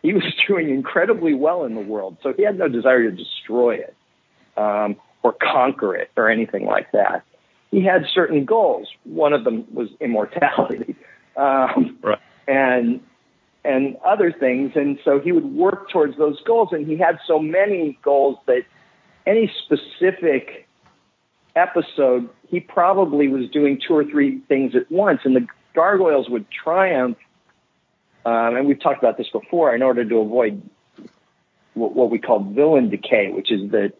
He 0.02 0.12
was 0.12 0.24
doing 0.48 0.70
incredibly 0.70 1.34
well 1.34 1.64
in 1.64 1.74
the 1.74 1.80
world, 1.80 2.18
so 2.22 2.32
he 2.36 2.42
had 2.42 2.58
no 2.58 2.68
desire 2.68 3.02
to 3.02 3.10
destroy 3.10 3.76
it 3.76 3.96
um, 4.56 4.96
or 5.22 5.32
conquer 5.32 5.96
it 5.96 6.10
or 6.16 6.28
anything 6.28 6.66
like 6.66 6.92
that. 6.92 7.24
He 7.70 7.82
had 7.82 8.04
certain 8.14 8.44
goals. 8.44 8.88
One 9.04 9.32
of 9.32 9.44
them 9.44 9.64
was 9.72 9.88
immortality, 10.00 10.94
um, 11.36 11.98
Right. 12.02 12.18
and 12.46 13.00
and 13.64 13.96
other 14.04 14.30
things. 14.30 14.72
And 14.74 14.98
so 15.04 15.18
he 15.18 15.32
would 15.32 15.54
work 15.54 15.90
towards 15.90 16.16
those 16.18 16.40
goals. 16.42 16.68
And 16.72 16.86
he 16.86 16.96
had 16.96 17.18
so 17.26 17.38
many 17.38 17.98
goals 18.02 18.38
that 18.46 18.64
any 19.26 19.50
specific 19.64 20.68
episode, 21.56 22.28
he 22.48 22.60
probably 22.60 23.28
was 23.28 23.48
doing 23.50 23.80
two 23.86 23.94
or 23.94 24.04
three 24.04 24.40
things 24.48 24.74
at 24.74 24.90
once. 24.90 25.20
And 25.24 25.34
the 25.34 25.46
gargoyles 25.74 26.28
would 26.28 26.46
triumph. 26.50 27.16
Um, 28.26 28.56
and 28.56 28.66
we've 28.66 28.80
talked 28.80 29.02
about 29.02 29.16
this 29.16 29.28
before 29.30 29.74
in 29.74 29.82
order 29.82 30.04
to 30.04 30.16
avoid 30.18 30.62
what, 31.74 31.94
what 31.94 32.10
we 32.10 32.18
call 32.18 32.40
villain 32.40 32.90
decay, 32.90 33.30
which 33.30 33.50
is 33.50 33.70
that 33.70 33.92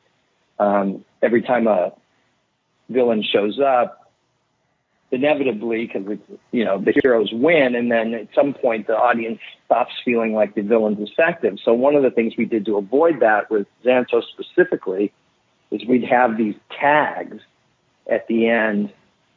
um, 0.58 1.04
every 1.22 1.42
time 1.42 1.66
a 1.66 1.92
villain 2.88 3.22
shows 3.22 3.58
up, 3.58 4.03
inevitably, 5.10 5.86
because 5.86 6.02
it's 6.08 6.40
you 6.52 6.64
know 6.64 6.80
the 6.80 6.92
heroes 7.02 7.30
win, 7.32 7.74
and 7.74 7.90
then 7.90 8.14
at 8.14 8.28
some 8.34 8.54
point 8.54 8.86
the 8.86 8.96
audience 8.96 9.38
stops 9.66 9.92
feeling 10.04 10.32
like 10.32 10.54
the 10.54 10.62
villain's 10.62 11.08
effective. 11.08 11.58
So 11.64 11.72
one 11.72 11.94
of 11.94 12.02
the 12.02 12.10
things 12.10 12.34
we 12.36 12.44
did 12.44 12.66
to 12.66 12.76
avoid 12.76 13.20
that 13.20 13.50
with 13.50 13.66
Xanatos 13.84 14.24
specifically 14.32 15.12
is 15.70 15.82
we'd 15.86 16.04
have 16.04 16.36
these 16.36 16.54
tags 16.70 17.40
at 18.10 18.26
the 18.28 18.48
end 18.48 18.92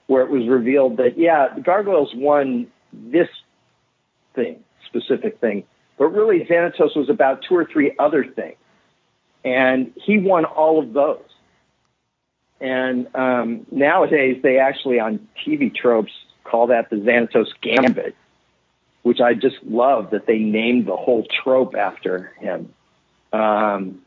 where 0.08 0.24
it 0.24 0.30
was 0.30 0.48
revealed 0.48 0.98
that 0.98 1.18
yeah, 1.18 1.54
the 1.54 1.62
gargoyles 1.62 2.12
won 2.16 2.68
this 2.94 3.28
thing, 4.36 4.64
specific 4.86 5.40
thing, 5.40 5.64
but 5.98 6.08
really 6.08 6.46
Xanatos 6.46 6.96
was 6.96 7.10
about 7.10 7.44
two 7.48 7.56
or 7.56 7.66
three 7.66 7.94
other 8.00 8.24
things, 8.26 8.58
and 9.44 9.92
he 9.96 10.18
won 10.18 10.46
all 10.46 10.80
of 10.82 10.94
those. 10.94 11.20
And 12.60 13.14
um, 13.16 13.66
nowadays, 13.72 14.40
they 14.42 14.58
actually 14.60 15.00
on 15.00 15.28
TV 15.46 15.74
tropes 15.74 16.12
call 16.44 16.68
that 16.68 16.90
the 16.90 16.96
Xanatos 16.96 17.48
Gambit, 17.62 18.16
which 19.04 19.20
I 19.20 19.34
just 19.34 19.58
love 19.64 20.12
that 20.12 20.26
they 20.26 20.40
named 20.40 20.88
the 20.88 20.96
whole 20.96 21.26
trope 21.44 21.76
after 21.76 22.32
him. 22.40 22.74
Um, 23.34 24.02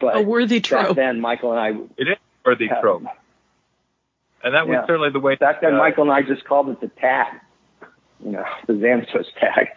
but 0.00 0.16
A 0.16 0.22
worthy 0.22 0.60
back 0.60 0.64
trope. 0.86 0.96
then, 0.96 1.20
Michael 1.20 1.52
and 1.52 1.60
I, 1.60 1.68
It 1.96 2.08
is 2.08 2.16
a 2.16 2.48
worthy 2.48 2.66
Yeah. 2.66 2.80
trope. 2.80 3.02
And 4.44 4.54
that 4.54 4.68
was 4.68 4.74
Yeah. 4.76 4.86
certainly 4.86 5.10
the 5.10 5.18
way. 5.20 5.34
back 5.34 5.60
then, 5.60 5.74
uh, 5.74 5.78
Michael 5.78 6.04
and 6.04 6.12
I 6.12 6.22
just 6.22 6.44
called 6.44 6.68
it 6.70 6.80
the 6.80 6.88
tag, 6.88 7.34
you 8.24 8.30
know, 8.30 8.44
the 8.66 8.74
Xanatos 8.74 9.26
tag. 9.40 9.68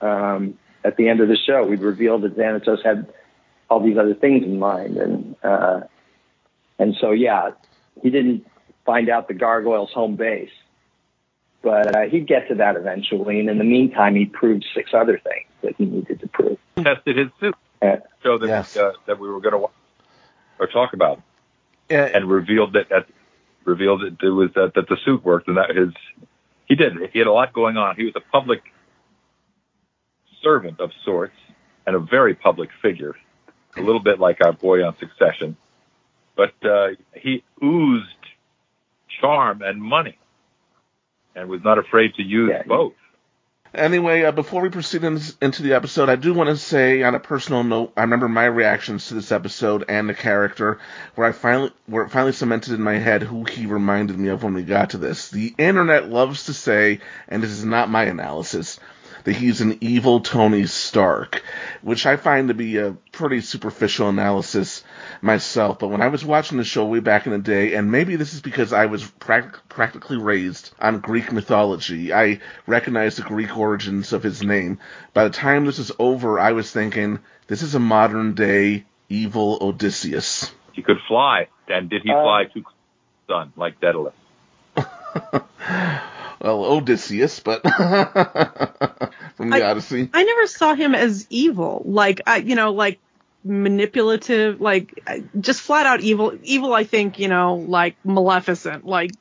Um, 0.00 0.58
at 0.84 0.96
the 0.96 1.08
end 1.08 1.20
of 1.20 1.28
the 1.28 1.36
show. 1.36 1.64
We'd 1.64 1.80
reveal 1.80 2.18
that 2.20 2.36
Xanatos 2.36 2.84
had 2.84 3.06
all 3.68 3.80
these 3.80 3.98
other 3.98 4.14
things 4.14 4.44
in 4.44 4.58
mind, 4.58 4.96
and 4.96 5.34
uh, 5.42 5.80
and 6.78 6.94
so 7.00 7.10
yeah, 7.12 7.50
he 8.02 8.10
didn't 8.10 8.46
find 8.84 9.08
out 9.08 9.28
the 9.28 9.34
gargoyles' 9.34 9.90
home 9.92 10.16
base, 10.16 10.50
but 11.62 11.94
uh, 11.96 12.02
he'd 12.02 12.26
get 12.26 12.48
to 12.48 12.54
that 12.56 12.76
eventually. 12.76 13.40
And 13.40 13.48
in 13.48 13.58
the 13.58 13.64
meantime, 13.64 14.14
he 14.14 14.26
proved 14.26 14.64
six 14.74 14.90
other 14.94 15.18
things 15.18 15.46
that 15.62 15.74
he 15.76 15.86
needed 15.86 16.20
to 16.20 16.28
prove. 16.28 16.58
Tested 16.76 17.16
his 17.16 17.28
suit. 17.40 17.54
Uh, 17.82 17.96
show 18.22 18.38
that 18.38 18.48
Yes. 18.48 18.76
uh, 18.76 18.92
that 19.06 19.18
we 19.18 19.28
were 19.28 19.40
going 19.40 19.52
to 19.52 19.58
watch 19.58 19.72
or 20.58 20.66
talk 20.66 20.94
about, 20.94 21.20
Yeah, 21.90 22.04
and 22.06 22.30
revealed 22.30 22.72
that, 22.72 22.88
that 22.88 23.06
revealed 23.64 24.00
that 24.02 24.26
it 24.26 24.30
was 24.30 24.50
that, 24.54 24.72
that 24.74 24.88
the 24.88 24.96
suit 25.04 25.22
worked, 25.24 25.48
and 25.48 25.56
that 25.58 25.76
his 25.76 25.92
he 26.66 26.74
did. 26.74 26.94
He 27.12 27.18
had 27.18 27.28
a 27.28 27.32
lot 27.32 27.52
going 27.52 27.76
on. 27.76 27.96
He 27.96 28.04
was 28.04 28.14
a 28.16 28.20
public 28.20 28.62
servant 30.42 30.80
of 30.80 30.90
sorts 31.04 31.34
and 31.86 31.94
a 31.94 31.98
very 31.98 32.34
public 32.34 32.70
figure, 32.82 33.14
a 33.76 33.80
little 33.80 34.00
bit 34.00 34.18
like 34.18 34.38
our 34.44 34.52
boy 34.52 34.84
on 34.84 34.96
Succession, 34.98 35.56
but 36.36 36.52
uh, 36.64 36.88
he 37.14 37.42
oozed 37.62 38.06
charm 39.20 39.62
and 39.62 39.80
money, 39.80 40.18
and 41.34 41.48
was 41.48 41.62
not 41.64 41.78
afraid 41.78 42.14
to 42.14 42.22
use 42.22 42.50
Yeah, 42.52 42.62
both. 42.66 42.92
Anyway, 43.74 44.22
uh, 44.22 44.32
before 44.32 44.62
we 44.62 44.70
proceed 44.70 45.04
in, 45.04 45.20
into 45.42 45.62
the 45.62 45.74
episode, 45.74 46.08
I 46.08 46.16
do 46.16 46.32
want 46.32 46.48
to 46.48 46.56
say, 46.56 47.02
on 47.02 47.14
a 47.14 47.20
personal 47.20 47.62
note, 47.62 47.92
I 47.96 48.02
remember 48.02 48.28
my 48.28 48.46
reactions 48.46 49.08
to 49.08 49.14
this 49.14 49.32
episode 49.32 49.84
and 49.88 50.08
the 50.08 50.14
character, 50.14 50.78
where 51.14 51.28
I 51.28 51.32
finally, 51.32 51.72
where 51.84 52.04
it 52.04 52.10
finally 52.10 52.32
cemented 52.32 52.72
in 52.72 52.80
my 52.80 52.96
head 52.96 53.22
who 53.22 53.44
he 53.44 53.66
reminded 53.66 54.18
me 54.18 54.28
of 54.28 54.42
when 54.42 54.54
we 54.54 54.62
got 54.62 54.90
to 54.90 54.98
this. 54.98 55.28
The 55.28 55.54
internet 55.58 56.08
loves 56.08 56.46
to 56.46 56.54
say, 56.54 57.00
and 57.28 57.42
this 57.42 57.50
is 57.50 57.64
not 57.64 57.90
my 57.90 58.04
analysis, 58.04 58.80
that 59.26 59.34
he's 59.34 59.60
an 59.60 59.76
evil 59.80 60.20
Tony 60.20 60.66
Stark, 60.66 61.42
which 61.82 62.06
I 62.06 62.16
find 62.16 62.46
to 62.46 62.54
be 62.54 62.78
a 62.78 62.92
pretty 63.10 63.40
superficial 63.40 64.08
analysis 64.08 64.84
myself. 65.20 65.80
But 65.80 65.88
when 65.88 66.00
I 66.00 66.06
was 66.06 66.24
watching 66.24 66.58
the 66.58 66.64
show 66.64 66.86
way 66.86 67.00
back 67.00 67.26
in 67.26 67.32
the 67.32 67.38
day, 67.38 67.74
and 67.74 67.90
maybe 67.90 68.14
this 68.14 68.34
is 68.34 68.40
because 68.40 68.72
I 68.72 68.86
was 68.86 69.04
prac- 69.04 69.68
practically 69.68 70.16
raised 70.16 70.70
on 70.80 71.00
Greek 71.00 71.32
mythology, 71.32 72.12
I 72.12 72.38
recognized 72.68 73.18
the 73.18 73.22
Greek 73.22 73.56
origins 73.58 74.12
of 74.12 74.22
his 74.22 74.44
name. 74.44 74.78
By 75.12 75.24
the 75.24 75.30
time 75.30 75.66
this 75.66 75.80
is 75.80 75.90
over, 75.98 76.38
I 76.38 76.52
was 76.52 76.70
thinking, 76.70 77.18
this 77.48 77.62
is 77.62 77.74
a 77.74 77.80
modern 77.80 78.34
day 78.34 78.84
evil 79.08 79.58
Odysseus. 79.60 80.52
He 80.72 80.82
could 80.82 80.98
fly, 81.08 81.48
and 81.66 81.90
did 81.90 82.02
he 82.02 82.12
Uh, 82.12 82.22
fly 82.22 82.44
too 82.44 82.62
close 82.62 82.74
to 82.74 83.26
the 83.26 83.34
sun 83.34 83.52
like 83.56 83.80
Daedalus? 83.80 84.14
well, 86.40 86.64
Odysseus, 86.64 87.40
but 87.40 87.62
from 89.36 89.50
the 89.50 89.56
I- 89.56 89.70
Odyssey. 89.70 90.08
I 90.12 90.24
never 90.24 90.46
saw 90.46 90.74
him 90.74 90.94
as 90.94 91.26
evil, 91.30 91.82
like 91.84 92.20
I, 92.26 92.38
you 92.38 92.54
know, 92.54 92.72
like 92.72 92.98
manipulative, 93.44 94.60
like 94.60 95.02
just 95.40 95.60
flat 95.60 95.86
out 95.86 96.00
evil. 96.00 96.36
Evil, 96.42 96.74
I 96.74 96.84
think, 96.84 97.18
you 97.18 97.28
know, 97.28 97.54
like 97.54 97.96
Maleficent, 98.04 98.84
like 98.86 99.12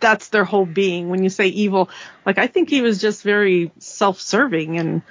that's 0.00 0.28
their 0.28 0.44
whole 0.44 0.66
being. 0.66 1.10
When 1.10 1.22
you 1.22 1.28
say 1.28 1.48
evil, 1.48 1.90
like 2.24 2.38
I 2.38 2.46
think 2.46 2.70
he 2.70 2.80
was 2.80 3.00
just 3.00 3.22
very 3.22 3.70
self-serving 3.78 4.78
and 4.78 5.02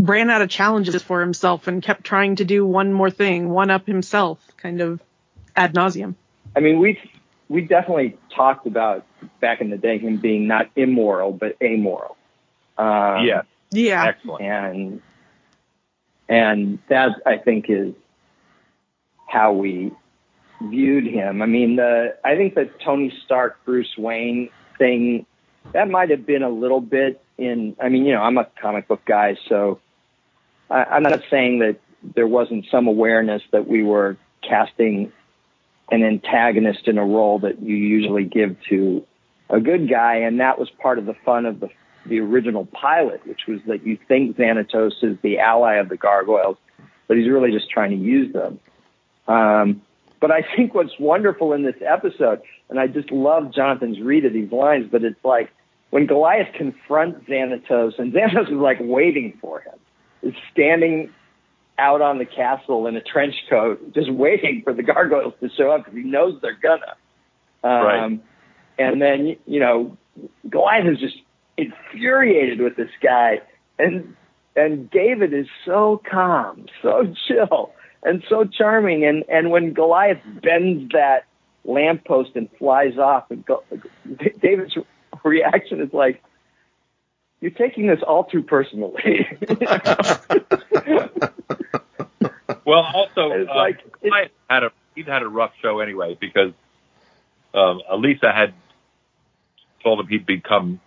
ran 0.00 0.30
out 0.30 0.42
of 0.42 0.48
challenges 0.48 1.02
for 1.02 1.20
himself 1.20 1.68
and 1.68 1.82
kept 1.82 2.02
trying 2.04 2.36
to 2.36 2.44
do 2.44 2.66
one 2.66 2.92
more 2.92 3.10
thing, 3.10 3.48
one 3.48 3.70
up 3.70 3.86
himself, 3.86 4.40
kind 4.56 4.80
of 4.80 5.00
ad 5.54 5.74
nauseum. 5.74 6.16
I 6.56 6.60
mean, 6.60 6.80
we 6.80 6.98
we 7.52 7.60
definitely 7.60 8.16
talked 8.34 8.66
about 8.66 9.04
back 9.40 9.60
in 9.60 9.68
the 9.68 9.76
day 9.76 9.98
him 9.98 10.16
being 10.16 10.46
not 10.48 10.70
immoral 10.74 11.32
but 11.32 11.56
amoral. 11.62 12.16
Um, 12.78 13.26
yeah, 13.26 13.42
Yeah, 13.70 14.06
excellent. 14.06 14.42
and 14.42 15.02
and 16.28 16.78
that 16.88 17.10
I 17.26 17.36
think 17.36 17.66
is 17.68 17.92
how 19.28 19.52
we 19.52 19.92
viewed 20.62 21.06
him. 21.06 21.42
I 21.42 21.46
mean, 21.46 21.76
the 21.76 22.16
I 22.24 22.36
think 22.36 22.54
the 22.54 22.70
Tony 22.82 23.12
Stark 23.26 23.62
Bruce 23.66 23.94
Wayne 23.98 24.48
thing 24.78 25.26
that 25.74 25.90
might 25.90 26.08
have 26.10 26.24
been 26.24 26.42
a 26.42 26.48
little 26.48 26.80
bit 26.80 27.22
in. 27.36 27.76
I 27.78 27.90
mean, 27.90 28.06
you 28.06 28.14
know, 28.14 28.22
I'm 28.22 28.38
a 28.38 28.46
comic 28.60 28.88
book 28.88 29.04
guy, 29.04 29.36
so 29.50 29.78
I, 30.70 30.84
I'm 30.84 31.02
not 31.02 31.20
saying 31.30 31.58
that 31.58 31.76
there 32.16 32.26
wasn't 32.26 32.64
some 32.70 32.86
awareness 32.86 33.42
that 33.52 33.68
we 33.68 33.82
were 33.82 34.16
casting 34.42 35.12
an 35.92 36.02
antagonist 36.02 36.88
in 36.88 36.98
a 36.98 37.04
role 37.04 37.38
that 37.40 37.62
you 37.62 37.76
usually 37.76 38.24
give 38.24 38.56
to 38.70 39.06
a 39.50 39.60
good 39.60 39.88
guy, 39.88 40.16
and 40.16 40.40
that 40.40 40.58
was 40.58 40.70
part 40.70 40.98
of 40.98 41.06
the 41.06 41.14
fun 41.24 41.46
of 41.46 41.60
the 41.60 41.68
the 42.04 42.18
original 42.18 42.66
pilot, 42.66 43.24
which 43.26 43.42
was 43.46 43.60
that 43.68 43.86
you 43.86 43.96
think 44.08 44.36
Xanatos 44.36 44.92
is 45.02 45.16
the 45.22 45.38
ally 45.38 45.74
of 45.74 45.88
the 45.88 45.96
gargoyles, 45.96 46.56
but 47.06 47.16
he's 47.16 47.28
really 47.28 47.52
just 47.52 47.70
trying 47.70 47.90
to 47.90 47.96
use 47.96 48.32
them. 48.32 48.58
Um, 49.28 49.82
but 50.20 50.32
I 50.32 50.42
think 50.56 50.74
what's 50.74 50.98
wonderful 50.98 51.52
in 51.52 51.62
this 51.62 51.76
episode, 51.86 52.40
and 52.70 52.80
I 52.80 52.88
just 52.88 53.12
love 53.12 53.54
Jonathan's 53.54 54.00
read 54.00 54.24
of 54.24 54.32
these 54.32 54.50
lines, 54.50 54.88
but 54.90 55.04
it's 55.04 55.24
like 55.24 55.50
when 55.90 56.06
Goliath 56.06 56.52
confronts 56.54 57.28
Xanatos, 57.28 57.98
and 57.98 58.12
Xanatos 58.12 58.48
is 58.48 58.58
like 58.58 58.78
waiting 58.80 59.38
for 59.40 59.60
him, 59.60 59.78
is 60.22 60.34
standing 60.50 61.12
out 61.82 62.00
on 62.00 62.18
the 62.18 62.24
castle 62.24 62.86
in 62.86 62.96
a 62.96 63.02
trench 63.02 63.34
coat, 63.50 63.92
just 63.92 64.10
waiting 64.10 64.62
for 64.62 64.72
the 64.72 64.84
gargoyles 64.84 65.34
to 65.40 65.50
show 65.50 65.72
up 65.72 65.84
because 65.84 65.98
he 65.98 66.04
knows 66.04 66.40
they're 66.40 66.54
gonna. 66.54 66.94
Um, 67.64 67.84
Right. 67.84 68.20
And 68.78 69.02
then, 69.02 69.36
you 69.46 69.60
know, 69.60 69.96
Goliath 70.48 70.86
is 70.86 70.98
just 70.98 71.16
infuriated 71.56 72.60
with 72.60 72.76
this 72.76 72.90
guy, 73.02 73.42
and 73.78 74.16
and 74.54 74.90
David 74.90 75.32
is 75.34 75.46
so 75.64 76.00
calm, 76.10 76.66
so 76.82 77.12
chill, 77.28 77.72
and 78.02 78.22
so 78.28 78.44
charming. 78.44 79.04
And 79.04 79.24
and 79.28 79.50
when 79.50 79.72
Goliath 79.72 80.20
bends 80.42 80.92
that 80.92 81.24
lamppost 81.64 82.30
and 82.34 82.48
flies 82.58 82.96
off, 82.98 83.30
and 83.30 83.44
go, 83.44 83.62
David's 84.40 84.76
reaction 85.24 85.80
is 85.80 85.92
like, 85.92 86.22
"You're 87.40 87.50
taking 87.50 87.86
this 87.86 88.00
all 88.06 88.24
too 88.24 88.42
personally." 88.42 89.26
Well, 92.64 92.84
also, 92.94 93.32
It's 93.32 93.50
uh, 93.50 93.54
like- 93.54 93.80
I 94.04 94.28
had 94.48 94.64
a 94.64 94.72
he'd 94.94 95.08
had 95.08 95.22
a 95.22 95.28
rough 95.28 95.52
show 95.60 95.80
anyway 95.80 96.16
because 96.20 96.52
um, 97.54 97.80
Elisa 97.90 98.32
had 98.32 98.54
told 99.82 100.00
him 100.00 100.06
he'd 100.06 100.26
become 100.26 100.80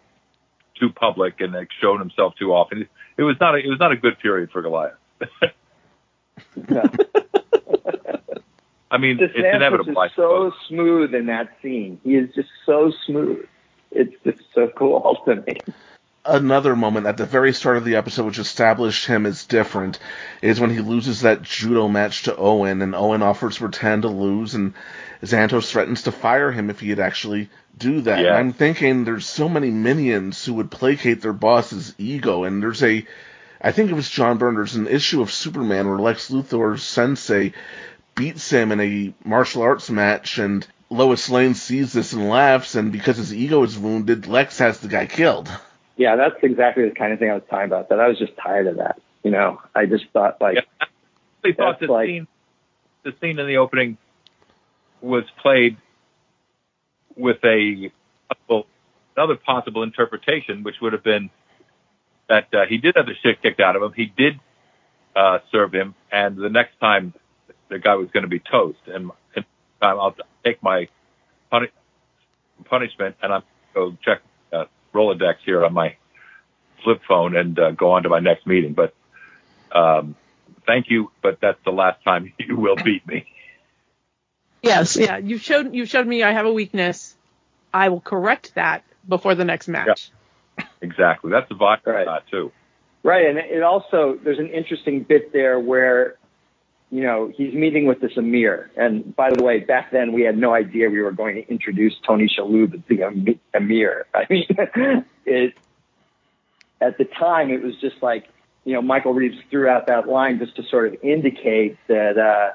too 0.79 0.89
public 0.89 1.39
and 1.39 1.53
like, 1.53 1.69
shown 1.81 1.99
himself 1.99 2.35
too 2.37 2.53
often. 2.53 2.83
It, 2.83 2.89
it 3.17 3.23
was 3.23 3.37
not 3.39 3.55
a, 3.55 3.57
it 3.59 3.67
was 3.67 3.79
not 3.79 3.91
a 3.91 3.95
good 3.95 4.19
period 4.19 4.51
for 4.51 4.61
Goliath. 4.61 4.93
I 8.91 8.97
mean, 8.97 9.17
it's 9.19 9.33
inevitable. 9.35 10.01
Is 10.03 10.11
so 10.15 10.53
smooth 10.67 11.13
in 11.13 11.25
that 11.25 11.49
scene. 11.61 11.99
He 12.03 12.15
is 12.15 12.33
just 12.35 12.49
so 12.65 12.91
smooth. 13.05 13.45
It's 13.91 14.15
just 14.23 14.41
so 14.53 14.69
cool 14.75 15.17
to 15.25 15.35
me. 15.35 15.57
Another 16.27 16.75
moment 16.75 17.05
at 17.05 17.17
the 17.17 17.25
very 17.27 17.53
start 17.53 17.77
of 17.77 17.85
the 17.85 17.97
episode 17.97 18.25
which 18.25 18.39
established 18.39 19.05
him 19.05 19.27
as 19.27 19.45
different 19.45 19.99
is 20.41 20.59
when 20.59 20.71
he 20.71 20.79
loses 20.79 21.21
that 21.21 21.43
judo 21.43 21.87
match 21.87 22.23
to 22.23 22.35
Owen 22.35 22.81
and 22.81 22.95
Owen 22.95 23.21
offers 23.21 23.59
pretend 23.59 24.01
to 24.01 24.07
lose 24.07 24.55
and 24.55 24.73
Xanatos 25.21 25.69
threatens 25.69 26.01
to 26.03 26.11
fire 26.11 26.51
him 26.51 26.71
if 26.71 26.79
he'd 26.79 26.99
actually 26.99 27.49
do 27.77 28.01
that. 28.01 28.23
Yeah. 28.23 28.35
I'm 28.35 28.53
thinking 28.53 29.03
there's 29.03 29.27
so 29.27 29.47
many 29.47 29.69
minions 29.69 30.43
who 30.43 30.55
would 30.55 30.71
placate 30.71 31.21
their 31.21 31.31
boss's 31.31 31.93
ego 31.99 32.43
and 32.43 32.63
there's 32.63 32.81
a 32.81 33.05
I 33.61 33.71
think 33.71 33.91
it 33.91 33.95
was 33.95 34.09
John 34.09 34.39
Byrne, 34.39 34.55
there's 34.55 34.75
an 34.75 34.87
issue 34.87 35.21
of 35.21 35.31
Superman 35.31 35.87
where 35.87 35.99
Lex 35.99 36.29
Luthor's 36.31 36.81
sensei 36.81 37.53
beats 38.15 38.49
him 38.49 38.71
in 38.71 38.81
a 38.81 39.13
martial 39.23 39.61
arts 39.61 39.91
match 39.91 40.39
and 40.39 40.65
Lois 40.89 41.29
Lane 41.29 41.53
sees 41.53 41.93
this 41.93 42.13
and 42.13 42.29
laughs 42.29 42.73
and 42.73 42.91
because 42.91 43.17
his 43.17 43.31
ego 43.31 43.61
is 43.61 43.77
wounded, 43.77 44.25
Lex 44.25 44.57
has 44.57 44.79
the 44.79 44.87
guy 44.87 45.05
killed. 45.05 45.51
Yeah, 45.97 46.15
that's 46.15 46.35
exactly 46.43 46.87
the 46.89 46.95
kind 46.95 47.13
of 47.13 47.19
thing 47.19 47.29
I 47.29 47.35
was 47.35 47.43
talking 47.49 47.67
about. 47.67 47.89
That 47.89 47.99
I 47.99 48.07
was 48.07 48.17
just 48.19 48.33
tired 48.37 48.67
of 48.67 48.77
that. 48.77 48.99
You 49.23 49.31
know, 49.31 49.61
I 49.73 49.85
just 49.85 50.05
thought 50.13 50.41
like, 50.41 50.55
Yeah. 50.55 51.51
Thought 51.53 51.79
the 51.79 51.87
like- 51.87 52.07
scene, 52.07 52.27
the 53.03 53.13
scene 53.21 53.37
in 53.39 53.47
the 53.47 53.57
opening, 53.57 53.97
was 55.01 55.23
played 55.41 55.77
with 57.15 57.37
a 57.43 57.91
well, 58.49 58.65
another 59.15 59.35
possible 59.35 59.83
interpretation, 59.83 60.63
which 60.63 60.75
would 60.81 60.93
have 60.93 61.03
been 61.03 61.29
that 62.27 62.51
uh, 62.53 62.65
he 62.67 62.77
did 62.77 62.95
have 62.95 63.05
the 63.05 63.13
shit 63.21 63.41
kicked 63.43 63.59
out 63.59 63.75
of 63.75 63.83
him. 63.83 63.93
He 63.95 64.05
did 64.07 64.39
uh, 65.15 65.39
serve 65.51 65.73
him, 65.73 65.93
and 66.11 66.35
the 66.35 66.49
next 66.49 66.79
time 66.79 67.13
the 67.69 67.77
guy 67.79 67.95
was 67.95 68.09
going 68.11 68.23
to 68.23 68.29
be 68.29 68.39
toast, 68.39 68.79
and, 68.87 69.11
and 69.35 69.45
I'll 69.81 70.15
take 70.43 70.61
my 70.63 70.87
puni- 71.51 71.69
punishment, 72.65 73.15
and 73.21 73.31
I'm 73.33 73.43
go 73.73 73.95
check 74.03 74.21
Rolodex 74.95 75.35
here 75.45 75.63
on 75.65 75.73
my 75.73 75.95
flip 76.83 77.01
phone 77.07 77.35
and 77.35 77.59
uh, 77.59 77.71
go 77.71 77.91
on 77.91 78.03
to 78.03 78.09
my 78.09 78.19
next 78.19 78.47
meeting. 78.47 78.73
But 78.73 78.93
um, 79.71 80.15
thank 80.65 80.89
you, 80.89 81.11
but 81.21 81.39
that's 81.41 81.59
the 81.65 81.71
last 81.71 82.03
time 82.03 82.33
you 82.39 82.55
will 82.55 82.77
beat 82.77 83.05
me. 83.07 83.25
Yes, 84.63 84.95
yeah. 84.97 85.17
You 85.17 85.37
showed 85.37 85.75
you 85.75 85.85
showed 85.85 86.07
me 86.07 86.23
I 86.23 86.31
have 86.31 86.45
a 86.47 86.51
weakness. 86.53 87.15
I 87.73 87.89
will 87.89 88.01
correct 88.01 88.55
that 88.55 88.83
before 89.07 89.35
the 89.35 89.45
next 89.45 89.67
match. 89.67 90.11
Exactly. 90.81 91.29
That's 91.31 91.49
the 91.49 91.55
vibe 91.55 91.85
Right. 91.85 92.21
too. 92.31 92.51
Right, 93.03 93.27
and 93.27 93.37
it 93.37 93.61
also 93.61 94.17
there's 94.23 94.39
an 94.39 94.49
interesting 94.49 95.03
bit 95.03 95.31
there 95.31 95.59
where, 95.59 96.15
you 96.95 97.03
know, 97.03 97.29
he's 97.35 97.53
meeting 97.53 97.87
with 97.87 97.99
this 97.99 98.13
Emir, 98.15 98.71
and 98.77 99.13
by 99.17 99.29
the 99.29 99.43
way, 99.43 99.59
back 99.59 99.91
then 99.91 100.13
we 100.13 100.21
had 100.21 100.37
no 100.37 100.53
idea 100.53 100.89
we 100.89 101.01
were 101.01 101.11
going 101.11 101.35
to 101.35 101.45
introduce 101.49 101.93
Tony 102.07 102.29
Shalhoub 102.29 102.73
as 102.73 102.79
the 102.87 103.37
Emir. 103.53 104.05
I 104.15 104.25
mean, 104.29 104.45
it 105.25 105.53
at 106.79 106.97
the 106.97 107.03
time 107.03 107.49
it 107.49 107.61
was 107.61 107.75
just 107.81 108.01
like, 108.01 108.29
you 108.63 108.71
know, 108.71 108.81
Michael 108.81 109.13
Reaves 109.13 109.35
threw 109.49 109.67
out 109.67 109.87
that 109.87 110.07
line 110.07 110.39
just 110.39 110.55
to 110.55 110.63
sort 110.63 110.93
of 110.93 111.03
indicate 111.03 111.77
that 111.89 112.17
uh, 112.17 112.51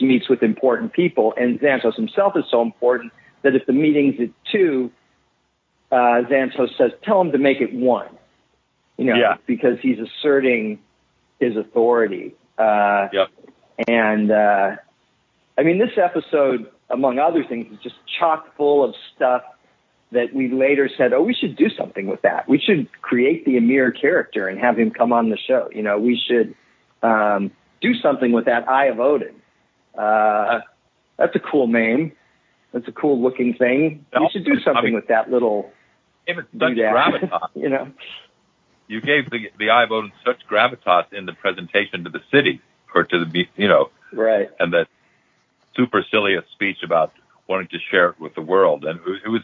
meets 0.00 0.30
with 0.30 0.42
important 0.42 0.94
people, 0.94 1.34
and 1.36 1.60
Xanatos 1.60 1.96
himself 1.96 2.32
is 2.34 2.44
so 2.50 2.62
important 2.62 3.12
that 3.42 3.54
if 3.54 3.66
the 3.66 3.74
meeting's 3.74 4.18
at 4.18 4.30
two, 4.50 4.90
uh, 5.92 6.22
says, 6.78 6.92
"Tell 7.02 7.20
him 7.20 7.32
to 7.32 7.38
make 7.38 7.60
it 7.60 7.74
one." 7.74 8.08
You 8.96 9.04
know, 9.04 9.16
Yeah. 9.16 9.36
because 9.44 9.78
he's 9.82 9.98
asserting 9.98 10.78
his 11.40 11.58
authority. 11.58 12.32
Uh, 12.58 13.08
Yep. 13.12 13.28
and 13.88 14.30
uh, 14.30 14.76
I 15.58 15.62
mean, 15.62 15.78
this 15.78 15.96
episode, 15.96 16.70
among 16.90 17.18
other 17.18 17.44
things, 17.44 17.72
is 17.72 17.78
just 17.82 17.96
chock 18.18 18.54
full 18.56 18.84
of 18.84 18.94
stuff 19.16 19.42
that 20.12 20.32
we 20.34 20.48
later 20.50 20.88
said, 20.96 21.12
"Oh, 21.12 21.22
we 21.22 21.34
should 21.34 21.56
do 21.56 21.68
something 21.70 22.06
with 22.06 22.22
that. 22.22 22.48
We 22.48 22.58
should 22.58 22.88
create 23.02 23.44
the 23.44 23.56
Amir 23.56 23.90
character 23.90 24.46
and 24.48 24.58
have 24.60 24.78
him 24.78 24.90
come 24.92 25.12
on 25.12 25.30
the 25.30 25.36
show. 25.38 25.68
You 25.72 25.82
know, 25.82 25.98
we 25.98 26.20
should 26.28 26.54
um, 27.02 27.50
do 27.80 27.94
something 27.94 28.30
with 28.32 28.44
that 28.44 28.68
Eye 28.68 28.86
of 28.86 29.00
Odin. 29.00 29.34
Uh, 29.98 30.60
that's 31.16 31.34
a 31.34 31.40
cool 31.40 31.66
name. 31.66 32.12
That's 32.72 32.86
a 32.88 32.92
cool 32.92 33.20
looking 33.22 33.54
thing. 33.54 34.04
We 34.18 34.28
should 34.32 34.44
do 34.44 34.54
I 34.60 34.64
something 34.64 34.84
mean- 34.86 34.94
with 34.94 35.08
that 35.08 35.30
little 35.30 35.72
Gave 36.26 36.38
it 36.38 36.46
such 36.58 36.72
gravitas. 36.72 37.48
you 37.54 37.68
know, 37.68 37.90
You 38.86 39.00
gave 39.00 39.30
the 39.30 39.50
the 39.58 39.70
of 39.70 39.90
Odin 39.90 40.12
such 40.24 40.46
gravitas 40.48 41.12
in 41.12 41.26
the 41.26 41.32
presentation 41.32 42.04
to 42.04 42.10
the 42.10 42.20
city 42.30 42.60
or 42.94 43.04
to 43.04 43.24
the 43.24 43.46
you 43.56 43.68
know, 43.68 43.90
right? 44.12 44.50
and 44.60 44.72
that 44.72 44.88
supercilious 45.76 46.44
speech 46.52 46.78
about 46.82 47.12
wanting 47.48 47.68
to 47.68 47.78
share 47.90 48.10
it 48.10 48.20
with 48.20 48.34
the 48.34 48.42
world, 48.42 48.84
and 48.84 49.00
it, 49.06 49.22
it 49.24 49.28
was 49.28 49.42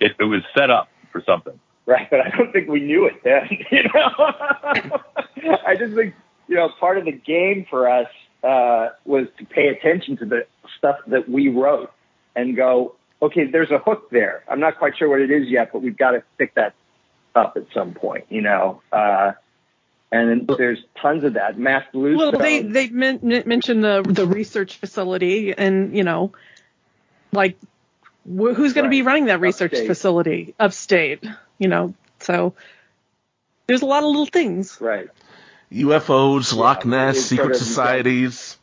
it, 0.00 0.12
it 0.18 0.24
was 0.24 0.42
set 0.56 0.70
up 0.70 0.88
for 1.12 1.22
something. 1.24 1.58
Right, 1.86 2.08
but 2.08 2.20
I 2.20 2.30
don't 2.30 2.50
think 2.50 2.68
we 2.68 2.80
knew 2.80 3.06
it 3.06 3.22
then. 3.22 3.48
You 3.70 3.82
know, 3.84 4.10
I 5.66 5.76
just 5.76 5.94
think 5.94 6.14
you 6.48 6.56
know 6.56 6.68
part 6.80 6.98
of 6.98 7.04
the 7.04 7.12
game 7.12 7.66
for 7.68 7.88
us 7.88 8.08
uh, 8.42 8.90
was 9.04 9.26
to 9.38 9.44
pay 9.44 9.68
attention 9.68 10.16
to 10.18 10.24
the 10.24 10.46
stuff 10.78 10.96
that 11.08 11.28
we 11.28 11.48
wrote 11.48 11.92
and 12.36 12.56
go, 12.56 12.94
okay, 13.22 13.44
there's 13.46 13.70
a 13.70 13.78
hook 13.78 14.10
there. 14.10 14.44
I'm 14.48 14.60
not 14.60 14.78
quite 14.78 14.96
sure 14.98 15.08
what 15.08 15.20
it 15.20 15.30
is 15.30 15.48
yet, 15.48 15.70
but 15.72 15.82
we've 15.82 15.96
got 15.96 16.12
to 16.12 16.22
pick 16.38 16.54
that 16.54 16.74
up 17.34 17.56
at 17.56 17.64
some 17.74 17.92
point. 17.94 18.24
You 18.30 18.42
know, 18.42 18.82
uh, 18.92 19.32
and 20.12 20.46
there's 20.58 20.78
tons 21.00 21.24
of 21.24 21.34
that. 21.34 21.58
Matt 21.58 21.92
Bluestone. 21.92 22.32
Well, 22.32 22.40
they 22.40 22.62
they 22.62 22.88
men- 22.88 23.20
men- 23.22 23.42
mentioned 23.46 23.82
the 23.84 24.02
the 24.06 24.26
research 24.26 24.76
facility, 24.76 25.52
and 25.56 25.96
you 25.96 26.04
know, 26.04 26.32
like 27.32 27.56
wh- 28.24 28.54
who's 28.54 28.72
going 28.72 28.84
to 28.84 28.90
be 28.90 29.02
running 29.02 29.26
that 29.26 29.40
research 29.40 29.72
Upstate. 29.72 29.86
facility 29.88 30.54
upstate? 30.60 31.24
You 31.58 31.68
know, 31.68 31.94
so 32.20 32.54
there's 33.66 33.82
a 33.82 33.86
lot 33.86 34.02
of 34.02 34.08
little 34.08 34.26
things. 34.26 34.78
right. 34.80 35.08
UFOs, 35.72 36.52
Yeah, 36.54 36.60
Loch 36.60 36.84
Ness, 36.84 37.16
it's 37.16 37.26
secret 37.26 37.44
sort 37.44 37.50
of- 37.52 37.56
societies. 37.58 38.58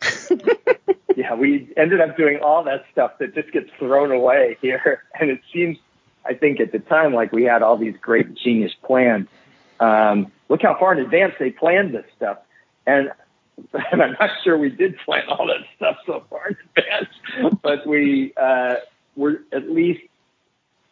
yeah, 1.16 1.34
we 1.34 1.68
ended 1.76 2.00
up 2.00 2.16
doing 2.16 2.38
all 2.42 2.64
that 2.64 2.84
stuff 2.90 3.18
that 3.18 3.34
just 3.34 3.52
gets 3.52 3.70
thrown 3.78 4.10
away 4.12 4.56
here. 4.62 5.02
And 5.18 5.30
it 5.30 5.40
seems, 5.52 5.76
I 6.24 6.34
think 6.34 6.60
at 6.60 6.72
the 6.72 6.78
time, 6.78 7.14
like 7.14 7.32
we 7.32 7.44
had 7.44 7.62
all 7.62 7.76
these 7.76 7.96
great 8.00 8.34
genius 8.34 8.72
plans. 8.84 9.28
Um, 9.80 10.30
look 10.48 10.62
how 10.62 10.78
far 10.78 10.92
in 10.92 11.00
advance 11.00 11.34
they 11.38 11.50
planned 11.50 11.94
this 11.94 12.04
stuff. 12.16 12.38
And, 12.86 13.10
and 13.92 14.02
I'm 14.02 14.16
not 14.18 14.30
sure 14.44 14.56
we 14.56 14.70
did 14.70 14.96
plan 15.04 15.24
all 15.28 15.46
that 15.46 15.66
stuff 15.76 15.96
so 16.06 16.24
far 16.30 16.48
in 16.48 16.56
advance, 16.76 17.60
but 17.62 17.86
we 17.86 18.32
uh, 18.36 18.76
were 19.16 19.42
at 19.52 19.70
least 19.70 20.02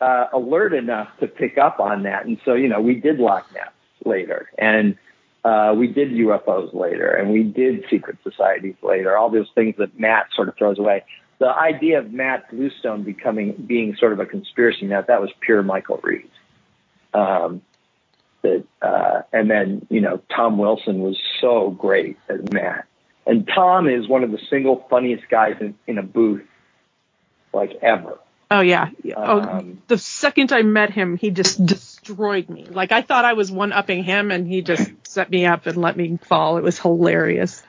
uh, 0.01 0.27
alert 0.33 0.73
enough 0.73 1.09
to 1.21 1.27
pick 1.27 1.59
up 1.59 1.79
on 1.79 2.03
that. 2.05 2.27
And 2.27 2.39
so, 2.45 2.55
you 2.55 2.69
know, 2.69 2.81
we 2.81 2.95
did 2.95 3.19
Loch 3.19 3.47
Ness 3.53 3.69
later. 4.05 4.51
And 4.59 4.97
uh, 5.45 5.75
we 5.77 5.87
did 5.87 6.11
UFOs 6.11 6.75
later, 6.75 7.09
and 7.11 7.31
we 7.31 7.43
did 7.43 7.85
secret 7.89 8.19
societies 8.23 8.75
later. 8.83 9.17
All 9.17 9.31
those 9.31 9.49
things 9.55 9.75
that 9.79 9.99
Matt 9.99 10.27
sort 10.35 10.49
of 10.49 10.57
throws 10.57 10.79
away. 10.79 11.03
The 11.41 11.49
idea 11.49 11.99
of 11.99 12.13
Matt 12.13 12.51
Bluestone 12.51 13.03
becoming 13.03 13.55
being 13.67 13.97
sort 13.97 14.13
of 14.13 14.21
a 14.21 14.27
conspiracy 14.27 14.87
nut 14.87 15.07
that 15.09 15.21
was 15.21 15.31
pure 15.41 15.63
Michael 15.63 15.99
Reaves. 16.03 16.29
Um, 17.13 17.63
that 18.43 18.65
uh, 18.81 19.23
and 19.33 19.51
then 19.51 19.87
you 19.91 20.01
know 20.01 20.21
Tom 20.35 20.59
Wilson 20.59 21.01
was 21.01 21.19
so 21.41 21.71
great 21.71 22.19
as 22.29 22.41
Matt, 22.53 22.87
and 23.27 23.49
Tom 23.53 23.89
is 23.89 24.07
one 24.07 24.23
of 24.23 24.31
the 24.31 24.39
single 24.51 24.87
funniest 24.89 25.29
guys 25.29 25.57
in, 25.61 25.75
in 25.87 25.99
a 25.99 26.03
booth 26.03 26.43
like 27.53 27.73
ever. 27.83 28.19
Oh 28.51 28.61
yeah. 28.61 28.91
Oh, 29.17 29.41
Um, 29.41 29.83
the 29.87 29.99
second 29.99 30.53
I 30.53 30.63
met 30.63 30.91
him, 30.91 31.17
he 31.17 31.31
just 31.31 31.65
destroyed 31.65 32.49
me. 32.49 32.67
Like 32.69 32.93
I 32.93 33.03
thought 33.03 33.25
I 33.25 33.35
was 33.35 33.51
one 33.51 33.73
upping 33.73 34.05
him, 34.05 34.31
and 34.31 34.47
he 34.47 34.63
just 34.63 34.91
set 35.07 35.31
me 35.31 35.47
up 35.47 35.67
and 35.67 35.77
let 35.77 35.97
me 35.97 36.19
fall. 36.23 36.57
It 36.57 36.65
was 36.65 36.79
hilarious. 36.79 37.63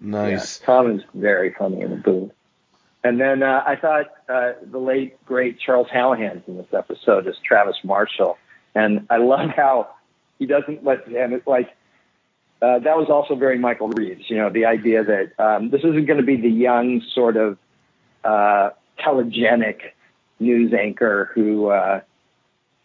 Nice. 0.00 0.60
Yeah, 0.60 0.66
Tom 0.66 0.90
is 0.92 1.02
very 1.12 1.54
funny 1.58 1.80
in 1.80 1.90
the 1.90 1.96
booth. 1.96 2.32
And 3.08 3.18
then 3.18 3.42
uh, 3.42 3.62
I 3.66 3.76
thought 3.76 4.08
uh, 4.28 4.52
the 4.70 4.76
late 4.78 5.24
great 5.24 5.58
Charles 5.58 5.86
Hallahan's 5.90 6.42
in 6.46 6.58
this 6.58 6.66
episode 6.74 7.26
as 7.26 7.36
Travis 7.42 7.76
Marshall, 7.82 8.36
and 8.74 9.06
I 9.08 9.16
love 9.16 9.48
how 9.56 9.88
he 10.38 10.44
doesn't 10.44 10.84
let 10.84 11.06
and 11.06 11.32
it's 11.32 11.46
like 11.46 11.74
uh, 12.60 12.80
that 12.80 12.98
was 12.98 13.08
also 13.08 13.34
very 13.34 13.58
Michael 13.58 13.88
Reaves. 13.88 14.28
You 14.28 14.36
know, 14.36 14.50
the 14.50 14.66
idea 14.66 15.04
that 15.04 15.32
um, 15.42 15.70
this 15.70 15.80
isn't 15.84 16.04
going 16.04 16.18
to 16.18 16.26
be 16.26 16.36
the 16.36 16.50
young 16.50 17.00
sort 17.14 17.38
of 17.38 17.56
uh, 18.24 18.70
telegenic 19.00 19.78
news 20.38 20.74
anchor 20.74 21.30
who 21.34 21.70
uh, 21.70 22.02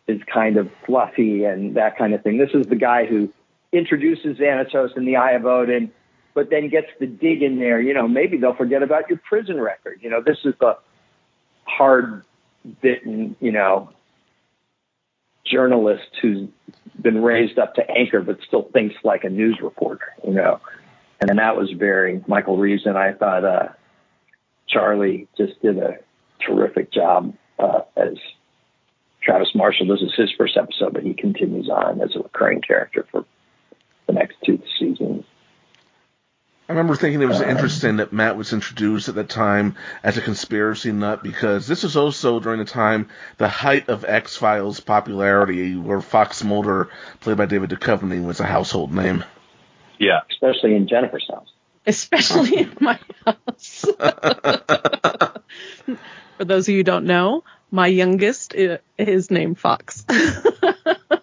is 0.08 0.22
kind 0.34 0.56
of 0.56 0.70
fluffy 0.86 1.44
and 1.44 1.76
that 1.76 1.98
kind 1.98 2.14
of 2.14 2.24
thing. 2.24 2.38
This 2.38 2.52
is 2.54 2.66
the 2.68 2.78
guy 2.78 3.08
who 3.08 3.34
introduces 3.74 4.38
Xanatos 4.38 4.96
in 4.96 5.04
the 5.04 5.18
Eye 5.18 5.34
of 5.34 5.46
Odin, 5.46 5.92
but 6.34 6.50
then 6.50 6.70
gets 6.70 6.88
the 7.00 7.08
dig 7.08 7.44
in 7.44 7.60
there. 7.60 7.82
You 7.82 7.94
know, 7.94 8.08
maybe 8.08 8.38
they'll 8.38 8.56
forget 8.56 8.84
about 8.84 9.10
your 9.10 9.20
prison 9.20 9.60
record. 9.60 10.00
You 10.02 10.10
know, 10.10 10.22
this 10.22 10.38
is 10.44 10.54
the 10.60 10.78
hard 11.66 12.24
bitten, 12.82 13.36
you 13.40 13.52
know, 13.52 13.90
journalist 15.46 16.08
who's 16.22 16.50
been 17.00 17.22
raised 17.22 17.60
up 17.60 17.76
to 17.76 17.90
anchor 17.90 18.22
but 18.22 18.40
still 18.48 18.64
thinks 18.74 18.96
like 19.04 19.24
a 19.24 19.30
news 19.30 19.60
reporter, 19.62 20.14
you 20.26 20.34
know. 20.34 20.60
And 21.20 21.30
then 21.30 21.38
that 21.38 21.56
was 21.56 21.72
very 21.72 22.24
Michael 22.28 22.58
Reaves 22.58 22.86
and 22.86 22.98
I 22.98 23.14
thought 23.14 23.44
uh 23.44 23.70
Charlie 24.68 25.28
just 25.38 25.62
did 25.62 25.78
a 25.78 25.98
terrific 26.46 26.92
job 26.92 27.36
uh 27.60 27.82
as 27.98 28.18
Travis 29.22 29.50
Marshall. 29.56 29.88
This 29.88 30.02
is 30.02 30.14
his 30.16 30.32
first 30.38 30.58
episode, 30.58 30.94
but 30.94 31.04
he 31.04 31.14
continues 31.14 31.70
on 31.70 32.02
as 32.02 32.16
a 32.16 32.20
recurring 32.20 32.62
character 32.62 33.06
for 33.12 33.26
the 34.08 34.14
next 34.14 34.36
two 34.46 34.62
seasons. 34.80 35.26
I 36.70 36.72
remember 36.72 36.96
thinking 36.96 37.22
it 37.22 37.26
was 37.28 37.42
Um, 37.42 37.50
interesting 37.50 37.98
that 37.98 38.14
Matt 38.14 38.38
was 38.38 38.54
introduced 38.54 39.10
at 39.10 39.16
that 39.16 39.28
time 39.30 39.76
as 40.02 40.18
a 40.18 40.22
conspiracy 40.22 40.92
nut 40.94 41.22
because 41.22 41.68
this 41.68 41.84
was 41.84 41.98
also 41.98 42.40
during 42.40 42.60
the 42.60 42.66
time 42.66 43.10
the 43.38 43.50
height 43.50 43.90
of 43.90 44.06
X 44.06 44.38
Files 44.38 44.80
popularity, 44.80 45.76
where 45.76 46.00
Fox 46.02 46.42
Mulder, 46.44 46.90
played 47.20 47.36
by 47.38 47.46
David 47.48 47.70
Duchovny, 47.70 48.26
was 48.26 48.40
a 48.40 48.46
household 48.46 48.94
name. 48.94 49.24
Yeah. 50.00 50.22
especially 50.32 50.76
in 50.76 50.88
Jennifer's 50.88 51.28
house. 51.30 51.48
especially 51.86 52.58
in 52.60 52.72
my 52.80 52.98
house. 53.26 53.86
For 56.38 56.46
those 56.46 56.68
of 56.68 56.72
you 56.72 56.80
who 56.80 56.84
don't 56.84 57.06
know, 57.06 57.44
my 57.72 57.88
youngest 57.88 58.56
i- 58.58 58.80
is 58.98 59.30
named 59.30 59.60
Fox. 59.60 60.06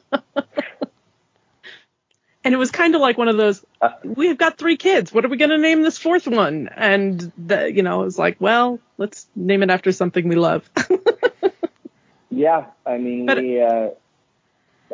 and 2.45 2.55
it 2.55 2.57
was 2.57 2.71
kind 2.71 2.95
of 2.95 3.01
like 3.01 3.19
one 3.19 3.29
of 3.29 3.37
those, 3.37 3.65
Uh, 3.81 3.91
we've 4.05 4.39
got 4.39 4.59
three 4.59 4.77
kids. 4.77 5.13
What 5.13 5.25
are 5.25 5.29
we 5.29 5.37
going 5.37 5.51
to 5.51 5.59
name 5.59 5.83
this 5.83 5.99
fourth 5.99 6.27
one? 6.27 6.69
And, 6.77 7.31
the, 7.37 7.73
you 7.73 7.83
know, 7.83 8.03
it 8.03 8.05
was 8.07 8.19
like, 8.19 8.37
well, 8.41 8.79
let's 8.99 9.27
name 9.37 9.63
it 9.63 9.71
after 9.71 9.93
something 9.93 10.29
we 10.29 10.37
love. 10.37 10.69
Yeah, 12.31 12.67
I 12.87 12.97
mean, 12.99 13.27
But- 13.27 13.39
we. 13.39 13.61
Uh, 13.61 13.91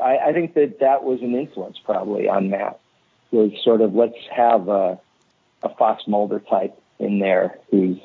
I, 0.03 0.19
I 0.29 0.33
think 0.33 0.55
that 0.55 0.81
that 0.81 1.05
was 1.05 1.23
an 1.23 1.35
influence 1.35 1.79
probably 1.83 2.29
on 2.29 2.51
Matt. 2.51 2.81
Was 3.31 3.53
sort 3.63 3.81
of 3.81 3.95
let's 3.95 4.17
have 4.35 4.69
a, 4.69 4.99
a 5.63 5.75
Fox 5.77 6.05
Mulder 6.07 6.41
type 6.41 6.79
in 6.99 7.19
there 7.19 7.59
who's 7.71 7.99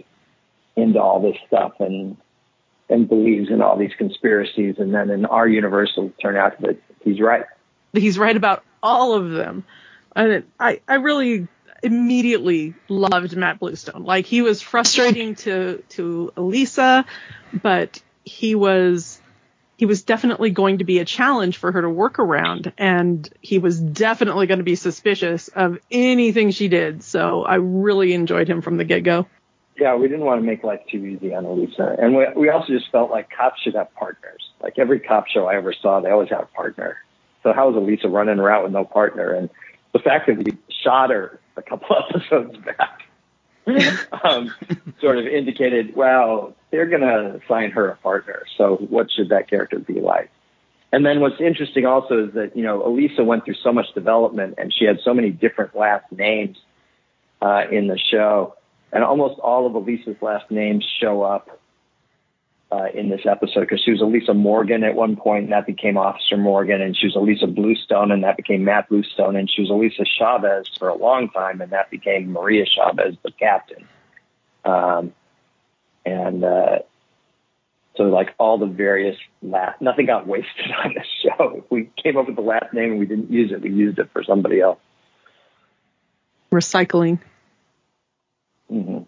into 0.75 1.01
all 1.01 1.21
this 1.21 1.37
stuff 1.47 1.73
and 1.79 2.17
and 2.89 3.07
believes 3.07 3.49
in 3.49 3.61
all 3.61 3.77
these 3.77 3.93
conspiracies, 3.97 4.75
and 4.79 4.93
then 4.93 5.09
in 5.09 5.25
our 5.25 5.47
universe 5.47 5.91
it'll 5.97 6.09
turn 6.21 6.35
out 6.37 6.59
that 6.61 6.77
he's 7.03 7.19
right. 7.19 7.45
he's 7.93 8.17
right 8.17 8.35
about 8.35 8.63
all 8.81 9.13
of 9.13 9.31
them. 9.31 9.63
And 10.15 10.43
I, 10.59 10.81
I 10.87 10.95
really 10.95 11.47
immediately 11.83 12.73
loved 12.89 13.35
Matt 13.35 13.59
Bluestone. 13.59 14.03
Like 14.03 14.25
he 14.25 14.41
was 14.41 14.61
frustrating 14.61 15.35
to 15.35 15.83
to 15.89 16.31
Elisa, 16.37 17.05
but 17.53 18.01
he 18.23 18.55
was 18.55 19.19
he 19.77 19.87
was 19.87 20.03
definitely 20.03 20.51
going 20.51 20.77
to 20.77 20.83
be 20.83 20.99
a 20.99 21.05
challenge 21.05 21.57
for 21.57 21.71
her 21.71 21.81
to 21.81 21.89
work 21.89 22.19
around 22.19 22.71
and 22.77 23.27
he 23.41 23.57
was 23.57 23.79
definitely 23.79 24.45
going 24.45 24.59
to 24.59 24.63
be 24.63 24.75
suspicious 24.75 25.47
of 25.47 25.79
anything 25.89 26.51
she 26.51 26.67
did. 26.67 27.01
So 27.01 27.43
I 27.43 27.55
really 27.55 28.13
enjoyed 28.13 28.47
him 28.47 28.61
from 28.61 28.77
the 28.77 28.83
get-go. 28.83 29.25
Yeah, 29.77 29.95
we 29.95 30.07
didn't 30.07 30.25
want 30.25 30.39
to 30.39 30.45
make 30.45 30.63
life 30.63 30.81
too 30.91 31.03
easy 31.03 31.33
on 31.33 31.45
Elisa. 31.45 31.95
And 31.97 32.15
we, 32.15 32.27
we 32.35 32.49
also 32.49 32.67
just 32.67 32.91
felt 32.91 33.09
like 33.09 33.31
cops 33.35 33.59
should 33.61 33.73
have 33.73 33.91
partners. 33.95 34.51
Like 34.61 34.77
every 34.77 34.99
cop 34.99 35.25
show 35.25 35.47
I 35.47 35.55
ever 35.55 35.73
saw, 35.73 35.99
they 35.99 36.11
always 36.11 36.29
had 36.29 36.41
a 36.41 36.45
partner. 36.45 36.97
So 37.43 37.53
how 37.53 37.69
was 37.69 37.75
Elisa 37.75 38.09
running 38.09 38.39
around 38.39 38.63
with 38.63 38.71
no 38.71 38.85
partner? 38.85 39.33
And 39.33 39.49
the 39.93 39.99
fact 39.99 40.27
that 40.27 40.37
we 40.37 40.57
shot 40.83 41.09
her 41.09 41.39
a 41.57 41.61
couple 41.61 41.95
episodes 42.09 42.57
back 42.57 43.01
um, 44.23 44.53
sort 44.99 45.17
of 45.17 45.27
indicated, 45.27 45.95
well, 45.95 46.55
they're 46.71 46.87
going 46.87 47.01
to 47.01 47.39
assign 47.43 47.71
her 47.71 47.89
a 47.89 47.95
partner. 47.97 48.43
So 48.57 48.77
what 48.77 49.11
should 49.11 49.29
that 49.29 49.49
character 49.49 49.79
be 49.79 49.99
like? 49.99 50.29
And 50.91 51.05
then 51.05 51.21
what's 51.21 51.39
interesting 51.39 51.85
also 51.85 52.27
is 52.27 52.33
that, 52.33 52.55
you 52.55 52.63
know, 52.63 52.85
Elisa 52.85 53.23
went 53.23 53.45
through 53.45 53.55
so 53.63 53.71
much 53.71 53.93
development 53.93 54.55
and 54.57 54.73
she 54.73 54.85
had 54.85 54.99
so 55.03 55.13
many 55.13 55.29
different 55.29 55.75
last 55.75 56.11
names 56.11 56.57
uh, 57.41 57.63
in 57.71 57.87
the 57.87 57.97
show. 57.97 58.55
And 58.91 59.03
almost 59.03 59.39
all 59.39 59.65
of 59.65 59.75
Elisa's 59.75 60.17
last 60.21 60.51
names 60.51 60.85
show 60.99 61.21
up 61.21 61.60
uh, 62.71 62.87
in 62.93 63.09
this 63.09 63.21
episode 63.29 63.61
because 63.61 63.81
she 63.83 63.91
was 63.91 64.01
Elisa 64.01 64.33
Morgan 64.33 64.83
at 64.83 64.95
one 64.95 65.15
point, 65.15 65.43
and 65.45 65.51
that 65.51 65.65
became 65.65 65.97
Officer 65.97 66.37
Morgan, 66.37 66.81
and 66.81 66.95
she 66.95 67.07
was 67.07 67.15
Elisa 67.15 67.47
Bluestone, 67.47 68.11
and 68.11 68.23
that 68.23 68.37
became 68.37 68.63
Matt 68.63 68.87
Bluestone, 68.89 69.35
and 69.35 69.49
she 69.49 69.61
was 69.61 69.69
Elisa 69.69 70.05
Chavez 70.17 70.69
for 70.79 70.87
a 70.87 70.95
long 70.95 71.29
time, 71.29 71.59
and 71.61 71.71
that 71.71 71.91
became 71.91 72.31
Maria 72.31 72.65
Chavez, 72.65 73.15
the 73.23 73.31
captain. 73.31 73.87
Um, 74.63 75.13
and 76.05 76.43
uh, 76.43 76.79
so, 77.97 78.03
like 78.03 78.33
all 78.39 78.57
the 78.57 78.67
various 78.67 79.17
last, 79.41 79.81
nothing 79.81 80.05
got 80.05 80.25
wasted 80.25 80.71
on 80.83 80.93
this 80.93 81.07
show. 81.21 81.63
If 81.63 81.69
we 81.69 81.89
came 82.01 82.15
up 82.17 82.27
with 82.27 82.37
the 82.37 82.41
last 82.41 82.73
name 82.73 82.91
and 82.91 82.99
we 82.99 83.05
didn't 83.05 83.31
use 83.31 83.51
it, 83.51 83.61
we 83.61 83.69
used 83.69 83.99
it 83.99 84.09
for 84.13 84.23
somebody 84.23 84.61
else. 84.61 84.79
Recycling. 86.51 87.19
Mm-hmm. 88.71 89.03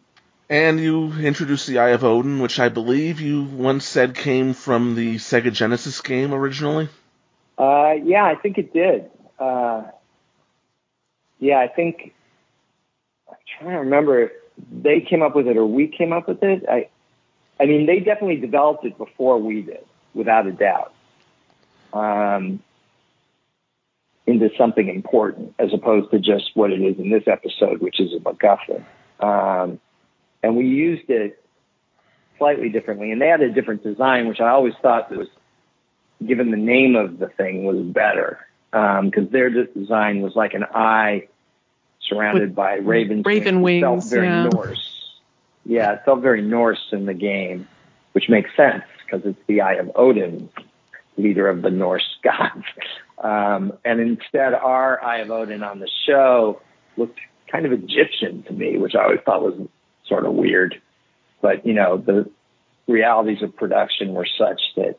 And 0.49 0.79
you 0.79 1.13
introduced 1.13 1.67
the 1.67 1.79
Eye 1.79 1.89
of 1.89 2.03
Odin, 2.03 2.39
which 2.39 2.59
I 2.59 2.69
believe 2.69 3.21
you 3.21 3.43
once 3.43 3.85
said 3.85 4.15
came 4.15 4.53
from 4.53 4.95
the 4.95 5.15
Sega 5.15 5.51
Genesis 5.51 6.01
game 6.01 6.33
originally. 6.33 6.89
Uh, 7.57 7.93
yeah, 8.03 8.25
I 8.25 8.35
think 8.35 8.57
it 8.57 8.73
did. 8.73 9.09
Uh, 9.39 9.83
yeah, 11.39 11.59
I 11.59 11.67
think 11.67 12.13
I'm 13.29 13.35
trying 13.57 13.71
to 13.71 13.79
remember 13.79 14.23
if 14.23 14.31
they 14.71 15.01
came 15.01 15.21
up 15.21 15.35
with 15.35 15.47
it 15.47 15.57
or 15.57 15.65
we 15.65 15.87
came 15.87 16.11
up 16.11 16.27
with 16.27 16.43
it. 16.43 16.65
I, 16.69 16.89
I 17.59 17.65
mean, 17.65 17.85
they 17.85 17.99
definitely 17.99 18.37
developed 18.37 18.85
it 18.85 18.97
before 18.97 19.37
we 19.39 19.61
did, 19.61 19.85
without 20.13 20.45
a 20.45 20.51
doubt, 20.51 20.93
um, 21.93 22.61
into 24.25 24.49
something 24.57 24.89
important 24.89 25.55
as 25.57 25.73
opposed 25.73 26.11
to 26.11 26.19
just 26.19 26.51
what 26.53 26.71
it 26.71 26.81
is 26.81 26.97
in 26.99 27.09
this 27.09 27.23
episode, 27.27 27.81
which 27.81 27.99
is 27.99 28.13
a 28.13 28.19
MacGuffin. 28.19 28.83
Um, 29.19 29.79
and 30.43 30.55
we 30.55 30.65
used 30.67 31.09
it 31.09 31.43
slightly 32.37 32.69
differently. 32.69 33.11
And 33.11 33.21
they 33.21 33.27
had 33.27 33.41
a 33.41 33.49
different 33.49 33.83
design, 33.83 34.27
which 34.27 34.41
I 34.41 34.49
always 34.49 34.73
thought 34.81 35.09
was, 35.09 35.29
given 36.25 36.51
the 36.51 36.57
name 36.57 36.95
of 36.95 37.17
the 37.17 37.27
thing, 37.27 37.63
was 37.63 37.77
better 37.79 38.45
because 38.71 39.23
um, 39.23 39.29
their 39.31 39.49
design 39.49 40.21
was 40.21 40.35
like 40.35 40.53
an 40.53 40.63
eye 40.63 41.27
surrounded 42.01 42.49
With 42.49 42.55
by 42.55 42.75
raven 42.75 43.21
raven 43.23 43.61
wings. 43.61 43.83
It 43.83 43.85
felt 43.85 44.03
very 44.05 44.27
yeah. 44.27 44.49
Norse. 44.49 45.19
Yeah, 45.65 45.93
it 45.93 46.01
felt 46.03 46.21
very 46.21 46.41
Norse 46.41 46.89
in 46.91 47.05
the 47.05 47.13
game, 47.13 47.67
which 48.11 48.29
makes 48.29 48.49
sense 48.57 48.83
because 49.05 49.25
it's 49.25 49.39
the 49.47 49.61
Eye 49.61 49.75
of 49.75 49.91
Odin, 49.95 50.49
leader 51.17 51.47
of 51.47 51.61
the 51.61 51.69
Norse 51.69 52.17
gods. 52.23 52.65
Um, 53.19 53.73
and 53.85 54.01
instead, 54.01 54.53
our 54.53 55.01
Eye 55.01 55.19
of 55.19 55.31
Odin 55.31 55.63
on 55.63 55.79
the 55.79 55.89
show 56.05 56.61
looked 56.97 57.19
kind 57.49 57.65
of 57.65 57.71
Egyptian 57.71 58.43
to 58.43 58.53
me, 58.53 58.77
which 58.77 58.95
I 58.95 59.03
always 59.03 59.19
thought 59.25 59.41
was 59.41 59.67
sort 60.06 60.26
of 60.26 60.34
weird. 60.34 60.82
But, 61.41 61.66
you 61.66 61.74
know, 61.74 61.97
the 61.97 62.30
realities 62.88 63.41
of 63.41 63.56
production 63.56 64.14
were 64.14 64.28
such 64.38 64.62
that 64.76 64.97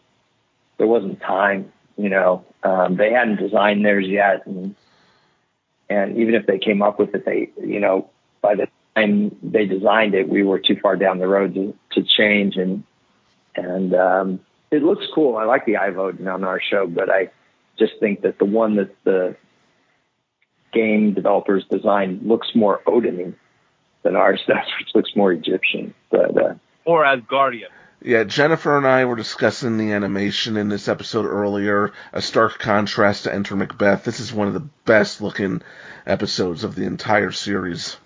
there 0.79 0.87
wasn't 0.87 1.21
time, 1.21 1.73
you 1.97 2.09
know, 2.09 2.45
um, 2.63 2.97
they 2.97 3.13
hadn't 3.13 3.37
designed 3.37 3.85
theirs 3.85 4.07
yet. 4.07 4.47
And, 4.47 4.75
and 5.89 6.17
even 6.17 6.35
if 6.35 6.47
they 6.47 6.59
came 6.59 6.83
up 6.83 6.99
with 6.99 7.15
it, 7.15 7.25
they, 7.25 7.51
you 7.63 7.81
know, 7.81 8.11
by 8.41 8.55
the 8.55 8.69
time 8.97 9.37
they 9.43 9.67
designed 9.67 10.15
it, 10.15 10.29
we 10.29 10.43
were 10.43 10.59
too 10.59 10.77
far 10.83 10.97
down 10.97 11.19
the 11.19 11.29
road 11.29 11.55
to, 11.55 11.77
to 11.93 12.03
change. 12.03 12.57
And, 12.57 12.85
and, 13.55 13.95
um, 13.95 14.41
it 14.71 14.83
looks 14.83 15.07
cool. 15.15 15.37
I 15.37 15.45
like 15.45 15.67
the 15.67 15.77
of 15.77 16.27
on 16.27 16.45
our 16.45 16.61
show, 16.61 16.87
but 16.87 17.09
I 17.09 17.31
just 17.79 17.93
think 18.01 18.23
that 18.23 18.39
the 18.39 18.45
one 18.45 18.77
that 18.77 18.95
the 19.05 19.37
game 20.73 21.15
developers 21.15 21.65
designed 21.71 22.27
looks 22.27 22.49
more 22.55 22.81
Odin 22.87 23.37
than 24.05 24.15
ours 24.15 24.41
does, 24.47 24.67
which 24.79 24.95
looks 24.95 25.17
more 25.17 25.33
Egyptian. 25.33 25.95
But 26.11 26.37
uh, 26.41 26.55
Or 26.85 27.03
Asgardian. 27.03 27.69
Yeah, 28.01 28.25
Jennifer 28.25 28.77
and 28.77 28.87
I 28.87 29.07
were 29.07 29.17
discussing 29.17 29.79
the 29.79 29.93
animation 29.93 30.59
in 30.59 30.69
this 30.69 30.89
episode 30.89 31.25
earlier. 31.25 31.93
A 32.13 32.21
stark 32.21 32.59
contrast 32.59 33.25
to 33.25 33.35
Enter 33.35 33.57
Macbeth. 33.57 34.05
This 34.05 34.21
is 34.21 34.33
one 34.33 34.47
of 34.47 34.53
the 34.55 34.69
best 34.85 35.23
looking 35.23 35.63
episodes 36.07 36.65
of 36.65 36.75
the 36.75 36.85
entire 36.85 37.33
series. 37.33 37.97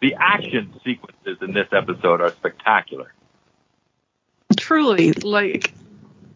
The 0.00 0.14
action 0.18 0.72
sequences 0.82 1.38
in 1.42 1.52
this 1.52 1.68
episode 1.72 2.22
are 2.22 2.30
spectacular. 2.30 3.12
Truly, 4.56 5.12
like 5.12 5.74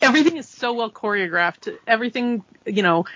everything 0.03 0.37
is 0.37 0.49
so 0.49 0.75
well 0.75 0.91
choreographed. 0.91 1.75
Everything, 1.87 2.45
you 2.67 2.83
know, 2.83 3.07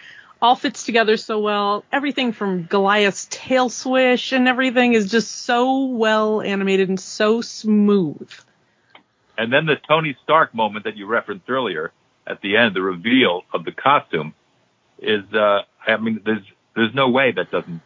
all 0.40 0.56
fits 0.56 0.84
together 0.84 1.16
so 1.16 1.40
well. 1.40 1.84
Everything 1.92 2.32
from 2.32 2.64
Goliath's 2.64 3.26
tail 3.30 3.68
swish 3.68 4.32
and 4.32 4.46
everything 4.48 4.92
is 4.92 5.10
just 5.10 5.30
so 5.30 5.86
well 5.86 6.40
animated 6.42 6.88
and 6.88 7.00
so 7.00 7.40
smooth. 7.40 8.30
And 9.38 9.52
then 9.52 9.66
the 9.66 9.76
Tony 9.88 10.16
Stark 10.24 10.54
moment 10.54 10.84
that 10.84 10.96
you 10.96 11.06
referenced 11.06 11.48
earlier 11.48 11.92
at 12.26 12.40
the 12.40 12.56
end, 12.56 12.74
the 12.74 12.82
reveal 12.82 13.42
of 13.52 13.64
the 13.64 13.72
costume, 13.72 14.34
is 14.98 15.24
uh, 15.34 15.60
I 15.86 15.96
mean, 15.98 16.20
there's 16.24 16.42
there's 16.74 16.94
no 16.94 17.08
way 17.10 17.32
that 17.32 17.50
doesn't 17.50 17.80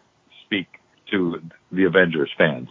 speak 0.44 0.66
to 1.10 1.42
the 1.72 1.84
Avengers 1.84 2.30
fans. 2.38 2.68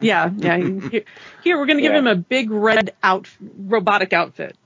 Yeah, 0.00 0.30
yeah. 0.36 0.56
Here, 0.90 1.04
here 1.42 1.58
we're 1.58 1.66
going 1.66 1.78
to 1.78 1.82
give 1.82 1.92
Yeah. 1.92 1.98
him 1.98 2.06
a 2.06 2.14
big 2.14 2.50
red 2.52 2.94
out 3.02 3.28
robotic 3.40 4.12
outfit. 4.12 4.56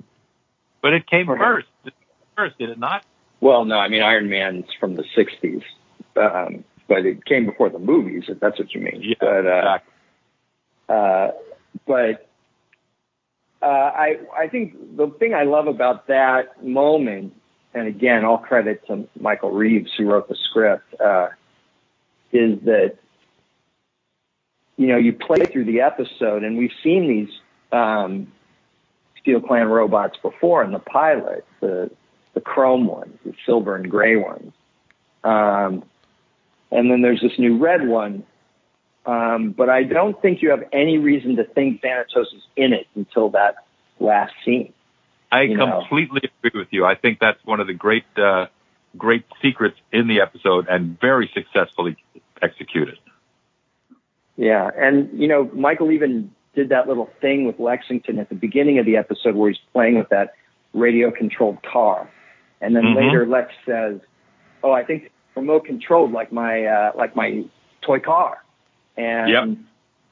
But 0.83 0.93
it 0.93 1.07
came 1.07 1.29
Right. 1.29 1.39
first. 1.39 1.95
First, 2.37 2.59
did 2.59 2.69
it 2.71 2.79
not? 2.79 3.05
Well, 3.43 3.65
no, 3.65 3.75
I 3.75 3.89
mean 3.89 4.03
Iron 4.03 4.29
Man's 4.29 4.67
from 4.79 4.95
the 4.95 5.03
'60s, 5.17 5.65
um, 6.17 6.65
but 6.87 7.05
it 7.05 7.25
came 7.25 7.45
before 7.45 7.71
the 7.71 7.81
movies. 7.81 8.25
If 8.29 8.39
that's 8.39 8.57
what 8.57 8.73
you 8.73 8.81
mean. 8.81 9.01
Yeah, 9.03 9.15
But 9.19 9.47
uh, 9.47 9.59
exactly. 9.59 9.93
Uh, 10.89 11.31
but 11.85 12.29
uh, 13.61 13.67
I 13.67 14.17
I 14.39 14.47
think 14.47 14.97
the 14.97 15.09
thing 15.19 15.35
I 15.35 15.43
love 15.43 15.67
about 15.67 16.07
that 16.07 16.65
moment, 16.65 17.35
and 17.75 17.89
again, 17.89 18.25
all 18.25 18.39
credit 18.39 18.87
to 18.87 19.09
Michael 19.19 19.51
Reaves 19.51 19.91
who 19.99 20.07
wrote 20.07 20.29
the 20.29 20.37
script, 20.49 20.95
uh, 21.01 21.31
is 22.31 22.61
that 22.65 22.95
you 24.77 24.87
know 24.87 24.99
you 24.99 25.15
play 25.15 25.47
through 25.47 25.65
the 25.65 25.81
episode, 25.81 26.45
and 26.45 26.57
we've 26.57 26.71
seen 26.85 27.09
these 27.09 27.41
um, 27.73 28.31
Steel 29.21 29.41
Clan 29.41 29.67
robots 29.67 30.17
before 30.23 30.63
in 30.63 30.71
the 30.71 30.79
pilot, 30.79 31.45
the 31.59 31.91
the 32.35 32.41
chrome 32.41 32.87
ones, 32.87 33.19
the 33.25 33.35
silver 33.47 33.77
and 33.77 33.91
gray 33.91 34.17
ones, 34.17 34.53
um, 35.25 35.85
and 36.71 36.91
then 36.91 37.03
there's 37.03 37.21
this 37.21 37.39
new 37.39 37.59
red 37.59 37.87
one 37.87 38.25
um, 39.05 39.51
but 39.51 39.69
I 39.69 39.83
don't 39.83 40.21
think 40.23 40.43
you 40.43 40.51
have 40.51 40.65
any 40.73 40.99
reason 40.99 41.37
to 41.37 41.45
think 41.45 41.83
Xanatos 41.83 42.35
is 42.35 42.43
in 42.57 42.73
it 42.73 42.87
until 42.95 43.31
that 43.31 43.57
last 43.99 44.33
scene. 44.45 44.73
I 45.31 45.43
you 45.43 45.57
know. 45.57 45.81
completely 45.81 46.21
agree 46.45 46.61
with 46.61 46.69
you. 46.71 46.85
I 46.85 46.95
think 46.95 47.19
that's 47.19 47.45
one 47.45 47.59
of 47.59 47.67
the 47.67 47.75
great, 47.75 48.05
uh, 48.17 48.47
great 48.97 49.25
secrets 49.41 49.77
in 49.93 50.07
the 50.07 50.21
episode 50.21 50.69
and 50.69 51.01
very 51.01 51.31
successfully 51.35 51.97
executed. 52.41 52.99
Yeah, 54.37 54.71
and 54.77 55.19
you 55.19 55.29
know, 55.29 55.51
Michael 55.53 55.91
even 55.91 56.31
did 56.55 56.69
that 56.69 56.87
little 56.87 57.11
thing 57.21 57.47
with 57.47 57.59
Lexington 57.59 58.19
at 58.19 58.29
the 58.29 58.35
beginning 58.35 58.79
of 58.79 58.87
the 58.87 58.97
episode 58.97 59.35
where 59.35 59.51
he's 59.51 59.61
playing 59.73 59.99
with 59.99 60.09
that 60.11 60.35
radio-controlled 60.75 61.63
car, 61.63 62.09
and 62.63 62.75
then 62.75 62.85
Mhm. 62.85 62.97
later 62.97 63.27
Lex 63.27 63.53
says, 63.67 64.01
"Oh, 64.63 64.73
I 64.73 64.85
think 64.85 65.11
remote 65.37 65.65
controlled 65.67 66.13
like 66.13 66.33
my 66.33 66.65
uh, 66.65 66.93
like 66.95 67.15
my 67.15 67.45
toy 67.83 67.99
car," 67.99 68.39
and 68.97 69.29
Yep. 69.29 69.49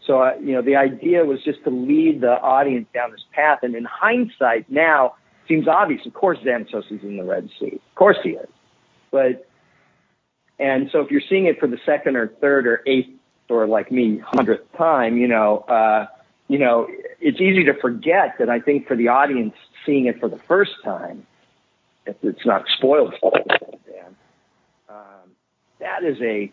so 0.00 0.20
uh, 0.20 0.34
you 0.42 0.52
know, 0.52 0.60
the 0.62 0.76
idea 0.76 1.24
was 1.24 1.42
just 1.42 1.64
to 1.64 1.70
lead 1.70 2.20
the 2.20 2.38
audience 2.42 2.88
down 2.92 3.12
this 3.12 3.24
path, 3.32 3.60
and 3.62 3.74
in 3.74 3.84
hindsight, 3.84 4.70
now 4.70 5.14
seems 5.48 5.66
obvious. 5.68 6.04
Of 6.04 6.14
course, 6.14 6.38
Xanatos 6.40 6.90
is 6.90 7.02
in 7.02 7.16
the 7.16 7.24
Red 7.24 7.48
Sea. 7.58 7.74
Of 7.74 7.94
course, 7.94 8.18
he 8.22 8.30
is, 8.30 8.48
but 9.10 9.46
and 10.58 10.90
so 10.90 11.00
if 11.00 11.10
you're 11.10 11.22
seeing 11.26 11.46
it 11.46 11.58
for 11.58 11.66
the 11.66 11.78
second 11.86 12.16
or 12.16 12.28
third 12.28 12.66
or 12.66 12.82
eighth 12.86 13.08
or 13.48 13.66
like 13.66 13.90
me 13.90 14.18
hundredth 14.18 14.70
time, 14.76 15.16
you 15.16 15.26
know, 15.26 15.58
uh, 15.68 16.06
you 16.48 16.58
know, 16.58 16.86
it's 17.20 17.40
easy 17.40 17.64
to 17.64 17.74
forget 17.74 18.36
that 18.38 18.48
I 18.50 18.60
think 18.60 18.86
for 18.86 18.96
the 18.96 19.08
audience 19.08 19.54
seeing 19.86 20.06
it 20.06 20.20
for 20.20 20.28
the 20.28 20.38
first 20.38 20.72
time, 20.84 21.26
it's 22.22 22.44
not 22.46 22.64
spoiled 22.76 23.14
for 23.20 23.32
Dan, 23.44 24.16
um, 24.88 24.96
that 25.80 26.02
is 26.04 26.20
a 26.20 26.50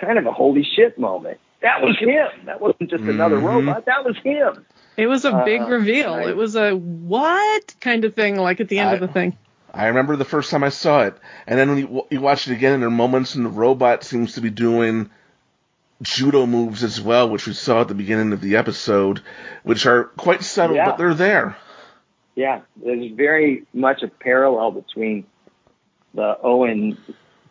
kind 0.00 0.18
of 0.18 0.26
a 0.26 0.32
holy 0.32 0.64
shit 0.76 0.98
moment. 0.98 1.38
That 1.60 1.82
was 1.82 1.96
him. 1.98 2.46
That 2.46 2.60
wasn't 2.60 2.88
just 2.90 3.02
another 3.02 3.38
Mhm. 3.38 3.44
robot. 3.44 3.86
That 3.86 4.04
was 4.04 4.16
him. 4.18 4.64
It 4.96 5.06
was 5.08 5.24
a 5.24 5.42
big 5.44 5.62
Uh, 5.62 5.66
reveal. 5.68 6.16
right. 6.16 6.28
It 6.28 6.36
was 6.36 6.54
a 6.56 6.72
what 6.76 7.74
kind 7.80 8.04
of 8.04 8.14
thing, 8.14 8.36
like 8.36 8.60
at 8.60 8.68
the 8.68 8.78
end 8.78 8.90
I- 8.90 8.94
of 8.94 9.00
the 9.00 9.08
thing. 9.08 9.36
I 9.74 9.86
remember 9.88 10.16
the 10.16 10.24
first 10.24 10.50
time 10.50 10.64
I 10.64 10.70
saw 10.70 11.02
it, 11.02 11.14
and 11.46 11.58
then 11.58 11.68
when 11.68 11.78
you, 11.78 12.06
you 12.10 12.20
watch 12.20 12.48
it 12.48 12.52
again, 12.52 12.72
and 12.74 12.82
there 12.82 12.88
are 12.88 12.90
moments 12.92 13.34
when 13.34 13.44
the 13.44 13.50
robot 13.50 14.02
seems 14.02 14.34
to 14.34 14.40
be 14.40 14.50
doing 14.50 15.10
judo 16.00 16.46
moves 16.46 16.82
as 16.84 17.00
well, 17.00 17.28
which 17.28 17.46
we 17.46 17.52
saw 17.52 17.80
at 17.82 17.88
the 17.88 17.94
beginning 17.94 18.32
of 18.32 18.40
the 18.40 18.56
episode, 18.56 19.20
which 19.64 19.84
are 19.84 20.04
quite 20.16 20.42
subtle, 20.42 20.76
Yeah. 20.76 20.86
but 20.86 20.96
they're 20.98 21.12
there. 21.14 21.56
Yeah, 22.38 22.60
there's 22.76 23.10
very 23.16 23.66
much 23.74 24.04
a 24.04 24.06
parallel 24.06 24.70
between 24.70 25.26
the 26.14 26.38
Owen 26.40 26.96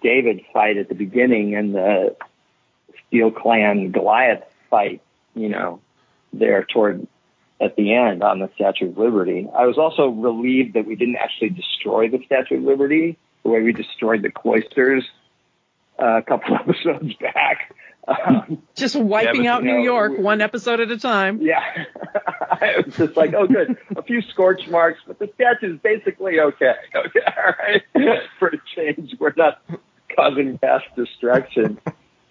David 0.01 0.39
fight 0.53 0.77
at 0.77 0.88
the 0.88 0.95
beginning 0.95 1.55
and 1.55 1.75
the 1.75 2.15
Steel 3.05 3.29
Clan 3.29 3.91
Goliath 3.91 4.45
fight, 4.69 5.01
you 5.35 5.49
know, 5.49 5.81
there 6.31 6.63
toward 6.63 7.05
at 7.59 7.75
the 7.75 7.95
end 7.95 8.23
on 8.23 8.39
the 8.39 8.49
Statue 8.55 8.88
of 8.88 8.97
Liberty. 8.97 9.49
I 9.53 9.65
was 9.65 9.77
also 9.77 10.07
relieved 10.07 10.75
that 10.75 10.88
we 10.88 10.95
didn't 10.95 11.17
actually 11.17 11.49
destroy 11.49 12.07
the 12.07 12.23
Statue 12.25 12.55
of 12.55 12.63
Liberty 12.63 13.17
the 13.43 13.49
way 13.49 13.61
we 13.63 13.73
destroyed 13.73 14.21
the 14.21 14.31
cloisters 14.31 15.03
uh, 16.01 16.19
a 16.19 16.21
couple 16.21 16.55
episodes 16.61 17.13
back. 17.15 17.75
Um, 18.08 18.62
Just 18.76 18.95
wiping 18.95 19.43
but, 19.43 19.47
out 19.47 19.64
New 19.64 19.74
know, 19.74 19.84
York 19.84 20.14
we- 20.14 20.24
one 20.24 20.41
episode 20.41 20.80
at 20.80 20.91
a 20.91 20.97
time. 20.97 21.41
yeah. 21.41 21.62
I 22.60 22.82
was 22.84 22.95
just 22.95 23.16
like, 23.16 23.34
oh, 23.36 23.45
good. 23.45 23.78
A 23.95 24.01
few 24.01 24.22
scorch 24.22 24.68
marks, 24.68 24.99
but 25.05 25.20
the 25.20 25.30
statue 25.36 25.76
is 25.76 25.80
basically 25.82 26.39
okay. 26.39 26.74
Okay, 26.95 27.20
all 27.38 27.53
right. 27.60 28.22
For 28.39 28.47
a 28.47 28.58
change, 28.76 29.16
we're 29.20 29.34
not 29.38 29.62
causing 30.16 30.58
mass 30.62 30.82
destruction 30.95 31.80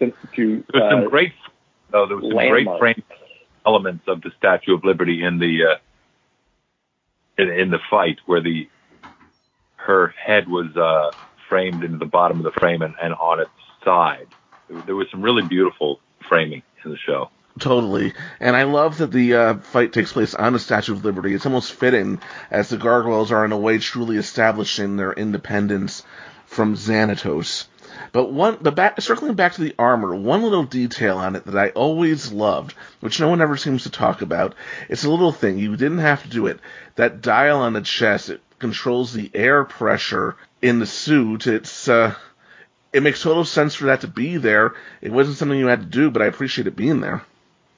to, 0.01 0.12
to 0.35 0.64
There 0.72 0.83
was 0.83 0.83
uh, 0.83 0.91
some 0.91 1.11
great, 1.11 1.33
oh, 1.93 2.07
there 2.09 2.16
was 2.16 2.24
some 2.24 2.49
great 2.49 2.66
frame 2.79 3.03
elements 3.64 4.05
of 4.09 4.22
the 4.22 4.31
Statue 4.39 4.74
of 4.74 4.85
Liberty 4.85 5.22
in 5.22 5.39
the 5.39 5.59
uh, 5.64 5.79
in, 7.39 7.51
in 7.51 7.70
the 7.70 7.79
fight 7.91 8.18
where 8.27 8.41
the 8.41 8.68
her 9.77 10.09
head 10.09 10.49
was 10.49 10.77
uh, 10.77 11.16
framed 11.49 11.85
into 11.85 11.99
the 11.99 12.07
bottom 12.07 12.39
of 12.39 12.45
the 12.45 12.59
frame 12.59 12.83
and, 12.83 12.95
and 13.01 13.14
on 13.14 13.41
its 13.41 13.51
side. 13.85 14.27
There, 14.69 14.97
was 14.97 15.09
some 15.11 15.23
really 15.23 15.43
beautiful 15.43 16.01
framing 16.29 16.62
in 16.85 16.91
the 16.91 16.97
show. 16.97 17.31
Totally. 17.59 18.12
And 18.39 18.55
I 18.55 18.64
love 18.64 18.99
that 18.99 19.11
the 19.11 19.35
uh, 19.35 19.55
fight 19.59 19.93
takes 19.93 20.12
place 20.12 20.35
on 20.35 20.53
the 20.53 20.59
Statue 20.59 20.93
of 20.93 21.05
Liberty. 21.05 21.33
It's 21.33 21.47
almost 21.47 21.73
fitting, 21.73 22.21
as 22.51 22.69
the 22.69 22.77
gargoyles 22.77 23.33
are 23.33 23.45
in 23.45 23.53
a 23.53 23.59
way 23.59 23.79
truly 23.79 24.17
establishing 24.19 24.97
their 24.97 25.12
independence 25.12 26.03
from 26.45 26.75
Xanatos. 26.75 27.67
But 28.12 28.31
one, 28.31 28.59
but 28.61 28.75
back, 28.75 29.01
circling 29.01 29.35
back 29.35 29.55
to 29.55 29.62
the 29.62 29.75
armor, 29.79 30.14
one 30.14 30.43
little 30.43 30.64
detail 30.64 31.17
on 31.17 31.35
it 31.35 31.47
that 31.47 31.57
I 31.57 31.71
always 31.71 32.31
loved, 32.31 32.75
which 33.01 33.21
no 33.21 33.29
one 33.29 33.41
ever 33.41 33.57
seems 33.57 33.85
to 33.85 33.91
talk 33.91 34.21
about, 34.21 34.55
it's 34.89 35.05
a 35.05 35.11
little 35.11 35.33
thing. 35.33 35.59
You 35.59 35.77
didn't 35.77 35.99
have 35.99 36.23
to 36.25 36.29
do 36.29 36.47
it. 36.47 36.61
That 36.97 37.23
dial 37.23 37.61
on 37.61 37.73
the 37.73 37.81
chest, 37.81 38.29
it 38.29 38.43
controls 38.59 39.12
the 39.12 39.31
air 39.33 39.64
pressure 39.64 40.37
in 40.61 40.79
the 40.79 40.87
suit. 40.87 41.47
It's, 41.47 41.89
uh, 41.89 42.14
it 42.97 43.03
makes 43.03 43.20
total 43.22 43.44
sense 43.44 43.74
for 43.74 43.84
that 43.86 44.01
to 44.01 44.09
be 44.09 44.38
there. 44.38 44.74
It 45.03 45.12
wasn't 45.12 45.36
something 45.36 45.59
you 45.59 45.66
had 45.66 45.80
to 45.80 45.86
do, 45.86 46.11
but 46.11 46.22
I 46.22 46.26
appreciate 46.26 46.66
it 46.66 46.76
being 46.76 47.01
there. 47.01 47.22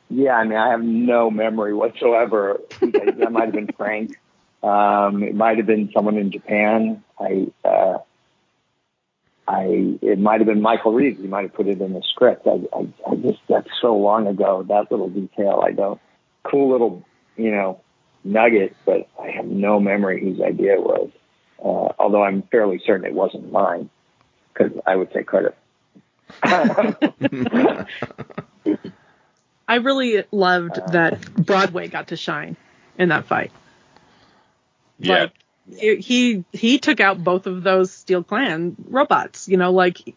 Yeah, 0.09 0.35
I 0.35 0.45
mean, 0.45 0.57
I 0.57 0.71
have 0.71 0.81
no 0.81 1.29
memory 1.29 1.75
whatsoever. 1.75 2.61
that 2.81 3.33
might 3.33 3.47
have 3.47 3.53
been 3.53 3.69
Frank. 3.77 4.17
Um, 4.63 5.25
it 5.25 5.35
might 5.35 5.57
have 5.57 5.67
been 5.67 5.91
someone 5.93 6.19
in 6.19 6.31
Japan. 6.31 7.03
I, 7.19 7.49
uh, 7.65 7.99
I, 9.49 9.99
it 10.01 10.21
might 10.21 10.39
have 10.39 10.47
been 10.47 10.63
Michael 10.63 10.93
Reaves. 10.93 11.21
He 11.21 11.27
might 11.27 11.43
have 11.43 11.55
put 11.55 11.67
it 11.67 11.81
in 11.81 11.95
the 11.95 12.03
script. 12.13 12.47
I, 12.47 12.61
I, 12.73 13.11
I 13.11 13.17
just, 13.17 13.41
that's 13.49 13.69
so 13.83 13.97
long 13.97 14.29
ago. 14.29 14.65
That 14.69 14.87
little 14.93 15.09
detail, 15.09 15.65
I 15.67 15.73
don't. 15.73 16.01
Cool 16.45 16.71
little, 16.71 17.05
you 17.37 17.51
know, 17.51 17.81
nugget, 18.23 18.77
but 18.87 19.09
I 19.21 19.31
have 19.33 19.47
no 19.47 19.81
memory 19.81 20.21
whose 20.21 20.41
idea 20.41 20.75
it 20.75 20.83
was. 20.83 21.11
Uh, 21.59 21.93
although 21.99 22.23
I'm 22.23 22.43
fairly 22.53 22.81
certain 22.87 23.05
it 23.05 23.15
wasn't 23.15 23.51
mine, 23.51 23.91
because 24.53 24.73
I 24.87 24.97
would 24.97 25.11
take 25.13 25.27
credit. 25.27 25.57
I 29.69 29.77
really 29.77 30.25
loved 30.33 30.79
uh, 30.79 30.87
that 30.93 31.35
Broadway 31.35 31.89
got 31.89 32.09
to 32.09 32.17
shine 32.17 32.57
in 32.99 33.11
that 33.11 33.27
fight. 33.27 33.51
Yeah. 34.99 35.15
Like 35.23 35.33
it- 35.81 36.01
he 36.01 36.45
he 36.53 36.79
took 36.79 37.01
out 37.01 37.23
both 37.23 37.47
of 37.47 37.63
those 37.63 37.93
Steel 37.93 38.23
Clan 38.25 38.77
robots. 38.89 39.49
You 39.49 39.57
know, 39.59 39.73
like 39.73 39.99
he, 39.99 40.15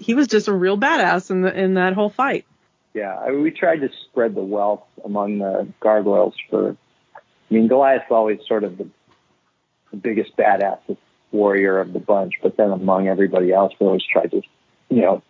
he 0.00 0.14
was 0.14 0.26
just 0.28 0.48
a 0.48 0.52
real 0.52 0.78
badass 0.78 1.30
in 1.30 1.42
the 1.42 1.54
in 1.58 1.74
that 1.74 1.92
whole 1.92 2.10
fight. 2.10 2.46
Yeah, 2.94 3.14
I 3.16 3.30
mean, 3.30 3.42
we 3.42 3.50
tried 3.50 3.82
to 3.82 3.90
spread 4.08 4.34
the 4.34 4.42
wealth 4.42 4.84
among 5.04 5.38
the 5.38 5.68
gargoyles 5.80 6.34
for. 6.48 6.76
I 7.14 7.54
mean, 7.54 7.68
Goliath's 7.68 8.10
always 8.10 8.40
sort 8.48 8.64
of 8.64 8.78
the, 8.78 8.88
the 9.90 9.96
biggest 9.98 10.36
badass 10.36 10.78
warrior 11.32 11.78
of 11.78 11.92
the 11.92 11.98
bunch, 11.98 12.34
but 12.42 12.56
then 12.56 12.70
among 12.70 13.08
everybody 13.08 13.52
else, 13.52 13.72
we 13.80 13.86
always 13.86 14.04
tried 14.04 14.30
to, 14.30 14.42
you 14.88 15.02
know, 15.02 15.22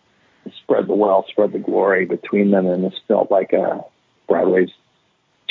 spread 0.62 0.86
the 0.86 0.94
wealth, 0.94 1.26
spread 1.28 1.52
the 1.52 1.58
glory 1.58 2.04
between 2.04 2.50
them, 2.50 2.66
and 2.66 2.84
this 2.84 2.94
felt 3.08 3.30
like 3.30 3.52
a 3.52 3.84
Broadway's 4.28 4.70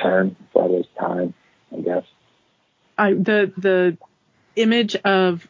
turn, 0.01 0.35
Broadway's 0.53 0.85
time, 0.99 1.33
I 1.75 1.81
guess. 1.81 2.03
I 2.97 3.13
the 3.13 3.51
the 3.57 3.97
image 4.55 4.95
of 4.95 5.47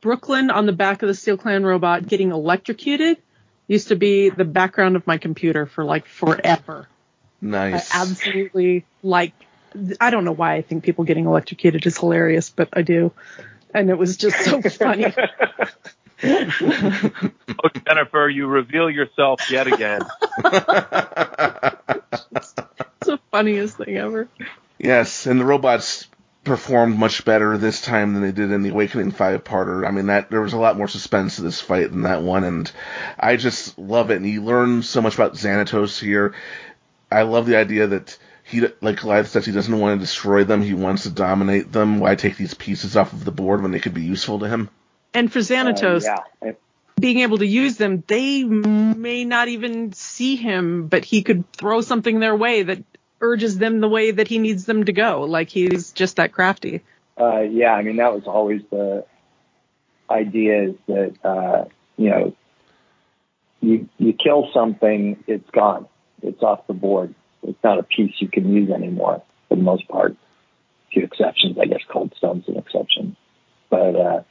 Brooklyn 0.00 0.50
on 0.50 0.66
the 0.66 0.72
back 0.72 1.02
of 1.02 1.08
the 1.08 1.14
Steel 1.14 1.36
Clan 1.36 1.64
robot 1.64 2.06
getting 2.06 2.32
electrocuted 2.32 3.18
used 3.66 3.88
to 3.88 3.96
be 3.96 4.28
the 4.28 4.44
background 4.44 4.96
of 4.96 5.06
my 5.06 5.16
computer 5.16 5.66
for 5.66 5.84
like 5.84 6.06
forever. 6.06 6.88
Nice. 7.40 7.94
I 7.94 8.02
absolutely 8.02 8.84
like. 9.02 9.32
I 10.00 10.10
don't 10.10 10.26
know 10.26 10.32
why 10.32 10.56
I 10.56 10.62
think 10.62 10.84
people 10.84 11.04
getting 11.04 11.24
electrocuted 11.24 11.86
is 11.86 11.96
hilarious, 11.96 12.50
but 12.50 12.68
I 12.74 12.82
do, 12.82 13.10
and 13.74 13.90
it 13.90 13.98
was 13.98 14.16
just 14.16 14.38
so 14.44 14.60
funny. 14.70 15.12
Oh, 16.24 17.68
Jennifer, 17.86 18.28
you 18.28 18.46
reveal 18.46 18.88
yourself 18.90 19.50
yet 19.50 19.66
again. 19.66 20.02
it's 20.44 20.54
the 23.00 23.18
funniest 23.30 23.76
thing 23.78 23.96
ever. 23.96 24.28
yes, 24.78 25.26
and 25.26 25.40
the 25.40 25.44
robots 25.44 26.08
performed 26.44 26.98
much 26.98 27.24
better 27.24 27.56
this 27.56 27.80
time 27.80 28.14
than 28.14 28.22
they 28.22 28.32
did 28.32 28.50
in 28.50 28.62
the 28.62 28.70
Awakening 28.70 29.12
five 29.12 29.44
parter. 29.44 29.86
I 29.86 29.90
mean 29.92 30.06
that 30.06 30.30
there 30.30 30.40
was 30.40 30.52
a 30.54 30.58
lot 30.58 30.76
more 30.76 30.88
suspense 30.88 31.36
to 31.36 31.42
this 31.42 31.60
fight 31.60 31.90
than 31.90 32.02
that 32.02 32.22
one, 32.22 32.44
and 32.44 32.70
I 33.18 33.36
just 33.36 33.78
love 33.78 34.10
it. 34.10 34.16
And 34.16 34.26
you 34.26 34.42
learn 34.42 34.82
so 34.82 35.02
much 35.02 35.14
about 35.14 35.34
Xanatos 35.34 36.00
here. 36.00 36.34
I 37.10 37.22
love 37.22 37.46
the 37.46 37.56
idea 37.56 37.86
that 37.88 38.16
he, 38.44 38.66
like 38.80 39.00
Goliath 39.00 39.28
says, 39.28 39.46
he 39.46 39.52
doesn't 39.52 39.78
want 39.78 39.98
to 39.98 40.04
destroy 40.04 40.44
them. 40.44 40.62
He 40.62 40.74
wants 40.74 41.04
to 41.04 41.10
dominate 41.10 41.72
them. 41.72 42.00
Why 42.00 42.14
take 42.14 42.36
these 42.36 42.54
pieces 42.54 42.96
off 42.96 43.12
of 43.12 43.24
the 43.24 43.30
board 43.30 43.62
when 43.62 43.70
they 43.70 43.78
could 43.78 43.94
be 43.94 44.02
useful 44.02 44.40
to 44.40 44.48
him? 44.48 44.68
And 45.14 45.32
for 45.32 45.38
Xanatos, 45.40 46.06
Uh, 46.06 46.22
yeah, 46.42 46.52
being 46.98 47.20
able 47.20 47.38
to 47.38 47.46
use 47.46 47.76
them, 47.76 48.02
they 48.06 48.44
may 48.44 49.24
not 49.24 49.48
even 49.48 49.92
see 49.92 50.36
him, 50.36 50.86
but 50.86 51.04
he 51.04 51.22
could 51.22 51.50
throw 51.52 51.80
something 51.80 52.20
their 52.20 52.36
way 52.36 52.62
that 52.62 52.82
urges 53.20 53.58
them 53.58 53.80
the 53.80 53.88
way 53.88 54.10
that 54.10 54.28
he 54.28 54.38
needs 54.38 54.66
them 54.66 54.84
to 54.84 54.92
go. 54.92 55.22
Like 55.22 55.48
he's 55.48 55.92
just 55.92 56.16
that 56.16 56.32
crafty. 56.32 56.82
Uh, 57.18 57.40
yeah, 57.40 57.72
I 57.72 57.82
mean 57.82 57.96
that 57.96 58.14
was 58.14 58.24
always 58.26 58.62
the 58.70 59.04
idea 60.10 60.70
is 60.70 60.74
that 60.88 61.14
uh, 61.24 61.64
you 61.96 62.10
know 62.10 62.36
you 63.60 63.88
you 63.98 64.12
kill 64.12 64.50
something, 64.52 65.22
it's 65.26 65.48
gone, 65.50 65.88
it's 66.22 66.42
off 66.42 66.66
the 66.66 66.74
board. 66.74 67.14
It's 67.42 67.62
not 67.64 67.78
a 67.78 67.82
piece 67.82 68.14
you 68.18 68.28
can 68.28 68.52
use 68.52 68.70
anymore 68.70 69.22
for 69.48 69.56
the 69.56 69.62
most 69.62 69.88
part. 69.88 70.12
A 70.12 70.16
few 70.92 71.04
exceptions, 71.04 71.56
I 71.60 71.66
guess. 71.66 71.80
Cold 71.88 72.12
Stone's 72.16 72.46
an 72.48 72.56
exception, 72.56 73.16
but 73.70 73.96
uh, 73.96 74.22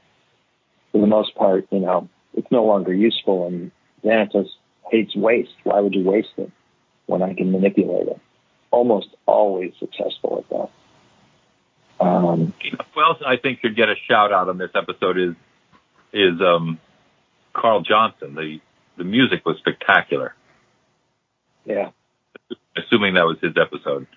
for 0.91 1.01
the 1.01 1.07
most 1.07 1.35
part, 1.35 1.67
you 1.71 1.79
know, 1.79 2.09
it's 2.33 2.51
no 2.51 2.63
longer 2.63 2.93
useful. 2.93 3.47
And 3.47 3.71
Xanatos 4.03 4.47
hates 4.89 5.15
waste. 5.15 5.53
Why 5.63 5.79
would 5.79 5.93
you 5.93 6.03
waste 6.03 6.33
it 6.37 6.51
when 7.07 7.21
I 7.21 7.33
can 7.33 7.51
manipulate 7.51 8.07
it? 8.07 8.19
Almost 8.71 9.07
always 9.25 9.73
successful 9.79 10.43
at 10.43 10.49
that. 10.49 12.05
Um, 12.05 12.53
Who 12.61 13.01
else 13.01 13.19
I 13.25 13.37
think 13.37 13.59
should 13.61 13.75
get 13.75 13.89
a 13.89 13.95
shout 14.07 14.31
out 14.31 14.49
on 14.49 14.57
this 14.57 14.71
episode 14.75 15.17
is 15.17 15.35
is 16.13 16.41
um, 16.41 16.79
Carl 17.53 17.81
Johnson. 17.81 18.35
The 18.35 18.59
the 18.97 19.03
music 19.03 19.45
was 19.45 19.57
spectacular. 19.57 20.33
yeah. 21.65 21.91
Assuming 22.77 23.15
that 23.15 23.25
was 23.25 23.37
his 23.41 23.53
episode. 23.59 24.07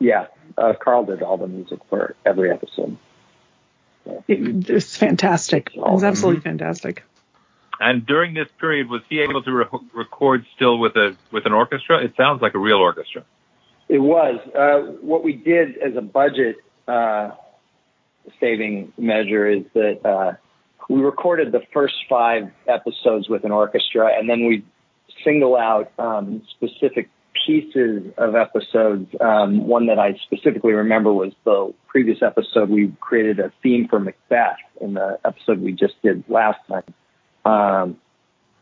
Yeah, 0.00 0.26
uh, 0.58 0.72
Carl 0.78 1.04
did 1.04 1.22
all 1.22 1.36
the 1.36 1.46
music 1.46 1.78
for 1.88 2.14
every 2.26 2.50
episode. 2.50 2.96
It, 4.28 4.68
it's 4.68 4.96
fantastic. 4.96 5.70
It 5.74 5.80
was 5.80 6.04
absolutely 6.04 6.42
fantastic. 6.42 7.04
And 7.80 8.06
during 8.06 8.34
this 8.34 8.48
period, 8.60 8.88
was 8.88 9.02
he 9.08 9.20
able 9.20 9.42
to 9.42 9.52
re- 9.52 9.66
record 9.94 10.44
still 10.54 10.78
with 10.78 10.94
a 10.96 11.16
with 11.32 11.46
an 11.46 11.52
orchestra? 11.52 12.04
It 12.04 12.14
sounds 12.16 12.42
like 12.42 12.54
a 12.54 12.58
real 12.58 12.78
orchestra. 12.78 13.24
It 13.88 13.98
was. 13.98 14.40
Uh, 14.54 14.92
what 15.00 15.24
we 15.24 15.32
did 15.32 15.78
as 15.78 15.96
a 15.96 16.00
budget 16.00 16.56
uh, 16.86 17.30
saving 18.40 18.92
measure 18.98 19.48
is 19.48 19.64
that 19.74 20.04
uh, 20.04 20.32
we 20.88 21.00
recorded 21.00 21.52
the 21.52 21.62
first 21.72 21.94
five 22.08 22.50
episodes 22.68 23.28
with 23.28 23.44
an 23.44 23.52
orchestra, 23.52 24.10
and 24.16 24.28
then 24.28 24.46
we 24.46 24.64
single 25.24 25.56
out 25.56 25.92
um, 25.98 26.42
specific 26.50 27.08
pieces 27.46 28.12
of 28.16 28.34
episodes. 28.34 29.08
Um, 29.20 29.66
one 29.66 29.86
that 29.86 29.98
I 29.98 30.14
specifically 30.24 30.72
remember 30.72 31.12
was 31.12 31.32
the 31.44 31.74
previous 31.88 32.22
episode. 32.22 32.70
We 32.70 32.94
created 33.00 33.40
a 33.40 33.52
theme 33.62 33.88
for 33.88 33.98
Macbeth 33.98 34.56
in 34.80 34.94
the 34.94 35.18
episode 35.24 35.60
we 35.60 35.72
just 35.72 35.94
did 36.02 36.24
last 36.28 36.58
time. 36.68 36.94
Um, 37.44 37.96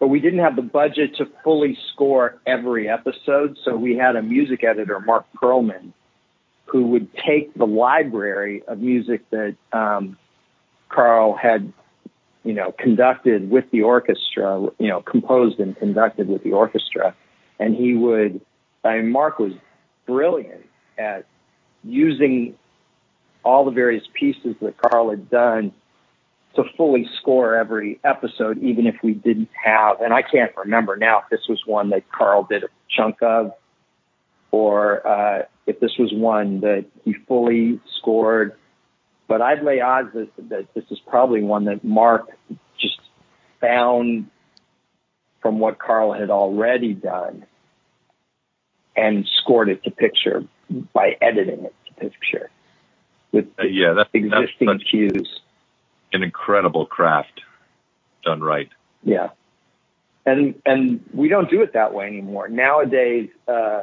but 0.02 0.08
we 0.08 0.18
didn't 0.18 0.40
have 0.40 0.56
the 0.56 0.62
budget 0.62 1.16
to 1.18 1.26
fully 1.44 1.78
score 1.92 2.40
every 2.44 2.88
episode, 2.88 3.56
so 3.64 3.76
we 3.76 3.96
had 3.96 4.16
a 4.16 4.22
music 4.22 4.64
editor, 4.64 4.98
Mark 4.98 5.26
Perlman, 5.40 5.92
who 6.64 6.88
would 6.88 7.08
take 7.14 7.54
the 7.54 7.66
library 7.66 8.64
of 8.66 8.78
music 8.78 9.22
that 9.30 9.54
um, 9.72 10.18
Carl 10.88 11.36
had, 11.36 11.72
you 12.44 12.52
know, 12.52 12.72
conducted 12.78 13.50
with 13.50 13.70
the 13.70 13.82
orchestra, 13.82 14.66
you 14.78 14.88
know, 14.88 15.00
composed 15.02 15.60
and 15.60 15.76
conducted 15.76 16.28
with 16.28 16.42
the 16.42 16.52
orchestra, 16.52 17.14
and 17.58 17.74
he 17.74 17.94
would. 17.94 18.40
I 18.84 18.96
mean, 18.96 19.12
Mark 19.12 19.38
was 19.38 19.52
brilliant 20.06 20.66
at 20.98 21.26
using 21.84 22.56
all 23.44 23.64
the 23.64 23.70
various 23.70 24.04
pieces 24.12 24.56
that 24.60 24.76
Carl 24.78 25.10
had 25.10 25.30
done 25.30 25.72
to 26.54 26.64
fully 26.76 27.08
score 27.20 27.56
every 27.56 27.98
episode, 28.04 28.58
even 28.58 28.86
if 28.86 28.96
we 29.02 29.14
didn't 29.14 29.48
have, 29.64 30.00
and 30.00 30.12
I 30.12 30.22
can't 30.22 30.52
remember 30.56 30.96
now 30.96 31.20
if 31.20 31.24
this 31.30 31.48
was 31.48 31.60
one 31.64 31.90
that 31.90 32.10
Carl 32.12 32.44
did 32.44 32.64
a 32.64 32.68
chunk 32.90 33.22
of, 33.22 33.52
or 34.50 35.06
uh, 35.06 35.44
if 35.66 35.80
this 35.80 35.92
was 35.98 36.12
one 36.12 36.60
that 36.60 36.84
he 37.04 37.14
fully 37.26 37.80
scored. 37.98 38.54
But 39.28 39.40
I'd 39.40 39.62
lay 39.62 39.80
odds 39.80 40.12
that, 40.14 40.28
that 40.50 40.74
this 40.74 40.84
is 40.90 40.98
probably 41.06 41.42
one 41.42 41.64
that 41.64 41.82
Mark 41.84 42.28
just 42.78 43.00
found 43.60 44.28
from 45.40 45.58
what 45.58 45.78
Carl 45.78 46.12
had 46.12 46.30
already 46.30 46.94
done 46.94 47.46
and 48.94 49.26
scored 49.40 49.68
it 49.68 49.82
to 49.84 49.90
picture 49.90 50.44
by 50.92 51.16
editing 51.20 51.64
it 51.64 51.74
to 51.86 51.94
picture 51.94 52.50
with 53.32 53.46
Uh, 53.58 53.64
yeah, 53.64 53.94
that's, 53.94 54.10
existing 54.12 54.66
that's 54.66 54.82
cues. 54.84 55.40
an 56.12 56.22
incredible 56.22 56.86
craft 56.86 57.40
done 58.24 58.40
right. 58.40 58.68
Yeah. 59.02 59.30
And 60.24 60.54
and 60.64 61.04
we 61.12 61.28
don't 61.28 61.50
do 61.50 61.62
it 61.62 61.72
that 61.72 61.92
way 61.94 62.06
anymore. 62.06 62.48
Nowadays, 62.48 63.30
uh, 63.48 63.82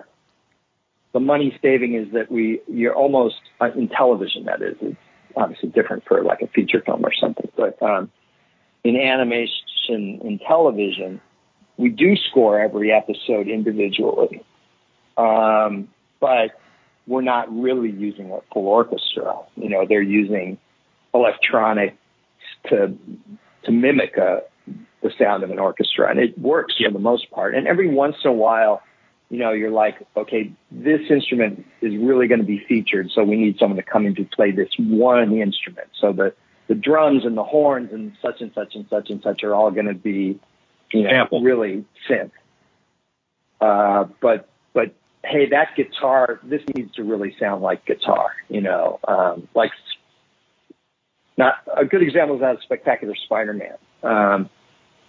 the 1.12 1.20
money 1.20 1.58
saving 1.62 1.96
is 1.96 2.14
that 2.14 2.32
we 2.32 2.62
you're 2.68 2.96
almost 2.96 3.42
uh, 3.60 3.72
in 3.76 3.90
television. 3.90 4.46
That 4.46 4.62
is, 4.62 4.78
it's 4.80 4.96
obviously 5.36 5.70
different 5.70 6.04
for 6.06 6.24
like 6.24 6.42
a 6.42 6.48
feature 6.48 6.82
film 6.86 7.06
or 7.06 7.14
something. 7.14 7.50
But 7.56 7.82
um, 7.82 8.12
in 8.84 8.96
animation 8.96 9.50
in 10.24 10.40
television, 10.46 11.22
we 11.78 11.90
do 11.90 12.16
score 12.30 12.60
every 12.60 12.92
episode 12.92 13.48
individually, 13.48 14.44
um, 15.18 15.90
but 16.20 16.52
we're 17.08 17.22
not 17.22 17.52
really 17.52 17.90
using 17.90 18.32
a 18.32 18.40
full 18.54 18.68
orchestra. 18.68 19.36
You 19.56 19.70
know, 19.70 19.86
they're 19.88 20.02
using 20.02 20.58
electronics 21.14 21.98
to 22.70 22.96
to 23.64 23.72
mimic 23.72 24.18
a, 24.18 24.42
the 25.02 25.12
sound 25.18 25.44
of 25.44 25.52
an 25.52 25.60
orchestra, 25.60 26.10
and 26.10 26.20
it 26.20 26.38
works 26.38 26.76
for 26.78 26.92
the 26.92 27.00
most 27.00 27.30
part. 27.32 27.56
And 27.56 27.68
every 27.68 27.90
once 27.90 28.16
in 28.24 28.30
a 28.30 28.34
while, 28.34 28.82
you 29.30 29.38
know, 29.38 29.52
you're 29.52 29.72
like, 29.72 29.96
okay, 30.18 30.52
this 30.72 31.02
instrument 31.10 31.66
is 31.82 31.96
really 31.96 32.28
going 32.28 32.40
to 32.40 32.46
be 32.46 32.64
featured, 32.68 33.12
so 33.14 33.24
we 33.24 33.36
need 33.36 33.58
someone 33.60 33.78
to 33.78 33.84
come 33.84 34.06
in 34.06 34.16
to 34.16 34.26
play 34.26 34.52
this 34.52 34.70
one 34.78 35.38
instrument. 35.38 35.88
So 36.00 36.12
the 36.12 36.34
the 36.68 36.76
drums 36.76 37.26
and 37.26 37.36
the 37.36 37.44
horns 37.44 37.92
and 37.92 38.14
such 38.22 38.42
and 38.42 38.52
such 38.54 38.76
and 38.76 38.86
such 38.90 39.10
and 39.10 39.22
such 39.24 39.44
are 39.44 39.56
all 39.56 39.72
going 39.72 39.88
to 39.88 39.96
be, 39.96 40.40
you 40.92 41.04
know, 41.04 41.28
really 41.32 41.86
synth. 42.10 42.32
Uh, 43.60 44.06
but 44.22 44.50
but 44.74 44.94
hey, 45.24 45.50
that 45.50 45.76
guitar, 45.76 46.40
this 46.44 46.62
needs 46.76 46.94
to 46.96 47.04
really 47.04 47.36
sound 47.40 47.62
like 47.62 47.86
guitar, 47.86 48.32
you 48.50 48.62
know, 48.62 49.00
um, 49.08 49.48
like 49.56 49.72
not 51.38 51.56
a 51.76 51.86
good 51.86 52.02
example 52.02 52.36
is 52.36 52.42
that 52.42 52.56
of 52.56 52.64
Spectacular 52.64 53.16
Spider-Man, 53.26 53.78
um, 54.04 54.50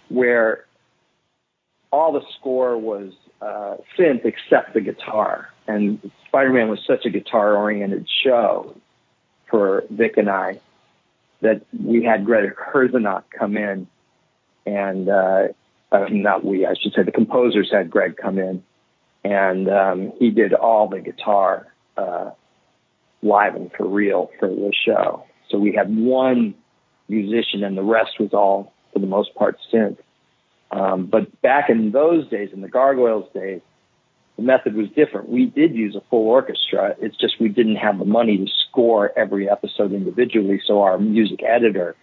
where 0.09 0.65
all 1.91 2.13
the 2.13 2.21
score 2.39 2.77
was 2.77 3.13
uh, 3.41 3.77
synth 3.97 4.25
except 4.25 4.73
the 4.73 4.81
guitar, 4.81 5.49
and 5.67 6.11
Spider-Man 6.27 6.69
was 6.69 6.79
such 6.85 7.05
a 7.05 7.09
guitar-oriented 7.09 8.07
show 8.23 8.75
for 9.49 9.83
Vic 9.89 10.17
and 10.17 10.29
I 10.29 10.59
that 11.41 11.61
we 11.77 12.03
had 12.03 12.25
Greg 12.25 12.53
Herzenach 12.55 13.23
come 13.37 13.57
in, 13.57 13.87
and 14.65 15.09
uh, 15.09 15.47
uh, 15.91 16.05
not 16.09 16.45
we, 16.45 16.65
I 16.65 16.75
should 16.81 16.93
say, 16.93 17.03
the 17.03 17.11
composers 17.11 17.69
had 17.71 17.89
Greg 17.89 18.15
come 18.15 18.37
in, 18.37 18.63
and 19.23 19.69
um, 19.69 20.13
he 20.19 20.29
did 20.29 20.53
all 20.53 20.87
the 20.87 20.99
guitar 20.99 21.67
uh, 21.97 22.31
live 23.23 23.55
and 23.55 23.71
for 23.73 23.87
real 23.87 24.29
for 24.39 24.47
the 24.47 24.71
show. 24.85 25.25
So 25.49 25.57
we 25.57 25.73
had 25.73 25.95
one 25.95 26.53
musician, 27.09 27.63
and 27.63 27.77
the 27.77 27.83
rest 27.83 28.19
was 28.19 28.33
all, 28.33 28.71
for 28.93 28.99
the 28.99 29.07
most 29.07 29.33
part, 29.35 29.57
synth. 29.73 29.97
Um, 30.71 31.05
but 31.07 31.41
back 31.41 31.69
in 31.69 31.91
those 31.91 32.27
days, 32.29 32.49
in 32.53 32.61
the 32.61 32.69
Gargoyles 32.69 33.31
days, 33.33 33.61
the 34.37 34.43
method 34.43 34.73
was 34.73 34.87
different. 34.95 35.29
We 35.29 35.45
did 35.45 35.75
use 35.75 35.95
a 35.95 36.01
full 36.09 36.27
orchestra. 36.27 36.95
It's 37.01 37.17
just 37.17 37.39
we 37.39 37.49
didn't 37.49 37.75
have 37.75 37.99
the 37.99 38.05
money 38.05 38.37
to 38.37 38.47
score 38.69 39.11
every 39.17 39.49
episode 39.49 39.91
individually. 39.91 40.61
So 40.65 40.81
our 40.83 40.97
music 40.97 41.43
editor, 41.43 41.95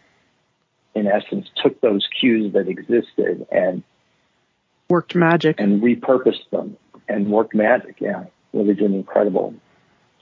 in 0.95 1.07
essence, 1.07 1.49
took 1.63 1.81
those 1.81 2.07
cues 2.21 2.53
that 2.53 2.69
existed 2.69 3.47
and 3.51 3.83
Worked 4.91 5.15
magic. 5.15 5.59
and 5.61 5.83
repurposed 5.83 6.49
them 6.51 6.77
and 7.09 7.31
worked 7.31 7.55
magic. 7.55 7.97
Yeah, 8.01 8.25
really 8.53 8.75
did 8.75 8.91
an 8.91 8.95
incredible 8.95 9.55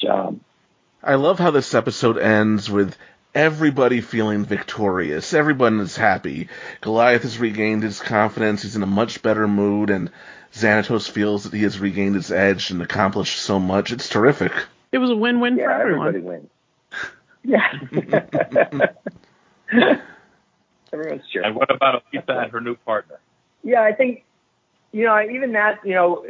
job. 0.00 0.38
I 1.02 1.16
love 1.16 1.38
how 1.38 1.50
this 1.50 1.74
episode 1.74 2.18
ends 2.18 2.70
with 2.70 2.96
everybody 3.36 4.00
feeling 4.00 4.44
victorious. 4.44 5.34
Everyone 5.34 5.78
is 5.80 5.96
happy. 5.96 6.48
Goliath 6.80 7.22
has 7.22 7.38
regained 7.38 7.82
his 7.82 8.00
confidence. 8.00 8.62
He's 8.62 8.74
in 8.76 8.82
a 8.82 8.86
much 8.86 9.22
better 9.22 9.46
mood, 9.46 9.90
and 9.90 10.10
Xanatos 10.54 11.08
feels 11.08 11.44
that 11.44 11.52
he 11.52 11.62
has 11.64 11.78
regained 11.78 12.14
his 12.14 12.32
edge 12.32 12.70
and 12.70 12.80
accomplished 12.80 13.38
so 13.38 13.58
much. 13.60 13.92
It's 13.92 14.08
terrific. 14.08 14.52
It 14.90 14.98
was 14.98 15.10
a 15.10 15.16
win-win 15.16 15.56
for 15.56 15.60
Yeah, 15.62 15.78
everyone. 15.80 16.08
everybody 16.08 16.24
wins. 16.26 16.50
Yeah. 17.44 18.88
Everyone's 20.92 21.22
cheering. 21.30 21.46
And 21.48 21.56
what 21.56 21.70
about 21.74 22.02
Elisa 22.12 22.32
and 22.38 22.52
her 22.52 22.60
new 22.60 22.76
partner? 22.76 23.18
Yeah, 23.62 23.82
I 23.82 23.92
think, 23.92 24.24
you 24.92 25.04
know, 25.04 25.20
even 25.20 25.52
that, 25.52 25.80
you 25.84 25.94
know, 25.94 26.24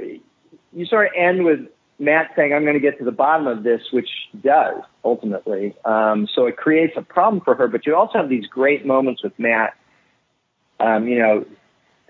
you 0.73 0.87
sort 0.87 1.07
of 1.07 1.13
end 1.17 1.45
with 1.45 1.61
Matt 1.99 2.33
saying, 2.37 2.53
I'm 2.53 2.63
going 2.63 2.75
to 2.75 2.81
get 2.81 2.99
to 2.99 3.05
the 3.05 3.13
bottom 3.13 3.47
of 3.47 3.63
this, 3.63 3.81
which 3.91 4.09
does 4.43 4.83
ultimately. 5.05 5.75
Um, 5.85 6.29
so 6.35 6.47
it 6.47 6.57
creates 6.57 6.93
a 6.97 7.03
problem 7.03 7.43
for 7.43 7.55
her, 7.55 7.69
but 7.69 7.87
you 7.87 7.97
also 7.97 8.19
have 8.19 8.29
these 8.29 8.47
great 8.47 8.85
moments 8.85 9.23
with 9.23 9.33
Matt. 9.39 9.75
Um, 10.79 11.09
you 11.09 11.19
know, 11.19 11.47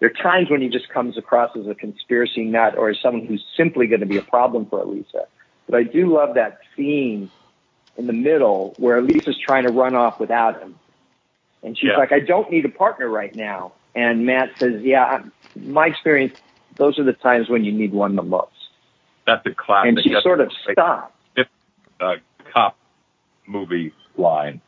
there 0.01 0.11
are 0.11 0.23
times 0.23 0.51
when 0.51 0.61
he 0.61 0.69
just 0.69 0.89
comes 0.89 1.17
across 1.17 1.57
as 1.57 1.67
a 1.69 1.75
conspiracy 1.75 2.45
nut 2.45 2.77
or 2.77 2.91
as 2.91 2.97
someone 3.01 3.27
who's 3.27 3.45
simply 3.57 3.87
going 3.87 4.01
to 4.01 4.07
be 4.07 4.17
a 4.17 4.23
problem 4.23 4.67
for 4.67 4.81
Elisa. 4.81 5.27
But 5.69 5.79
I 5.79 5.83
do 5.85 6.13
love 6.13 6.35
that 6.35 6.59
scene 6.77 7.31
in 7.97 8.07
the 8.07 8.13
middle 8.13 8.75
where 8.79 8.99
Elisa's 8.99 9.39
trying 9.45 9.65
to 9.65 9.71
run 9.71 9.95
off 9.95 10.19
without 10.21 10.61
him. 10.61 10.79
And 11.63 11.79
she's 11.79 11.91
Yeah. 11.91 11.97
like, 11.97 12.13
I 12.13 12.21
don't 12.21 12.51
need 12.51 12.65
a 12.65 12.69
partner 12.69 13.09
right 13.09 13.35
now. 13.35 13.73
And 13.95 14.27
Matt 14.27 14.51
says, 14.59 14.83
Yeah, 14.83 15.23
my 15.55 15.87
experience, 15.87 16.35
those 16.77 16.99
are 16.99 17.05
the 17.05 17.15
times 17.15 17.49
when 17.49 17.65
you 17.65 17.73
need 17.73 17.93
one 17.93 18.17
the 18.17 18.23
most. 18.23 18.53
That's 19.27 19.45
a 19.47 19.51
classic. 19.55 19.89
And 19.89 20.01
she 20.03 20.13
That's 20.13 20.23
sort 20.23 20.41
of 20.41 20.49
a 20.49 20.51
great, 20.65 20.75
stopped. 20.75 21.15
uh, 22.01 22.15
cop 22.53 22.77
movie 23.47 23.93
line, 24.17 24.61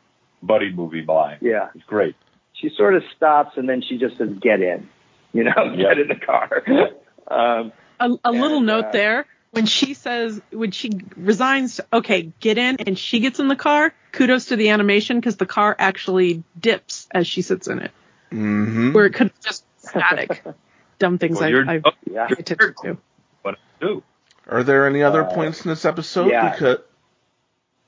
buddy 0.43 0.73
movie 0.73 1.05
line. 1.07 1.39
Yeah. 1.41 1.69
It's 1.75 1.85
great. 1.85 2.17
She 2.55 2.71
sort 2.77 2.95
of 2.95 3.03
stops 3.17 3.57
and 3.57 3.69
then 3.69 3.83
she 3.83 3.99
just 3.99 4.19
says, 4.19 4.31
Get 4.41 4.61
in. 4.61 4.89
You 5.33 5.45
know, 5.45 5.53
Yeah. 5.77 5.95
get 5.95 5.99
in 6.01 6.09
the 6.09 6.15
car. 6.17 6.63
um, 7.29 7.73
A, 8.01 8.11
a 8.25 8.33
little 8.33 8.61
note 8.61 8.87
uh, 8.87 8.91
there. 8.93 9.27
When 9.51 9.65
she 9.65 9.95
says, 9.95 10.43
when 10.53 10.73
she 10.73 10.91
resigns, 11.17 11.77
to, 11.77 11.87
okay, 11.91 12.33
get 12.39 12.59
in, 12.59 12.77
and 12.87 12.99
she 12.99 13.21
gets 13.21 13.39
in 13.41 13.49
the 13.49 13.57
car, 13.57 13.95
kudos 14.13 14.47
to 14.47 14.57
the 14.57 14.69
animation 14.69 15.19
because 15.19 15.39
the 15.39 15.47
car 15.47 15.75
actually 15.79 16.43
dips 16.61 17.09
as 17.13 17.27
she 17.27 17.41
sits 17.41 17.67
in 17.67 17.79
it, 17.79 17.91
Mm-hmm. 18.31 18.93
where 18.93 19.07
it 19.07 19.15
could 19.15 19.29
have 19.29 19.41
just 19.41 19.65
static. 19.79 20.45
Dumb 20.99 21.17
things 21.17 21.37
Well, 21.37 21.45
I, 21.45 21.49
you're, 21.49 21.71
I 21.71 21.81
yeah. 22.11 22.27
pay 22.27 22.35
attention 22.41 22.75
to. 22.83 22.99
what 23.41 23.53
to 23.81 23.87
do? 23.87 24.03
Are 24.49 24.63
there 24.63 24.87
any 24.87 25.03
other 25.03 25.25
Uh, 25.25 25.35
points 25.35 25.65
in 25.65 25.69
this 25.71 25.85
episode 25.85 26.31
yeah. 26.31 26.51
because 26.51 26.79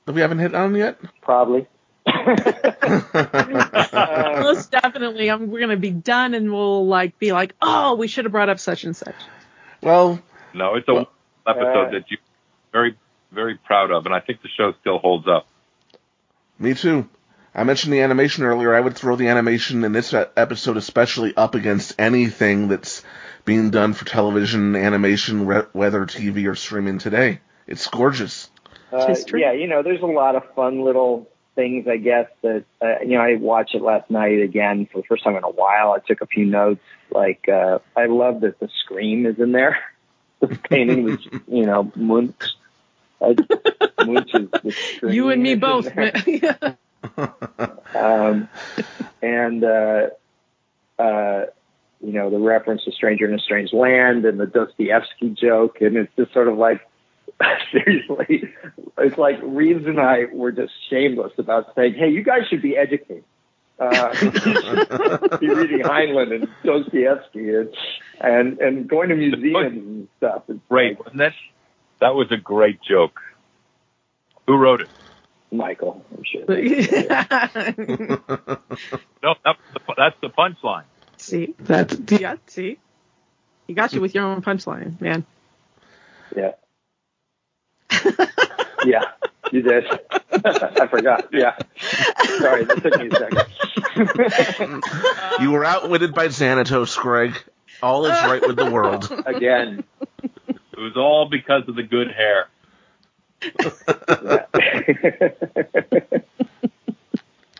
that 0.05 0.11
we 0.13 0.21
haven't 0.21 0.39
hit 0.39 0.53
on 0.55 0.75
yet? 0.75 0.97
Probably. 1.21 1.67
Uh, 2.05 2.11
Most 4.43 4.71
definitely, 4.71 5.29
I'm, 5.29 5.49
we're 5.49 5.59
gonna 5.59 5.77
be 5.77 5.91
done, 5.91 6.33
and 6.33 6.51
we'll 6.51 6.87
like 6.87 7.17
be 7.19 7.31
like, 7.31 7.53
oh, 7.61 7.95
we 7.95 8.07
should 8.07 8.25
have 8.25 8.31
brought 8.31 8.49
up 8.49 8.59
such 8.59 8.83
and 8.83 8.95
such. 8.95 9.15
well, 9.81 10.19
No, 10.53 10.75
it's 10.75 10.87
a 10.87 10.93
Well, 10.93 11.09
episode 11.47 11.87
uh, 11.87 11.91
that 11.91 12.11
you 12.11 12.17
very, 12.71 12.95
very 13.31 13.57
proud 13.57 13.91
of, 13.91 14.05
and 14.05 14.13
I 14.15 14.19
think 14.19 14.41
the 14.41 14.49
show 14.49 14.73
still 14.81 14.97
holds 14.99 15.27
up. 15.27 15.47
Me 16.59 16.73
too. 16.73 17.07
I 17.53 17.63
mentioned 17.65 17.91
the 17.93 17.99
animation 18.01 18.45
earlier. 18.45 18.73
I 18.73 18.79
would 18.79 18.95
throw 18.95 19.15
the 19.17 19.27
animation 19.27 19.83
in 19.83 19.91
this 19.91 20.13
episode 20.13 20.77
especially 20.77 21.35
up 21.35 21.53
against 21.53 21.99
anything 21.99 22.69
that's 22.69 23.03
being 23.45 23.69
done 23.69 23.93
for 23.93 24.05
television, 24.05 24.75
animation, 24.75 25.45
re- 25.45 25.67
whether 25.73 26.05
TV 26.05 26.49
or 26.49 26.55
streaming 26.55 26.97
today. 26.97 27.39
It's 27.67 27.87
gorgeous. 27.87 28.49
Uh, 28.91 29.15
yeah, 29.33 29.53
you 29.53 29.67
know, 29.67 29.83
there's 29.83 30.01
a 30.01 30.05
lot 30.05 30.35
of 30.35 30.43
fun 30.53 30.81
little 30.81 31.29
things, 31.55 31.87
I 31.87 31.97
guess, 31.97 32.27
that, 32.41 32.65
uh, 32.81 32.99
you 33.01 33.17
know, 33.17 33.21
I 33.21 33.35
watched 33.35 33.75
it 33.75 33.81
last 33.81 34.09
night 34.09 34.41
again 34.41 34.87
for 34.91 35.01
the 35.01 35.07
first 35.07 35.23
time 35.23 35.35
in 35.35 35.43
a 35.43 35.49
while. 35.49 35.93
I 35.93 35.99
took 35.99 36.21
a 36.21 36.27
few 36.27 36.45
notes. 36.45 36.81
Like, 37.09 37.47
uh, 37.47 37.79
I 37.95 38.07
love 38.07 38.41
that 38.41 38.59
the 38.59 38.69
scream 38.83 39.25
is 39.25 39.39
in 39.39 39.51
there. 39.51 39.77
the 40.39 40.47
painting 40.47 41.03
was, 41.03 41.19
you 41.47 41.65
know, 41.65 41.91
Munch. 41.95 42.41
Uh, 43.19 43.33
Munch 44.05 44.33
is 44.33 44.49
the 44.49 44.71
scream 44.71 45.13
You 45.13 45.29
and 45.29 45.43
me 45.43 45.55
both. 45.55 45.87
um, 47.95 48.49
and 49.21 49.63
uh, 49.63 50.07
uh, 50.97 51.45
you 52.03 52.13
know 52.13 52.29
the 52.29 52.39
reference 52.39 52.83
to 52.85 52.91
"Stranger 52.91 53.27
in 53.27 53.33
a 53.33 53.39
Strange 53.39 53.73
Land" 53.73 54.25
and 54.25 54.39
the 54.39 54.47
Dostoevsky 54.47 55.29
joke, 55.29 55.81
and 55.81 55.97
it's 55.97 56.11
just 56.17 56.33
sort 56.33 56.47
of 56.47 56.57
like 56.57 56.81
seriously, 57.71 58.53
it's 58.97 59.17
like 59.17 59.39
Reaves 59.41 59.85
and 59.85 59.99
I 59.99 60.25
were 60.31 60.51
just 60.51 60.73
shameless 60.89 61.33
about 61.37 61.73
saying, 61.75 61.95
"Hey, 61.95 62.09
you 62.09 62.23
guys 62.23 62.47
should 62.49 62.61
be 62.61 62.77
educated." 62.77 63.23
Uh, 63.79 64.11
be 65.39 65.49
reading 65.49 65.79
Heinlein 65.79 66.35
and 66.35 66.47
Dostoevsky 66.63 67.55
and, 67.55 67.69
and 68.19 68.59
and 68.59 68.87
going 68.87 69.09
to 69.09 69.15
museums 69.15 69.73
and 69.73 70.07
stuff. 70.17 70.43
It's 70.47 70.59
Great, 70.69 70.99
wasn't 70.99 71.17
that? 71.17 71.33
That 71.99 72.13
was 72.13 72.31
a 72.31 72.37
great 72.37 72.79
joke. 72.81 73.19
Who 74.47 74.57
wrote 74.57 74.81
it? 74.81 74.89
Michael, 75.51 76.03
I'm 76.15 76.23
sure. 76.23 76.45
No, 79.23 79.35
that's 79.45 79.59
the, 79.73 79.79
that's 79.97 80.15
the 80.21 80.29
punchline. 80.29 80.83
See, 81.21 81.55
that's 81.59 81.97
yeah. 82.09 82.35
See, 82.47 82.77
he 83.67 83.73
got 83.73 83.93
you 83.93 84.01
with 84.01 84.15
your 84.15 84.25
own 84.25 84.41
punchline, 84.41 84.99
man. 84.99 85.25
Yeah. 86.35 86.51
yeah, 88.85 89.03
you 89.51 89.61
did. 89.61 89.85
I 90.45 90.87
forgot. 90.87 91.29
Yeah. 91.31 91.57
Sorry, 92.39 92.63
that 92.65 92.81
took 92.81 92.99
me 92.99 93.09
a 93.11 93.15
second. 94.55 94.83
You 95.41 95.51
were 95.51 95.65
outwitted 95.65 96.13
by 96.13 96.27
Xanatos, 96.27 96.97
Greg. 96.97 97.35
All 97.83 98.05
is 98.05 98.11
right 98.11 98.41
with 98.45 98.55
the 98.55 98.69
world. 98.69 99.11
Again. 99.25 99.83
It 100.47 100.77
was 100.77 100.95
all 100.95 101.29
because 101.29 101.67
of 101.67 101.75
the 101.75 101.83
good 101.83 102.11
hair. 102.11 102.47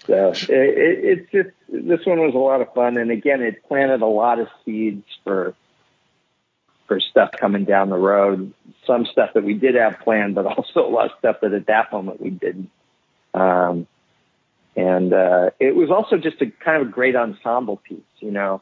so 0.06 0.32
it, 0.32 0.50
it, 0.50 1.06
it's 1.06 1.32
just 1.32 1.50
this 1.72 2.06
one 2.06 2.20
was 2.20 2.36
a 2.36 2.38
lot 2.38 2.62
of 2.62 2.74
fun, 2.74 2.98
and 2.98 3.12
again, 3.12 3.42
it 3.42 3.64
planted 3.68 4.02
a 4.02 4.08
lot 4.08 4.40
of 4.40 4.48
seeds 4.66 5.06
for 5.24 5.56
for 6.88 7.00
stuff 7.00 7.32
coming 7.32 7.64
down 7.64 7.90
the 7.90 7.98
road. 7.98 8.54
Some 8.86 9.06
stuff 9.06 9.32
that 9.36 9.46
we 9.46 9.54
did 9.54 9.76
have 9.76 10.00
planned, 10.02 10.36
but 10.36 10.46
also 10.58 10.86
a 10.86 10.92
lot 10.92 11.06
of 11.06 11.18
stuff 11.20 11.38
that 11.42 11.54
at 11.54 11.68
that 11.68 11.92
moment 11.92 12.22
we 12.22 12.30
didn't. 12.30 12.70
Um, 13.34 13.88
and 14.76 15.14
uh, 15.14 15.52
it 15.60 15.76
was 15.76 15.90
also 15.90 16.18
just 16.18 16.42
a 16.42 16.48
kind 16.48 16.82
of 16.82 16.90
a 16.90 16.92
great 16.92 17.16
ensemble 17.16 17.78
piece, 17.78 18.00
you 18.20 18.32
know. 18.32 18.62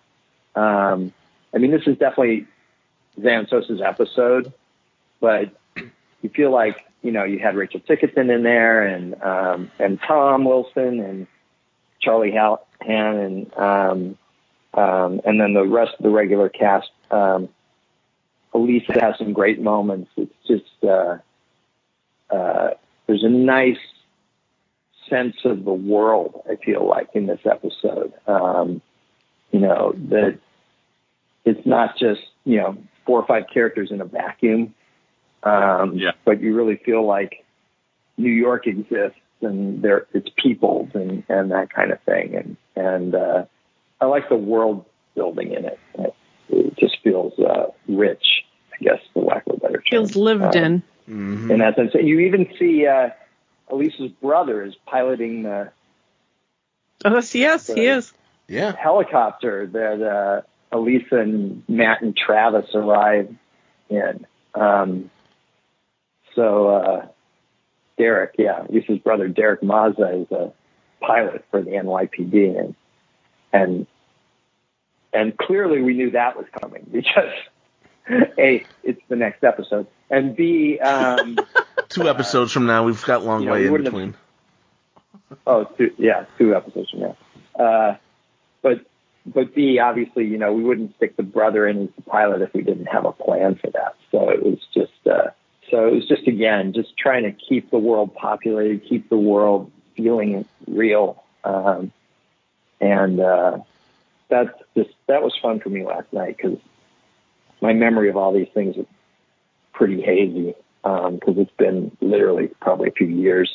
Um, 0.55 1.12
I 1.53 1.57
mean, 1.57 1.72
this 1.72 1.88
is 1.88 1.97
definitely 1.97 2.45
Xanatos's 3.20 3.82
episode, 3.82 4.53
but 5.20 5.51
you 5.76 6.30
feel 6.30 6.51
like 6.51 6.86
you 7.01 7.12
know 7.12 7.24
you 7.24 7.39
had 7.39 7.55
Rachel 7.55 7.80
Ticotin 7.80 8.34
in 8.34 8.43
there 8.43 8.86
and 8.86 9.22
um, 9.22 9.72
and 9.80 9.99
Tom 10.07 10.45
Wilson 10.45 10.99
and 10.99 11.28
Charlie 12.02 12.32
Hall- 12.32 12.66
Han 12.82 13.16
and 13.18 13.54
um, 13.58 14.18
um, 14.74 15.22
and 15.26 15.39
then 15.39 15.54
the 15.54 15.66
rest 15.66 15.93
of 15.97 16.04
the 16.04 16.10
regular 16.10 16.50
cast. 16.50 16.89
Um, 17.12 17.50
Elise 18.54 18.86
has 18.89 19.18
some 19.18 19.34
great 19.34 19.62
moments. 19.62 20.10
It's 20.18 20.34
just 20.47 20.84
uh, 20.84 21.18
uh, 22.30 22.70
there's 23.08 23.24
a 23.24 23.30
nice 23.30 23.78
sense 25.10 25.36
of 25.45 25.66
the 25.66 25.74
world. 25.74 26.41
I 26.50 26.56
feel 26.56 26.88
like 26.88 27.10
in 27.14 27.26
this 27.28 27.41
episode, 27.45 28.14
um, 28.28 28.82
you 29.52 29.60
know 29.60 29.93
that 30.10 30.39
it's 31.45 31.66
not 31.66 31.97
just 31.97 32.22
you 32.45 32.58
know 32.58 32.78
four 33.06 33.20
or 33.20 33.28
five 33.28 33.43
characters 33.54 33.91
in 33.91 34.02
a 34.02 34.06
vacuum. 34.06 34.74
Um, 35.43 35.93
Yeah. 35.95 36.12
But 36.26 36.41
you 36.41 36.56
really 36.56 36.78
feel 36.78 37.06
like 37.06 37.45
New 38.18 38.32
York 38.32 38.68
exists 38.68 39.20
and 39.42 39.82
there 39.82 40.06
it's 40.14 40.30
peopled 40.38 40.92
and, 40.96 41.24
and 41.30 41.52
that 41.52 41.74
kind 41.74 41.92
of 41.92 42.02
thing. 42.02 42.36
And, 42.36 42.58
and, 42.76 43.16
uh, 43.16 43.46
I 44.02 44.06
like 44.06 44.30
the 44.30 44.36
world 44.36 44.86
building 45.16 45.52
in 45.54 45.66
it. 45.66 45.80
It, 45.96 46.16
it 46.50 46.78
just 46.78 46.98
feels, 47.04 47.38
uh, 47.40 47.68
rich, 47.88 48.24
I 48.74 48.84
guess, 48.84 49.00
for 49.14 49.24
lack 49.24 49.46
of 49.48 49.56
a 49.56 49.58
better 49.60 49.82
term. 49.82 49.84
Feels 49.90 50.16
lived 50.16 50.56
Um, 50.56 50.64
in. 50.64 50.84
hmm 51.06 51.52
In 51.52 51.60
that 51.60 51.76
sense. 51.76 51.92
And 51.94 52.08
you 52.08 52.20
even 52.20 52.48
see, 52.58 52.86
uh, 52.88 53.10
Elisa's 53.72 54.12
brother 54.22 54.64
is 54.64 54.76
piloting 54.86 55.44
the 55.44 55.72
Oh, 57.06 57.16
yes, 57.16 57.34
yes, 57.36 57.68
he 57.68 57.86
is. 57.86 58.14
Yeah. 58.48 58.76
helicopter 58.76 59.68
that, 59.68 60.02
uh, 60.02 60.42
Elisa 60.76 61.18
and 61.18 61.64
Matt 61.68 62.02
and 62.02 62.16
Travis 62.16 62.66
arrive 62.76 63.34
in. 63.90 64.26
Um, 64.54 65.10
so, 66.36 66.68
uh, 66.70 67.08
Derek, 68.00 68.34
yeah, 68.39 68.64
Lisa's 68.70 68.97
brother, 68.97 69.28
Derek 69.28 69.62
Maza 69.62 70.22
is 70.22 70.32
a 70.32 70.52
pilot 71.02 71.45
for 71.52 71.62
the 71.62 71.72
NYPD 71.72 72.60
and, 72.60 72.76
and, 73.54 73.88
and 75.14 75.38
clearly 75.38 75.82
we 75.82 75.93
knew 75.93 76.12
that 76.12 76.36
was 76.36 76.45
coming 76.60 76.88
because 76.91 77.32
A, 78.39 78.66
it's 78.84 79.02
the 79.10 79.16
next 79.16 79.43
episode 79.43 79.86
and 80.10 80.36
B, 80.36 80.80
um, 80.80 81.38
Two 81.89 82.08
episodes 82.08 82.52
from 82.52 82.66
now, 82.68 82.84
we've 82.84 83.04
got 83.04 83.26
long 83.26 83.45
know, 83.45 83.52
way 83.52 83.62
we 83.62 83.66
in 83.66 83.72
wouldn't 83.72 83.88
have- 83.88 83.93
between. 83.93 84.16
Oh, 85.45 85.64
two, 85.78 85.91
yeah, 85.97 86.26
two 86.38 86.56
episodes 86.56 86.89
from 86.89 87.00
now. 87.02 87.18
Uh, 87.60 87.97
but 88.62 88.86
but 89.26 89.54
B, 89.54 89.80
obviously, 89.80 90.26
you 90.26 90.38
know, 90.38 90.54
we 90.54 90.64
wouldn't 90.64 90.95
stick 90.95 91.18
the 91.18 91.24
brother 91.24 91.68
in 91.68 91.84
as 91.84 91.89
the 91.95 92.02
pilot 92.04 92.41
if 92.41 92.54
we 92.54 92.62
didn't 92.64 92.88
have 92.88 93.06
a 93.06 93.12
plan 93.12 93.56
for 93.56 93.70
that. 93.72 93.95
So 94.12 94.30
it 94.30 94.41
was 94.43 94.58
just 94.74 94.91
uh, 95.06 95.30
so 95.72 95.88
it 95.88 95.94
was 95.94 96.08
just 96.08 96.28
again 96.28 96.74
just 96.74 96.98
trying 96.98 97.24
to 97.24 97.32
keep 97.32 97.72
the 97.72 97.80
world 97.80 98.14
populated, 98.16 98.88
keep 98.88 99.10
the 99.10 99.18
world 99.18 99.72
feeling 99.96 100.46
real, 100.68 101.24
um, 101.44 101.92
and 102.80 103.20
uh, 103.20 103.60
that's 104.30 104.52
just 104.76 104.92
that 105.08 105.22
was 105.22 105.34
fun 105.42 105.60
for 105.60 105.70
me 105.70 105.86
last 105.86 106.12
night 106.14 106.38
because 106.38 106.58
my 107.62 107.74
memory 107.74 108.10
of 108.10 108.18
all 108.18 108.34
these 108.34 108.50
things 108.54 108.78
is 108.78 108.86
pretty 109.74 110.02
hazy 110.02 110.56
because 110.84 111.38
it's 111.38 111.52
been 111.58 111.96
literally 112.02 112.48
probably 112.62 112.90
a 112.90 112.92
few 112.92 113.08
years 113.08 113.54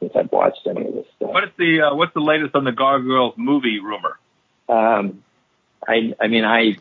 since 0.00 0.12
I've 0.14 0.30
watched 0.30 0.66
any 0.66 0.86
of 0.86 0.94
this 0.94 1.06
stuff. 1.16 1.30
What 1.30 1.44
is 1.44 1.50
the 1.58 1.82
uh, 1.82 1.94
what's 1.94 2.14
the 2.14 2.20
latest 2.20 2.54
on 2.54 2.64
the 2.64 2.72
Gargoyles 2.72 3.34
movie 3.36 3.80
rumor? 3.80 4.18
Um, 4.68 5.22
I, 5.86 6.14
I 6.20 6.26
mean, 6.28 6.44
I, 6.44 6.70
as 6.70 6.76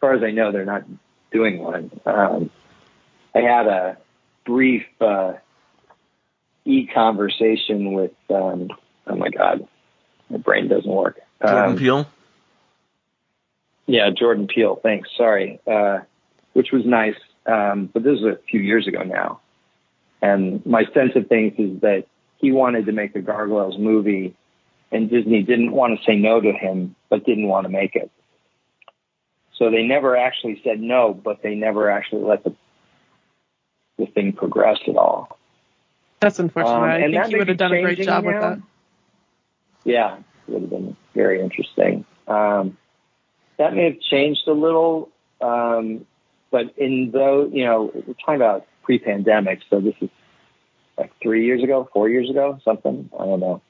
far 0.00 0.14
as 0.14 0.22
I 0.22 0.30
know, 0.30 0.52
they're 0.52 0.64
not 0.64 0.84
doing 1.30 1.58
one. 1.58 1.90
Um, 2.04 2.50
I 3.34 3.40
had 3.40 3.66
a 3.66 3.96
brief 4.44 4.84
uh, 5.00 5.34
e-conversation 6.64 7.92
with, 7.92 8.12
um, 8.28 8.68
oh 9.06 9.16
my 9.16 9.28
God, 9.28 9.66
my 10.28 10.38
brain 10.38 10.68
doesn't 10.68 10.90
work. 10.90 11.18
Jordan 11.44 11.70
Um, 11.72 11.76
Peele. 11.76 12.06
yeah, 13.86 14.10
Jordan 14.10 14.46
Peele. 14.46 14.78
Thanks. 14.82 15.08
Sorry. 15.16 15.60
Uh, 15.66 16.00
which 16.52 16.72
was 16.72 16.84
nice. 16.84 17.14
Um, 17.46 17.88
but 17.92 18.02
this 18.02 18.20
was 18.20 18.34
a 18.34 18.42
few 18.50 18.60
years 18.60 18.86
ago 18.86 19.02
now. 19.02 19.40
And 20.22 20.64
my 20.66 20.84
sense 20.92 21.12
of 21.16 21.28
things 21.28 21.54
is 21.58 21.80
that 21.80 22.04
he 22.38 22.52
wanted 22.52 22.86
to 22.86 22.92
make 22.92 23.12
the 23.14 23.20
Gargoyles 23.20 23.78
movie 23.78 24.34
and 24.92 25.08
Disney 25.08 25.42
didn't 25.42 25.70
want 25.72 25.98
to 25.98 26.04
say 26.04 26.16
no 26.16 26.40
to 26.40 26.52
him, 26.52 26.96
but 27.08 27.24
didn't 27.24 27.46
want 27.46 27.64
to 27.64 27.70
make 27.70 27.94
it. 27.94 28.10
So 29.56 29.70
they 29.70 29.82
never 29.82 30.16
actually 30.16 30.60
said 30.64 30.80
no, 30.80 31.14
but 31.14 31.42
they 31.42 31.54
never 31.54 31.90
actually 31.90 32.22
let 32.22 32.42
the, 32.44 32.54
the 34.00 34.06
thing 34.06 34.32
progress 34.32 34.78
at 34.88 34.96
all. 34.96 35.38
That's 36.20 36.38
unfortunate. 36.38 36.74
Um, 36.74 36.82
I 36.82 37.00
think 37.00 37.26
he 37.26 37.36
would 37.36 37.48
have 37.48 37.56
done 37.56 37.72
a 37.72 37.82
great 37.82 38.00
job 38.00 38.24
with 38.24 38.40
that. 38.40 38.60
Yeah, 39.84 40.16
it 40.16 40.52
would 40.52 40.62
have 40.62 40.70
been 40.70 40.96
very 41.14 41.40
interesting. 41.40 42.04
Um, 42.28 42.76
that 43.58 43.74
may 43.74 43.84
have 43.84 44.00
changed 44.00 44.46
a 44.46 44.52
little, 44.52 45.10
um, 45.40 46.06
but 46.50 46.74
in 46.76 47.10
though 47.12 47.48
you 47.52 47.64
know 47.64 47.90
we're 47.94 48.14
talking 48.14 48.36
about 48.36 48.66
pre-pandemic, 48.82 49.60
so 49.70 49.80
this 49.80 49.94
is 50.00 50.10
like 50.98 51.12
three 51.22 51.46
years 51.46 51.62
ago, 51.62 51.88
four 51.92 52.08
years 52.08 52.28
ago, 52.28 52.58
something 52.64 53.08
I 53.18 53.24
don't 53.24 53.40
know. 53.40 53.62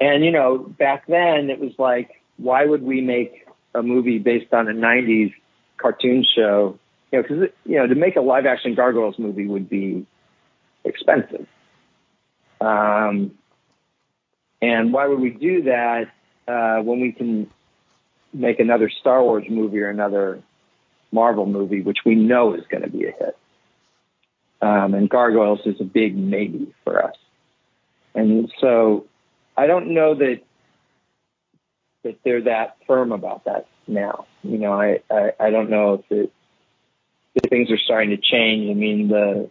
And 0.00 0.24
you 0.24 0.30
know, 0.30 0.58
back 0.58 1.06
then 1.06 1.50
it 1.50 1.58
was 1.58 1.72
like, 1.78 2.22
why 2.36 2.64
would 2.64 2.82
we 2.82 3.00
make 3.00 3.46
a 3.74 3.82
movie 3.82 4.18
based 4.18 4.52
on 4.52 4.68
a 4.68 4.72
'90s 4.72 5.32
cartoon 5.76 6.24
show 6.36 6.78
you 7.12 7.18
know, 7.18 7.22
because 7.22 7.48
you 7.64 7.76
know, 7.76 7.86
to 7.86 7.94
make 7.94 8.16
a 8.16 8.20
live 8.20 8.46
action 8.46 8.74
Gargoyles 8.74 9.18
movie 9.18 9.46
would 9.46 9.68
be 9.68 10.06
expensive. 10.84 11.46
Um, 12.60 13.32
and 14.62 14.92
why 14.92 15.06
would 15.06 15.20
we 15.20 15.30
do 15.30 15.62
that 15.64 16.10
uh, 16.48 16.82
when 16.82 17.00
we 17.00 17.12
can 17.12 17.50
make 18.32 18.60
another 18.60 18.90
Star 19.00 19.22
Wars 19.22 19.44
movie 19.48 19.80
or 19.80 19.90
another 19.90 20.42
Marvel 21.12 21.46
movie, 21.46 21.82
which 21.82 21.98
we 22.04 22.14
know 22.14 22.54
is 22.54 22.64
going 22.70 22.82
to 22.82 22.90
be 22.90 23.04
a 23.04 23.12
hit? 23.12 23.36
Um, 24.62 24.94
and 24.94 25.08
Gargoyles 25.08 25.60
is 25.66 25.80
a 25.80 25.84
big 25.84 26.16
maybe 26.16 26.74
for 26.84 27.04
us. 27.04 27.16
And 28.14 28.50
so 28.60 29.06
I 29.56 29.66
don't 29.66 29.92
know 29.92 30.14
that 30.14 30.40
that 32.02 32.18
they're 32.24 32.42
that 32.42 32.76
firm 32.86 33.12
about 33.12 33.44
that 33.44 33.66
now. 33.86 34.26
You 34.42 34.58
know, 34.58 34.72
I, 34.72 35.00
I, 35.10 35.32
I 35.40 35.50
don't 35.50 35.68
know 35.68 35.94
if 35.94 36.04
it, 36.10 36.32
if 37.36 37.50
things 37.50 37.70
are 37.70 37.78
starting 37.78 38.10
to 38.10 38.16
change. 38.16 38.70
I 38.70 38.74
mean, 38.74 39.08
the 39.08 39.50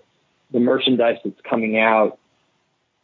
the 0.51 0.59
merchandise 0.59 1.17
that's 1.23 1.39
coming 1.49 1.77
out, 1.77 2.17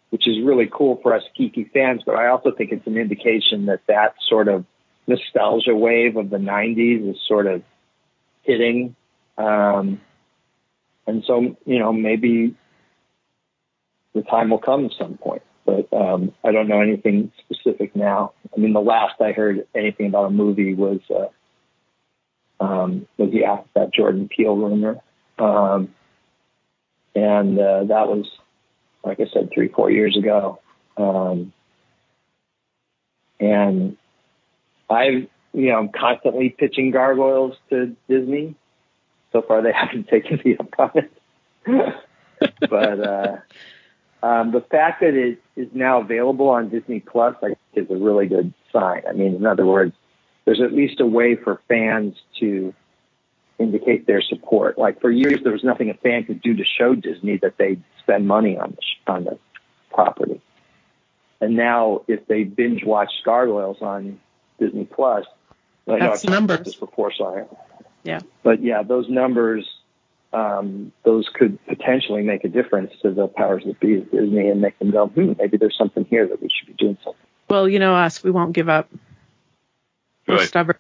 which 0.10 0.28
is 0.28 0.44
really 0.44 0.70
cool 0.72 1.00
for 1.02 1.16
us 1.16 1.24
geeky 1.40 1.72
fans, 1.72 2.02
but 2.06 2.16
I 2.16 2.28
also 2.28 2.52
think 2.52 2.72
it's 2.72 2.86
an 2.88 2.98
indication 2.98 3.68
that 3.68 3.82
that 3.88 4.16
sort 4.28 4.48
of 4.48 4.66
nostalgia 5.08 5.76
wave 5.76 6.18
of 6.18 6.30
the 6.30 6.38
'90s 6.38 7.10
is 7.12 7.18
sort 7.28 7.48
of 7.48 7.64
hitting. 8.44 8.96
Um, 9.38 10.02
and 11.08 11.24
so, 11.26 11.56
you 11.66 11.80
know, 11.80 11.92
maybe 11.92 12.56
the 14.14 14.22
time 14.24 14.50
will 14.50 14.60
come 14.60 14.86
at 14.86 14.92
some 15.00 15.18
point 15.18 15.42
but 15.66 15.92
um, 15.94 16.34
I 16.44 16.52
don't 16.52 16.68
know 16.68 16.82
anything 16.82 17.32
specific 17.40 17.96
now. 17.96 18.34
I 18.56 18.60
mean, 18.60 18.74
the 18.74 18.82
last 18.82 19.22
I 19.22 19.32
heard 19.32 19.68
anything 19.76 20.08
about 20.08 20.26
a 20.26 20.30
movie 20.30 20.74
was 20.74 21.00
uh, 21.10 21.28
um, 22.62 23.08
was 23.18 23.30
yeah 23.34 23.62
that 23.74 23.94
Jordan 23.94 24.30
Peele 24.30 24.56
rumor, 24.56 25.02
um, 25.40 25.90
and 27.16 27.60
uh, 27.60 27.84
that 27.86 28.08
was 28.08 28.30
like 29.04 29.20
I 29.20 29.26
said 29.34 29.50
three 29.54 29.68
four 29.68 29.90
years 29.90 30.16
ago, 30.16 30.60
um, 30.96 31.52
and 33.40 33.98
I've 34.90 35.28
you 35.54 35.72
know 35.72 35.80
I'm 35.80 35.90
constantly 35.90 36.50
pitching 36.50 36.92
gargoyles 36.92 37.58
to 37.72 37.96
Disney. 38.08 38.56
So 39.32 39.42
far, 39.42 39.64
they 39.64 39.72
haven't 39.76 40.08
taken 40.08 40.40
me 40.46 40.56
up 40.58 40.74
on 40.78 40.92
it, 40.96 41.96
but. 42.70 43.08
Uh, 43.08 43.38
um, 44.24 44.52
the 44.52 44.62
fact 44.62 45.02
that 45.02 45.16
it 45.16 45.42
is 45.56 45.70
now 45.74 46.02
available 46.02 46.50
on 46.50 46.70
Disney 46.70 47.00
Plus, 47.00 47.36
I 47.42 47.48
think, 47.48 47.58
is 47.74 47.90
a 47.90 47.96
really 47.96 48.28
good 48.28 48.54
sign. 48.72 49.02
I 49.10 49.14
mean, 49.14 49.34
in 49.34 49.48
other 49.48 49.66
words, 49.66 49.96
there's 50.46 50.62
at 50.62 50.74
least 50.74 51.00
a 51.00 51.06
way 51.06 51.36
for 51.36 51.62
fans 51.68 52.16
to 52.40 52.74
indicate 53.60 54.08
their 54.08 54.22
support. 54.22 54.78
Like 54.78 55.00
for 55.02 55.12
years, 55.12 55.40
there 55.44 55.54
was 55.54 55.64
nothing 55.64 55.90
a 55.90 55.94
fan 55.94 56.24
could 56.24 56.42
do 56.42 56.56
to 56.56 56.64
show 56.64 56.96
Disney 56.96 57.38
that 57.38 57.58
they 57.58 57.78
spend 58.00 58.28
money 58.28 58.58
on 58.58 58.76
the, 58.76 59.12
on 59.12 59.24
the 59.26 59.38
property. 59.94 60.42
And 61.40 61.56
now, 61.56 62.02
if 62.08 62.28
they 62.28 62.44
binge 62.44 62.84
watch 62.84 63.12
Gargoyles 63.26 63.82
on 63.82 64.20
Disney 64.60 64.86
Plus, 64.86 65.26
I 65.88 65.92
know 65.94 66.00
That's 66.12 66.26
I've 66.26 66.32
numbers. 66.32 66.66
this 66.66 66.76
before, 66.76 67.12
I, 67.20 67.44
Yeah. 68.04 68.20
but 68.44 68.62
yeah, 68.64 68.84
those 68.84 69.10
numbers, 69.10 69.68
um, 70.34 70.92
those 71.04 71.28
could 71.34 71.64
potentially 71.66 72.22
make 72.22 72.44
a 72.44 72.48
difference 72.48 72.92
to 73.02 73.12
the 73.12 73.28
powers 73.28 73.64
that 73.66 73.80
be 73.80 73.98
at 73.98 74.12
Disney 74.12 74.50
and 74.50 74.62
make 74.62 74.78
them 74.80 74.92
go, 74.92 75.08
hmm, 75.08 75.34
maybe 75.38 75.58
there's 75.58 75.78
something 75.78 76.06
here 76.06 76.28
that 76.28 76.42
we 76.42 76.50
should 76.50 76.68
be 76.68 76.74
doing 76.74 76.98
something. 77.04 77.20
Well, 77.50 77.68
you 77.68 77.80
know 77.80 77.96
us, 77.96 78.24
we 78.24 78.32
won't 78.32 78.54
give 78.54 78.70
up. 78.70 78.90
We're 80.32 80.38
Good. 80.38 80.48
stubborn. 80.48 80.78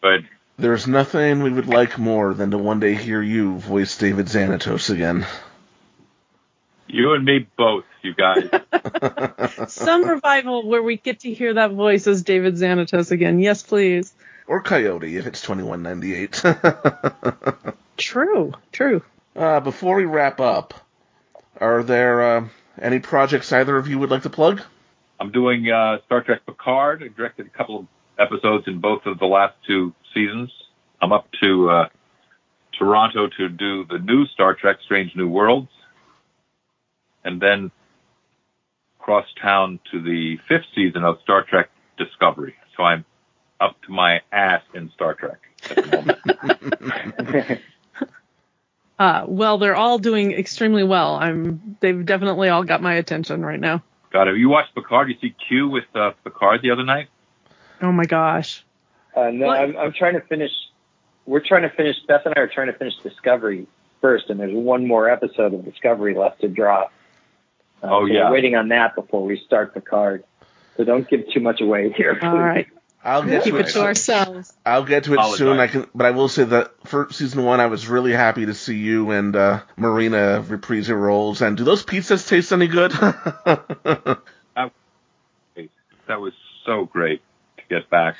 But 0.00 0.20
There's 0.58 0.86
nothing 0.86 1.42
we 1.42 1.50
would 1.50 1.68
like 1.68 1.98
more 1.98 2.32
than 2.34 2.50
to 2.52 2.58
one 2.58 2.80
day 2.80 2.94
hear 2.94 3.20
you 3.20 3.58
voice 3.58 3.98
David 3.98 4.26
Xanatos 4.26 4.88
again. 4.90 5.26
you 6.86 7.12
and 7.12 7.24
me 7.24 7.46
both, 7.56 7.84
you 8.02 8.14
guys. 8.14 8.48
Some 9.72 10.04
revival 10.08 10.66
where 10.66 10.82
we 10.82 10.96
get 10.96 11.20
to 11.20 11.32
hear 11.34 11.54
that 11.54 11.72
voice 11.72 12.06
as 12.06 12.22
David 12.22 12.54
Xanatos 12.54 13.10
again. 13.10 13.40
Yes, 13.40 13.62
please. 13.62 14.14
or 14.46 14.62
Coyote 14.62 15.16
if 15.16 15.26
it's 15.26 15.42
2198. 15.42 17.74
True. 17.98 18.52
True. 18.72 19.02
uh, 19.34 19.60
before 19.60 19.96
we 19.96 20.04
wrap 20.04 20.40
up, 20.40 20.74
are 21.60 21.82
there 21.82 22.36
uh, 22.36 22.48
any 22.80 23.00
projects 23.00 23.52
either 23.52 23.76
of 23.76 23.88
you 23.88 23.98
would 23.98 24.10
like 24.10 24.22
to 24.22 24.30
plug? 24.30 24.62
I'm 25.18 25.32
doing 25.32 25.70
uh, 25.70 25.98
Star 26.06 26.22
Trek 26.22 26.44
Picard. 26.46 27.02
I 27.02 27.08
directed 27.08 27.46
a 27.46 27.50
couple 27.50 27.78
of 27.80 27.86
episodes 28.18 28.64
in 28.66 28.80
both 28.80 29.06
of 29.06 29.18
the 29.18 29.26
last 29.26 29.54
two 29.66 29.94
seasons. 30.14 30.50
I'm 31.00 31.12
up 31.12 31.26
to 31.42 31.70
uh, 31.70 31.88
Toronto 32.78 33.28
to 33.38 33.48
do 33.48 33.84
the 33.86 33.98
new 33.98 34.26
Star 34.26 34.54
Trek 34.54 34.78
Strange 34.84 35.14
New 35.14 35.28
Worlds, 35.28 35.70
and 37.24 37.40
then 37.40 37.70
cross 38.98 39.26
town 39.40 39.78
to 39.92 40.02
the 40.02 40.38
fifth 40.48 40.66
season 40.74 41.04
of 41.04 41.18
Star 41.22 41.44
Trek 41.44 41.70
Discovery. 41.96 42.54
So 42.76 42.82
I'm 42.82 43.04
up 43.60 43.76
to 43.86 43.92
my 43.92 44.20
ass 44.32 44.62
in 44.74 44.90
Star 44.94 45.14
Trek 45.14 45.38
at 45.70 45.76
the 45.76 46.16
moment. 47.16 47.60
Uh, 48.98 49.24
well, 49.28 49.58
they're 49.58 49.76
all 49.76 49.98
doing 49.98 50.32
extremely 50.32 50.82
well. 50.82 51.16
I'm. 51.16 51.76
They've 51.80 52.04
definitely 52.06 52.48
all 52.48 52.64
got 52.64 52.80
my 52.80 52.94
attention 52.94 53.44
right 53.44 53.60
now. 53.60 53.82
Got 54.12 54.28
it. 54.28 54.36
You 54.38 54.48
watched 54.48 54.74
Picard? 54.74 55.08
You 55.08 55.16
see 55.20 55.34
Q 55.48 55.68
with 55.68 55.84
uh, 55.94 56.12
Picard 56.24 56.62
the 56.62 56.70
other 56.70 56.84
night? 56.84 57.08
Oh 57.82 57.92
my 57.92 58.04
gosh. 58.04 58.64
Uh, 59.14 59.30
no, 59.30 59.46
What? 59.46 59.58
I'm, 59.60 59.76
I'm 59.76 59.92
trying 59.92 60.14
to 60.14 60.20
finish. 60.20 60.50
We're 61.26 61.44
trying 61.44 61.62
to 61.62 61.70
finish. 61.70 61.96
Beth 62.06 62.22
and 62.24 62.34
I 62.36 62.40
are 62.40 62.46
trying 62.48 62.68
to 62.68 62.72
finish 62.72 62.94
Discovery 63.02 63.66
first, 64.00 64.30
and 64.30 64.38
there's 64.38 64.54
one 64.54 64.86
more 64.86 65.08
episode 65.10 65.52
of 65.54 65.64
Discovery 65.64 66.14
left 66.14 66.40
to 66.42 66.48
drop. 66.48 66.92
Uh, 67.82 67.88
Oh, 67.90 68.06
so 68.06 68.12
yeah. 68.12 68.24
We're 68.28 68.32
waiting 68.34 68.54
on 68.56 68.68
that 68.68 68.94
before 68.94 69.24
we 69.24 69.38
start 69.44 69.74
Picard. 69.74 70.24
So 70.76 70.84
don't 70.84 71.08
give 71.08 71.22
too 71.32 71.40
much 71.40 71.60
away 71.60 71.92
here. 71.92 72.14
Please. 72.14 72.24
All 72.26 72.38
right. 72.38 72.66
I'll 73.06 73.22
get 73.22 73.44
Keep 73.44 73.54
to 73.54 73.60
it 73.60 73.68
to 73.68 73.82
ourselves. 73.82 74.52
I'll 74.66 74.84
get 74.84 75.04
to 75.04 75.12
it 75.12 75.14
Apologize. 75.14 75.38
soon. 75.38 75.60
I 75.60 75.66
can, 75.68 75.86
but 75.94 76.06
I 76.06 76.10
will 76.10 76.28
say 76.28 76.44
that 76.44 76.72
for 76.88 77.08
season 77.12 77.44
one, 77.44 77.60
I 77.60 77.66
was 77.66 77.86
really 77.86 78.12
happy 78.12 78.46
to 78.46 78.54
see 78.54 78.76
you 78.76 79.12
and 79.12 79.34
uh, 79.36 79.62
Marina 79.76 80.44
reprise 80.46 80.88
your 80.88 80.98
roles. 80.98 81.40
And 81.40 81.56
do 81.56 81.64
those 81.64 81.84
pizzas 81.84 82.28
taste 82.28 82.52
any 82.52 82.66
good? 82.66 82.92
That 86.08 86.20
was 86.20 86.34
so 86.64 86.84
great 86.84 87.20
to 87.56 87.62
get 87.68 87.90
back. 87.90 88.14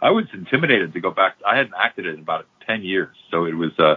I 0.00 0.10
was 0.10 0.26
intimidated 0.34 0.92
to 0.92 1.00
go 1.00 1.10
back. 1.10 1.36
I 1.46 1.56
hadn't 1.56 1.74
acted 1.78 2.06
in 2.06 2.18
about 2.18 2.46
10 2.66 2.82
years. 2.82 3.16
So 3.30 3.46
it 3.46 3.54
was, 3.54 3.70
uh, 3.78 3.94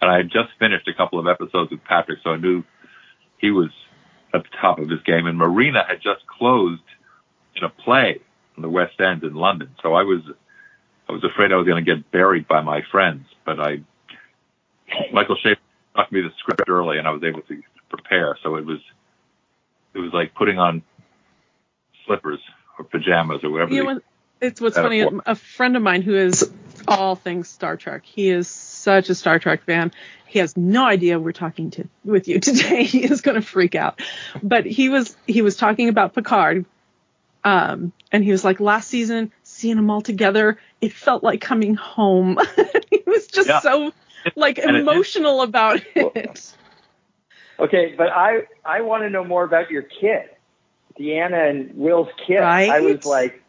and 0.00 0.10
I 0.10 0.16
had 0.16 0.30
just 0.30 0.48
finished 0.58 0.88
a 0.88 0.94
couple 0.94 1.18
of 1.18 1.28
episodes 1.28 1.70
with 1.70 1.84
Patrick. 1.84 2.18
So 2.24 2.30
I 2.30 2.36
knew 2.36 2.64
he 3.38 3.50
was 3.50 3.70
at 4.34 4.42
the 4.42 4.48
top 4.60 4.78
of 4.78 4.88
his 4.88 5.00
game. 5.02 5.26
And 5.26 5.38
Marina 5.38 5.84
had 5.86 6.00
just 6.02 6.26
closed 6.26 6.82
in 7.54 7.62
a 7.62 7.68
play 7.68 8.20
in 8.56 8.62
the 8.62 8.68
West 8.68 9.00
End 9.00 9.22
in 9.22 9.34
London. 9.34 9.70
So 9.82 9.94
I 9.94 10.02
was, 10.02 10.22
I 11.08 11.12
was 11.12 11.24
afraid 11.24 11.52
I 11.52 11.56
was 11.56 11.66
going 11.66 11.84
to 11.84 11.94
get 11.94 12.10
buried 12.10 12.48
by 12.48 12.60
my 12.62 12.82
friends, 12.90 13.26
but 13.44 13.60
I, 13.60 13.80
Michael 15.12 15.36
Schaefer 15.36 15.60
got 15.94 16.10
me 16.12 16.20
the 16.22 16.30
script 16.38 16.62
early 16.68 16.98
and 16.98 17.06
I 17.06 17.10
was 17.10 17.22
able 17.22 17.42
to 17.42 17.62
prepare. 17.88 18.36
So 18.42 18.56
it 18.56 18.64
was, 18.64 18.80
it 19.94 19.98
was 19.98 20.12
like 20.12 20.34
putting 20.34 20.58
on 20.58 20.82
slippers 22.06 22.40
or 22.78 22.84
pajamas 22.84 23.44
or 23.44 23.50
whatever. 23.50 23.72
You 23.72 23.84
know? 23.84 24.00
It's 24.40 24.60
what's 24.60 24.76
funny. 24.76 25.04
A 25.24 25.34
friend 25.34 25.76
of 25.76 25.82
mine 25.82 26.02
who 26.02 26.14
is 26.14 26.50
all 26.86 27.16
things 27.16 27.48
Star 27.48 27.76
Trek. 27.76 28.02
He 28.04 28.28
is 28.28 28.48
such 28.48 29.08
a 29.08 29.14
Star 29.14 29.38
Trek 29.38 29.62
fan. 29.64 29.92
He 30.26 30.40
has 30.40 30.56
no 30.56 30.84
idea 30.84 31.18
we're 31.18 31.32
talking 31.32 31.70
to 31.72 31.88
with 32.04 32.28
you 32.28 32.40
today. 32.40 32.84
He 32.84 33.04
is 33.04 33.22
going 33.22 33.36
to 33.36 33.46
freak 33.46 33.74
out. 33.74 34.00
But 34.42 34.66
he 34.66 34.88
was 34.88 35.16
he 35.26 35.42
was 35.42 35.56
talking 35.56 35.88
about 35.88 36.14
Picard, 36.14 36.66
um, 37.46 37.92
and 38.10 38.24
he 38.24 38.32
was 38.32 38.44
like, 38.44 38.58
last 38.58 38.88
season, 38.88 39.30
seeing 39.44 39.76
them 39.76 39.88
all 39.88 40.00
together, 40.00 40.58
it 40.80 40.92
felt 40.92 41.22
like 41.22 41.40
coming 41.40 41.74
home. 41.76 42.38
he 42.90 43.02
was 43.06 43.28
just 43.28 43.48
Yeah. 43.48 43.60
so 43.60 43.92
like 44.34 44.58
And 44.58 44.70
it 44.70 44.72
did. 44.72 44.80
emotional 44.80 45.42
about 45.42 45.80
it. 45.94 46.52
Okay, 47.60 47.94
but 47.96 48.08
I 48.10 48.42
I 48.64 48.80
want 48.80 49.04
to 49.04 49.10
know 49.10 49.22
more 49.22 49.44
about 49.44 49.70
your 49.70 49.82
kid, 49.82 50.28
Deanna 50.98 51.48
and 51.48 51.76
Will's 51.76 52.08
kid. 52.26 52.40
Right? 52.40 52.68
I 52.68 52.80
was 52.80 53.06
like, 53.06 53.40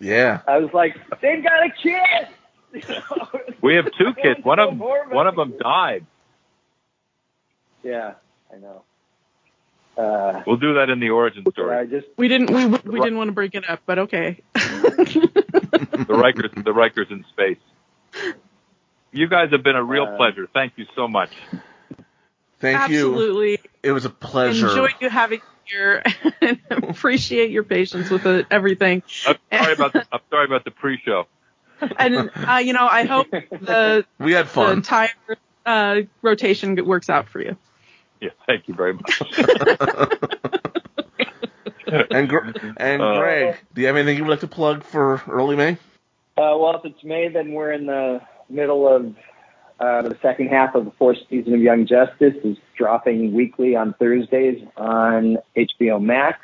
yeah. 0.00 0.40
I 0.48 0.58
was 0.58 0.72
like, 0.74 0.96
they've 1.20 1.42
got 1.42 1.64
a 1.64 1.70
kid. 1.70 2.28
You 2.74 2.82
know? 2.94 3.40
We 3.62 3.76
have 3.76 3.86
two 3.96 4.12
kids. 4.14 4.44
One 4.44 4.58
of 4.58 4.70
them, 4.70 4.80
one 4.80 5.28
of 5.28 5.36
them 5.36 5.54
died. 5.58 6.04
Yeah, 7.84 8.14
I 8.52 8.58
know. 8.58 8.82
Uh, 9.96 10.42
We'll 10.46 10.56
do 10.58 10.74
that 10.74 10.90
in 10.90 11.00
the 11.00 11.10
origin 11.10 11.44
I 11.46 11.50
story. 11.50 11.86
just 11.88 12.06
We 12.18 12.28
didn't 12.28 12.50
we 12.50 12.66
we 12.66 13.00
didn't 13.00 13.16
want 13.16 13.28
to 13.28 13.32
break 13.32 13.54
it 13.54 13.68
up, 13.68 13.80
but 13.86 13.98
okay. 14.00 14.42
The 14.54 16.06
Rikers, 16.08 16.54
the 16.64 16.72
Rikers 16.72 17.10
in 17.10 17.24
space. 17.32 17.58
You 19.12 19.26
guys 19.28 19.50
have 19.52 19.62
been 19.62 19.76
a 19.76 19.82
real 19.84 20.04
Uh, 20.04 20.16
pleasure. 20.16 20.46
Thank 20.52 20.74
you 20.76 20.84
so 20.94 21.08
much. 21.08 21.30
Thank 22.60 22.90
you. 22.90 23.10
Absolutely. 23.12 23.58
It 23.82 23.92
was 23.92 24.04
a 24.04 24.10
pleasure. 24.10 24.68
Enjoy 24.68 24.88
you 25.00 25.08
having 25.08 25.40
you 25.40 25.44
here 25.64 26.02
and 26.40 26.60
appreciate 26.70 27.50
your 27.50 27.64
patience 27.64 28.08
with 28.10 28.26
it, 28.26 28.46
everything. 28.50 29.02
I'm 29.26 29.36
sorry 29.52 29.72
about 29.72 29.92
the, 29.94 30.06
I'm 30.12 30.20
sorry 30.30 30.44
about 30.46 30.64
the 30.64 30.70
pre-show. 30.70 31.26
and 31.98 32.30
uh, 32.34 32.56
you 32.64 32.72
know, 32.72 32.86
I 32.86 33.04
hope 33.04 33.30
the 33.30 34.04
We 34.18 34.32
had 34.32 34.46
the 34.46 34.50
fun. 34.50 34.82
tire 34.82 35.08
uh, 35.64 36.02
rotation 36.22 36.82
works 36.86 37.08
out 37.10 37.28
for 37.28 37.40
you. 37.40 37.56
Yeah, 38.20 38.30
thank 38.46 38.68
you 38.68 38.74
very 38.74 38.94
much. 38.94 39.22
and 42.10 42.28
Gr- 42.28 42.50
and 42.76 43.02
Uh, 43.02 43.18
Greg, 43.18 43.56
do 43.74 43.80
you 43.80 43.86
have 43.86 43.96
anything 43.96 44.16
you 44.16 44.24
would 44.24 44.30
like 44.30 44.40
to 44.40 44.48
plug 44.48 44.82
for 44.82 45.22
early 45.28 45.56
May? 45.56 45.72
Uh, 46.38 46.56
well, 46.58 46.76
if 46.76 46.84
it's 46.84 47.02
May, 47.04 47.28
then 47.28 47.52
we're 47.52 47.72
in 47.72 47.86
the 47.86 48.20
middle 48.48 48.86
of 48.88 49.14
uh, 49.80 50.02
the 50.02 50.16
second 50.22 50.48
half 50.48 50.74
of 50.74 50.84
the 50.84 50.90
fourth 50.92 51.18
season 51.28 51.54
of 51.54 51.60
Young 51.60 51.86
Justice 51.86 52.34
is 52.44 52.56
dropping 52.76 53.32
weekly 53.34 53.76
on 53.76 53.94
Thursdays 53.94 54.62
on 54.76 55.38
HBO 55.56 56.02
Max, 56.02 56.38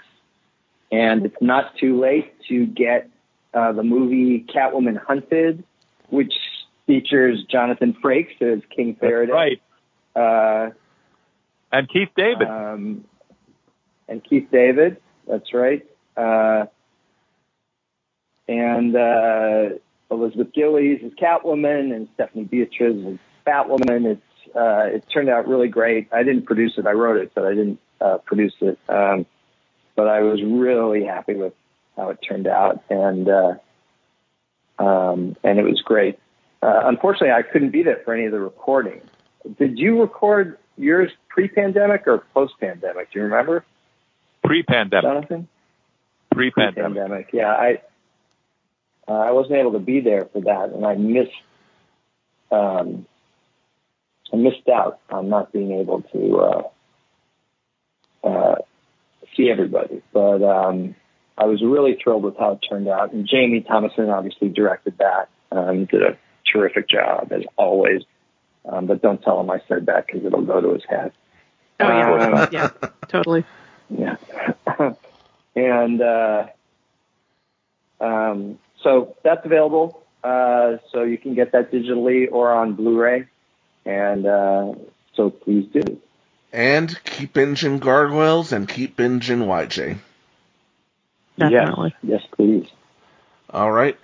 and 0.90 1.24
it's 1.26 1.40
not 1.40 1.76
too 1.78 1.98
late 2.00 2.34
to 2.48 2.66
get 2.66 3.08
uh, 3.54 3.72
the 3.72 3.82
movie 3.82 4.44
Catwoman 4.54 4.96
Hunted, 4.98 5.64
which 6.10 6.34
features 6.86 7.44
Jonathan 7.50 7.94
Frakes 8.02 8.40
as 8.40 8.60
King 8.74 8.96
That's 9.00 9.00
Faraday. 9.00 9.32
right. 9.32 9.62
Uh, 10.14 10.70
And 11.72 11.88
Keith 11.88 12.10
David. 12.16 12.48
um, 12.48 13.04
and 14.08 14.22
Keith 14.22 14.48
David. 14.52 14.98
That's 15.26 15.54
right. 15.54 15.84
Uh, 16.16 16.66
and 18.48 18.94
uh, 18.94 19.76
Elizabeth 20.10 20.52
Gillies 20.52 21.00
is 21.02 21.12
Catwoman, 21.14 21.94
and 21.94 22.08
Stephanie 22.14 22.44
Beatriz 22.44 22.96
is 22.96 23.18
Batwoman. 23.46 24.04
It's 24.04 24.56
uh, 24.56 24.96
it 24.96 25.04
turned 25.12 25.30
out 25.30 25.48
really 25.48 25.68
great. 25.68 26.08
I 26.12 26.22
didn't 26.22 26.44
produce 26.44 26.74
it. 26.76 26.86
I 26.86 26.92
wrote 26.92 27.16
it, 27.16 27.32
but 27.34 27.46
I 27.46 27.54
didn't 27.54 27.78
uh, 28.00 28.18
produce 28.18 28.52
it. 28.60 28.78
Um, 28.88 29.24
but 29.96 30.08
I 30.08 30.20
was 30.20 30.42
really 30.42 31.04
happy 31.04 31.34
with 31.34 31.54
how 31.96 32.10
it 32.10 32.18
turned 32.26 32.46
out, 32.46 32.82
and 32.90 33.28
uh, 33.28 33.54
um, 34.78 35.36
and 35.42 35.58
it 35.58 35.62
was 35.62 35.80
great. 35.82 36.18
Uh, 36.62 36.82
unfortunately, 36.84 37.32
I 37.32 37.42
couldn't 37.42 37.70
be 37.70 37.82
there 37.82 38.00
for 38.04 38.14
any 38.14 38.26
of 38.26 38.32
the 38.32 38.40
recording. 38.40 39.00
Did 39.58 39.78
you 39.78 40.00
record 40.00 40.58
yours 40.76 41.10
pre-pandemic 41.28 42.06
or 42.06 42.24
post-pandemic? 42.34 43.12
Do 43.12 43.18
you 43.18 43.24
remember, 43.24 43.64
Pre-pandemic. 44.44 45.02
Jonathan? 45.04 45.48
Pre-pandemic. 46.32 46.96
Pandemic. 46.96 47.28
Yeah, 47.32 47.50
I 47.52 47.82
uh, 49.08 49.12
I 49.12 49.30
wasn't 49.32 49.56
able 49.56 49.72
to 49.72 49.78
be 49.78 50.00
there 50.00 50.26
for 50.32 50.40
that, 50.42 50.70
and 50.74 50.84
I 50.84 50.94
missed 50.94 51.30
um, 52.50 53.06
I 54.32 54.36
missed 54.36 54.68
out 54.68 55.00
on 55.10 55.28
not 55.28 55.52
being 55.52 55.72
able 55.72 56.02
to 56.12 56.38
uh, 58.24 58.26
uh, 58.26 58.54
see 59.36 59.50
everybody. 59.50 60.02
But 60.12 60.42
um, 60.42 60.94
I 61.36 61.44
was 61.44 61.62
really 61.62 61.98
thrilled 62.02 62.24
with 62.24 62.36
how 62.38 62.52
it 62.52 62.66
turned 62.68 62.88
out, 62.88 63.12
and 63.12 63.28
Jamie 63.28 63.60
Thomason 63.60 64.08
obviously 64.08 64.48
directed 64.48 64.98
that. 64.98 65.28
Um, 65.50 65.84
did 65.84 66.02
a 66.02 66.18
terrific 66.50 66.88
job 66.88 67.30
as 67.30 67.42
always. 67.56 68.02
Um, 68.64 68.86
but 68.86 69.02
don't 69.02 69.20
tell 69.22 69.40
him 69.40 69.50
I 69.50 69.60
said 69.68 69.86
that 69.86 70.06
because 70.06 70.24
it'll 70.24 70.42
go 70.42 70.60
to 70.60 70.74
his 70.74 70.84
head. 70.88 71.12
Oh 71.80 71.88
yeah, 71.88 72.12
Um, 72.12 72.48
yeah, 72.52 72.70
totally. 73.08 73.44
yeah. 73.88 74.16
and 75.56 76.00
uh, 76.00 76.46
um, 78.00 78.58
so 78.82 79.16
that's 79.24 79.44
available. 79.44 80.02
Uh, 80.22 80.76
so 80.92 81.02
you 81.02 81.18
can 81.18 81.34
get 81.34 81.52
that 81.52 81.72
digitally 81.72 82.28
or 82.30 82.52
on 82.52 82.74
Blu-ray. 82.74 83.26
And 83.84 84.26
uh, 84.26 84.74
so 85.14 85.30
please 85.30 85.68
do. 85.72 86.00
And 86.52 87.02
keep 87.04 87.32
binging 87.32 87.80
Gargoyles 87.80 88.52
and 88.52 88.68
keep 88.68 88.96
binging 88.96 89.46
YJ. 89.46 89.98
Definitely. 91.38 91.94
Yes, 92.02 92.22
yes, 92.22 92.30
please. 92.36 92.66
All 93.50 93.72
right. 93.72 93.98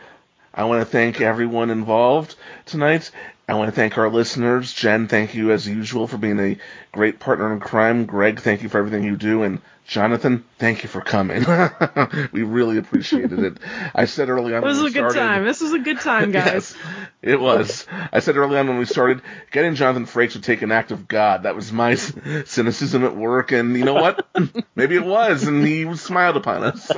I 0.59 0.65
want 0.65 0.81
to 0.81 0.87
thank 0.87 1.21
everyone 1.21 1.71
involved 1.71 2.35
tonight. 2.67 3.13
I 3.49 3.55
want 3.55 3.69
to 3.69 3.77
thank 3.77 3.97
our 3.97 4.11
listeners. 4.11 4.73
Jen, 4.73 5.07
thank 5.07 5.37
you 5.37 5.53
as 5.53 5.69
usual 5.69 6.09
for 6.09 6.19
being 6.19 6.41
a 6.41 6.59
great 6.91 7.21
partner 7.21 7.53
in 7.53 7.61
crime. 7.61 8.07
Greg, 8.07 8.41
thank 8.41 8.65
you 8.65 8.69
for 8.69 8.79
everything 8.79 9.05
you 9.05 9.17
do. 9.17 9.45
And 9.45 9.61
Jonathan, 9.87 10.45
thank 10.59 10.83
you 10.83 10.89
for 10.89 11.01
coming. 11.01 11.47
we 12.33 12.43
really 12.43 12.77
appreciated 12.77 13.39
it. 13.39 13.59
I 13.95 14.07
said 14.07 14.31
early 14.31 14.53
on 14.53 14.65
This 14.65 14.81
was 14.81 14.91
a 14.91 14.95
good 15.01 15.13
started, 15.13 15.19
time. 15.21 15.45
This 15.45 15.61
was 15.61 15.73
a 15.75 15.79
good 15.79 16.01
time, 16.01 16.33
guys. 16.33 16.75
Yes, 16.75 16.77
it 17.23 17.41
was. 17.41 17.87
I 18.13 18.19
said 18.19 18.37
early 18.37 18.59
on 18.59 18.67
when 18.67 18.79
we 18.79 18.85
started, 18.85 19.23
getting 19.53 19.77
Jonathan 19.77 20.07
Frakes 20.07 20.35
would 20.35 20.43
take 20.43 20.63
an 20.63 20.73
act 20.73 20.91
of 20.91 21.07
God. 21.07 21.45
That 21.45 21.55
was 21.55 21.71
my 21.71 21.95
cynicism 22.47 23.05
at 23.05 23.15
work, 23.15 23.53
and 23.53 23.77
you 23.77 23.85
know 23.85 23.95
what? 23.95 24.27
Maybe 24.75 24.97
it 24.97 25.05
was, 25.05 25.45
and 25.45 25.65
he 25.65 25.95
smiled 25.95 26.37
upon 26.37 26.65
us. 26.65 26.91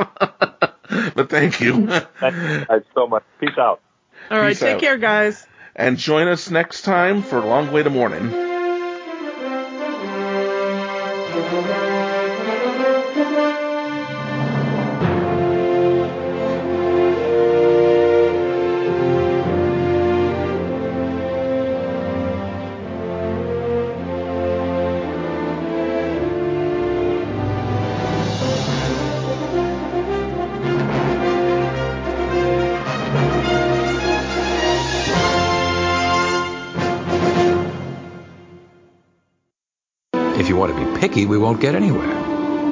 but 1.14 1.30
thank 1.30 1.61
you. 1.61 1.86
Thank 1.86 2.34
you 2.34 2.64
guys 2.66 2.82
so 2.95 3.07
much. 3.07 3.22
Peace 3.41 3.51
out. 3.59 3.80
All 4.30 4.38
right, 4.38 4.51
Peace 4.51 4.61
take 4.61 4.74
out. 4.76 4.80
care, 4.80 4.99
guys. 4.99 5.47
and 5.76 5.97
join 5.97 6.28
us 6.28 6.51
next 6.51 6.82
time 6.82 7.22
for 7.22 7.41
Long 7.41 7.72
Way 7.72 7.82
to 7.82 7.91
Morning. 7.91 8.30
Won't 41.41 41.59
get 41.61 41.74
anywhere. 41.74 42.19